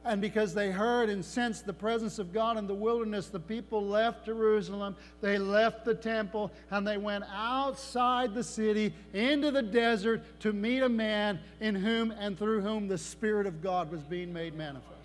And 0.04 0.22
because 0.22 0.54
they 0.54 0.72
heard 0.72 1.10
and 1.10 1.24
sensed 1.24 1.66
the 1.66 1.74
presence 1.74 2.18
of 2.18 2.32
God 2.32 2.58
in 2.58 2.66
the 2.66 2.74
wilderness, 2.74 3.28
the 3.28 3.42
people 3.42 3.86
left 3.86 4.26
Jerusalem, 4.26 4.96
they 5.20 5.38
left 5.38 5.84
the 5.84 5.96
temple, 5.96 6.52
and 6.72 6.88
they 6.88 6.98
went 6.98 7.26
outside 7.34 8.34
the 8.34 8.44
city 8.44 8.94
into 9.14 9.52
the 9.52 9.62
desert 9.62 10.24
to 10.42 10.54
meet 10.54 10.80
a 10.80 10.90
man 10.90 11.40
in 11.60 11.76
whom 11.76 12.12
and 12.12 12.38
through 12.38 12.62
whom 12.62 12.88
the 12.88 12.98
Spirit 12.98 13.48
of 13.48 13.62
God 13.62 13.92
was 13.92 14.02
being 14.02 14.32
made 14.32 14.56
manifest. 14.56 14.97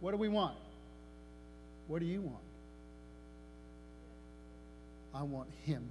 What 0.00 0.12
do 0.12 0.16
we 0.16 0.28
want? 0.28 0.56
What 1.86 2.00
do 2.00 2.06
you 2.06 2.20
want? 2.22 2.36
I 5.14 5.22
want 5.22 5.48
Him. 5.64 5.88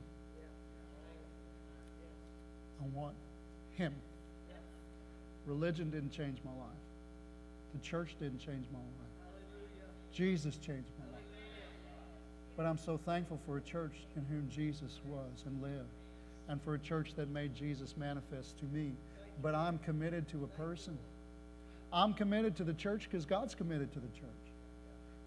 I 2.81 2.85
want 2.97 3.15
Him. 3.75 3.93
Religion 5.45 5.89
didn't 5.89 6.11
change 6.11 6.37
my 6.45 6.51
life. 6.51 6.69
The 7.73 7.79
church 7.79 8.15
didn't 8.19 8.39
change 8.39 8.65
my 8.71 8.79
life. 8.79 9.09
Jesus 10.13 10.55
changed 10.57 10.89
my 10.99 11.05
life. 11.05 11.23
But 12.57 12.65
I'm 12.65 12.77
so 12.77 12.97
thankful 12.97 13.39
for 13.45 13.57
a 13.57 13.61
church 13.61 13.93
in 14.15 14.25
whom 14.25 14.49
Jesus 14.49 14.99
was 15.07 15.43
and 15.45 15.61
lived, 15.61 15.89
and 16.47 16.61
for 16.61 16.73
a 16.73 16.79
church 16.79 17.13
that 17.15 17.29
made 17.29 17.55
Jesus 17.55 17.95
manifest 17.95 18.57
to 18.59 18.65
me. 18.65 18.91
But 19.41 19.55
I'm 19.55 19.77
committed 19.79 20.27
to 20.29 20.43
a 20.43 20.47
person. 20.47 20.97
I'm 21.91 22.13
committed 22.13 22.55
to 22.57 22.63
the 22.63 22.73
church 22.73 23.07
because 23.09 23.25
God's 23.25 23.55
committed 23.55 23.91
to 23.93 23.99
the 23.99 24.07
church. 24.07 24.29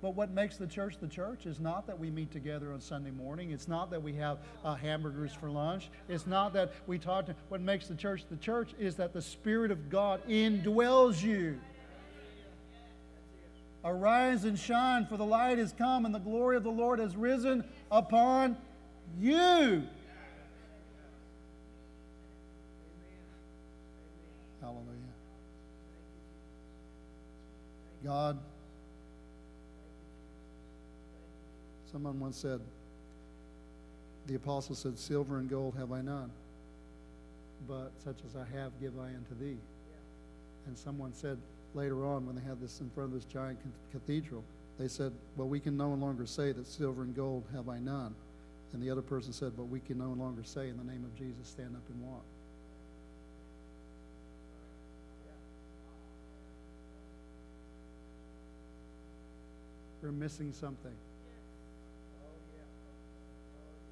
But 0.01 0.17
what 0.17 0.33
makes 0.33 0.57
the 0.57 0.67
church 0.67 0.97
the 1.01 1.07
church 1.07 1.47
is 1.47 1.61
not 1.61 1.87
that 1.87 1.97
we 1.97 2.11
meet 2.11 2.33
together 2.33 2.73
on 2.73 2.81
Sunday 2.81 3.13
morning. 3.13 3.53
It's 3.53 3.69
not 3.69 3.89
that 3.93 4.03
we 4.03 4.13
have 4.15 4.39
uh, 4.65 4.75
hamburgers 4.75 5.33
for 5.33 5.49
lunch. 5.49 5.91
It's 6.09 6.27
not 6.27 6.53
that 6.55 6.73
we 6.89 6.99
talk 6.99 7.27
to. 7.27 7.37
What 7.49 7.61
makes 7.61 7.87
the 7.87 7.95
church 7.95 8.25
the 8.29 8.37
church 8.37 8.73
is 8.81 8.97
that 8.97 9.13
the 9.13 9.23
Spirit 9.23 9.71
of 9.71 9.89
God 9.89 10.21
indwells 10.29 11.23
you. 11.23 11.59
Arise 13.85 14.45
and 14.45 14.59
shine, 14.59 15.07
for 15.07 15.17
the 15.17 15.25
light 15.25 15.59
has 15.59 15.73
come, 15.73 16.05
and 16.05 16.15
the 16.15 16.21
glory 16.21 16.57
of 16.57 16.65
the 16.65 16.71
Lord 16.71 16.99
has 16.99 17.17
risen 17.17 17.65
upon 17.91 18.57
you. 19.21 19.85
God, 28.05 28.39
someone 31.91 32.19
once 32.19 32.37
said, 32.37 32.61
the 34.27 34.35
apostle 34.35 34.75
said, 34.75 34.99
Silver 34.99 35.39
and 35.39 35.49
gold 35.49 35.75
have 35.79 35.93
I 35.93 36.01
none, 36.01 36.31
but 37.69 37.93
such 38.05 38.19
as 38.27 38.37
I 38.37 38.45
have 38.57 38.73
give 38.81 38.99
I 38.99 39.07
unto 39.07 39.39
thee. 39.41 39.59
And 40.67 40.79
someone 40.79 41.13
said 41.13 41.39
later 41.75 42.07
on, 42.07 42.27
when 42.27 42.37
they 42.37 42.43
had 42.43 42.61
this 42.61 42.81
in 42.81 42.91
front 42.91 43.13
of 43.13 43.15
this 43.15 43.25
giant 43.25 43.59
cathedral, 43.91 44.45
they 44.79 44.89
said, 44.89 45.13
Well, 45.37 45.49
we 45.49 45.61
can 45.61 45.77
no 45.77 45.91
longer 45.91 46.27
say 46.27 46.53
that 46.53 46.67
silver 46.67 47.03
and 47.03 47.15
gold 47.15 47.45
have 47.55 47.69
I 47.69 47.79
none. 47.79 48.15
And 48.73 48.83
the 48.83 48.91
other 48.91 49.03
person 49.03 49.33
said, 49.33 49.53
But 49.57 49.65
we 49.65 49.81
can 49.81 49.99
no 49.99 50.11
longer 50.11 50.43
say, 50.45 50.69
In 50.69 50.77
the 50.77 50.85
name 50.85 51.05
of 51.05 51.15
Jesus, 51.17 51.49
stand 51.49 51.75
up 51.75 51.83
and 51.91 52.03
walk. 52.03 52.25
We're 60.03 60.11
missing 60.11 60.53
something 60.53 60.95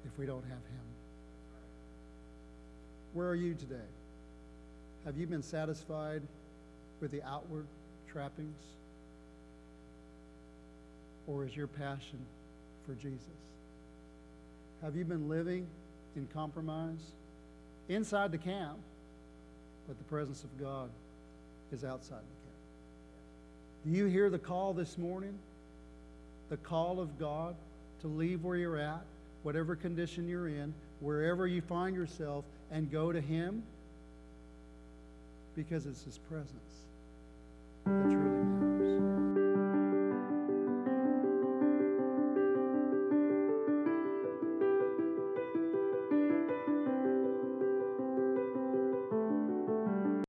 if 0.05 0.17
we 0.17 0.25
don't 0.25 0.43
have 0.43 0.51
Him. 0.51 0.85
Where 3.13 3.29
are 3.29 3.35
you 3.35 3.53
today? 3.53 3.77
Have 5.05 5.17
you 5.17 5.25
been 5.25 5.41
satisfied 5.41 6.21
with 6.99 7.11
the 7.11 7.23
outward 7.23 7.65
trappings? 8.11 8.59
Or 11.27 11.45
is 11.45 11.55
your 11.55 11.67
passion 11.67 12.19
for 12.85 12.93
Jesus? 12.95 13.21
Have 14.81 14.95
you 14.95 15.05
been 15.05 15.29
living 15.29 15.65
in 16.15 16.27
compromise? 16.33 16.99
Inside 17.87 18.31
the 18.31 18.37
camp, 18.37 18.79
but 19.87 19.97
the 19.97 20.03
presence 20.05 20.43
of 20.43 20.59
God 20.59 20.89
is 21.71 21.83
outside 21.83 22.19
the 22.19 22.45
camp. 22.45 23.85
Do 23.85 23.91
you 23.91 24.05
hear 24.07 24.29
the 24.29 24.39
call 24.39 24.73
this 24.73 24.97
morning? 24.97 25.37
the 26.51 26.57
call 26.57 26.99
of 26.99 27.17
God 27.17 27.55
to 28.01 28.07
leave 28.07 28.43
where 28.43 28.57
you're 28.57 28.77
at, 28.77 29.05
whatever 29.43 29.73
condition 29.73 30.27
you're 30.27 30.49
in, 30.49 30.73
wherever 30.99 31.47
you 31.47 31.61
find 31.61 31.95
yourself, 31.95 32.43
and 32.71 32.91
go 32.91 33.13
to 33.13 33.21
Him 33.21 33.63
because 35.55 35.85
it's 35.85 36.03
His 36.03 36.17
presence 36.17 38.30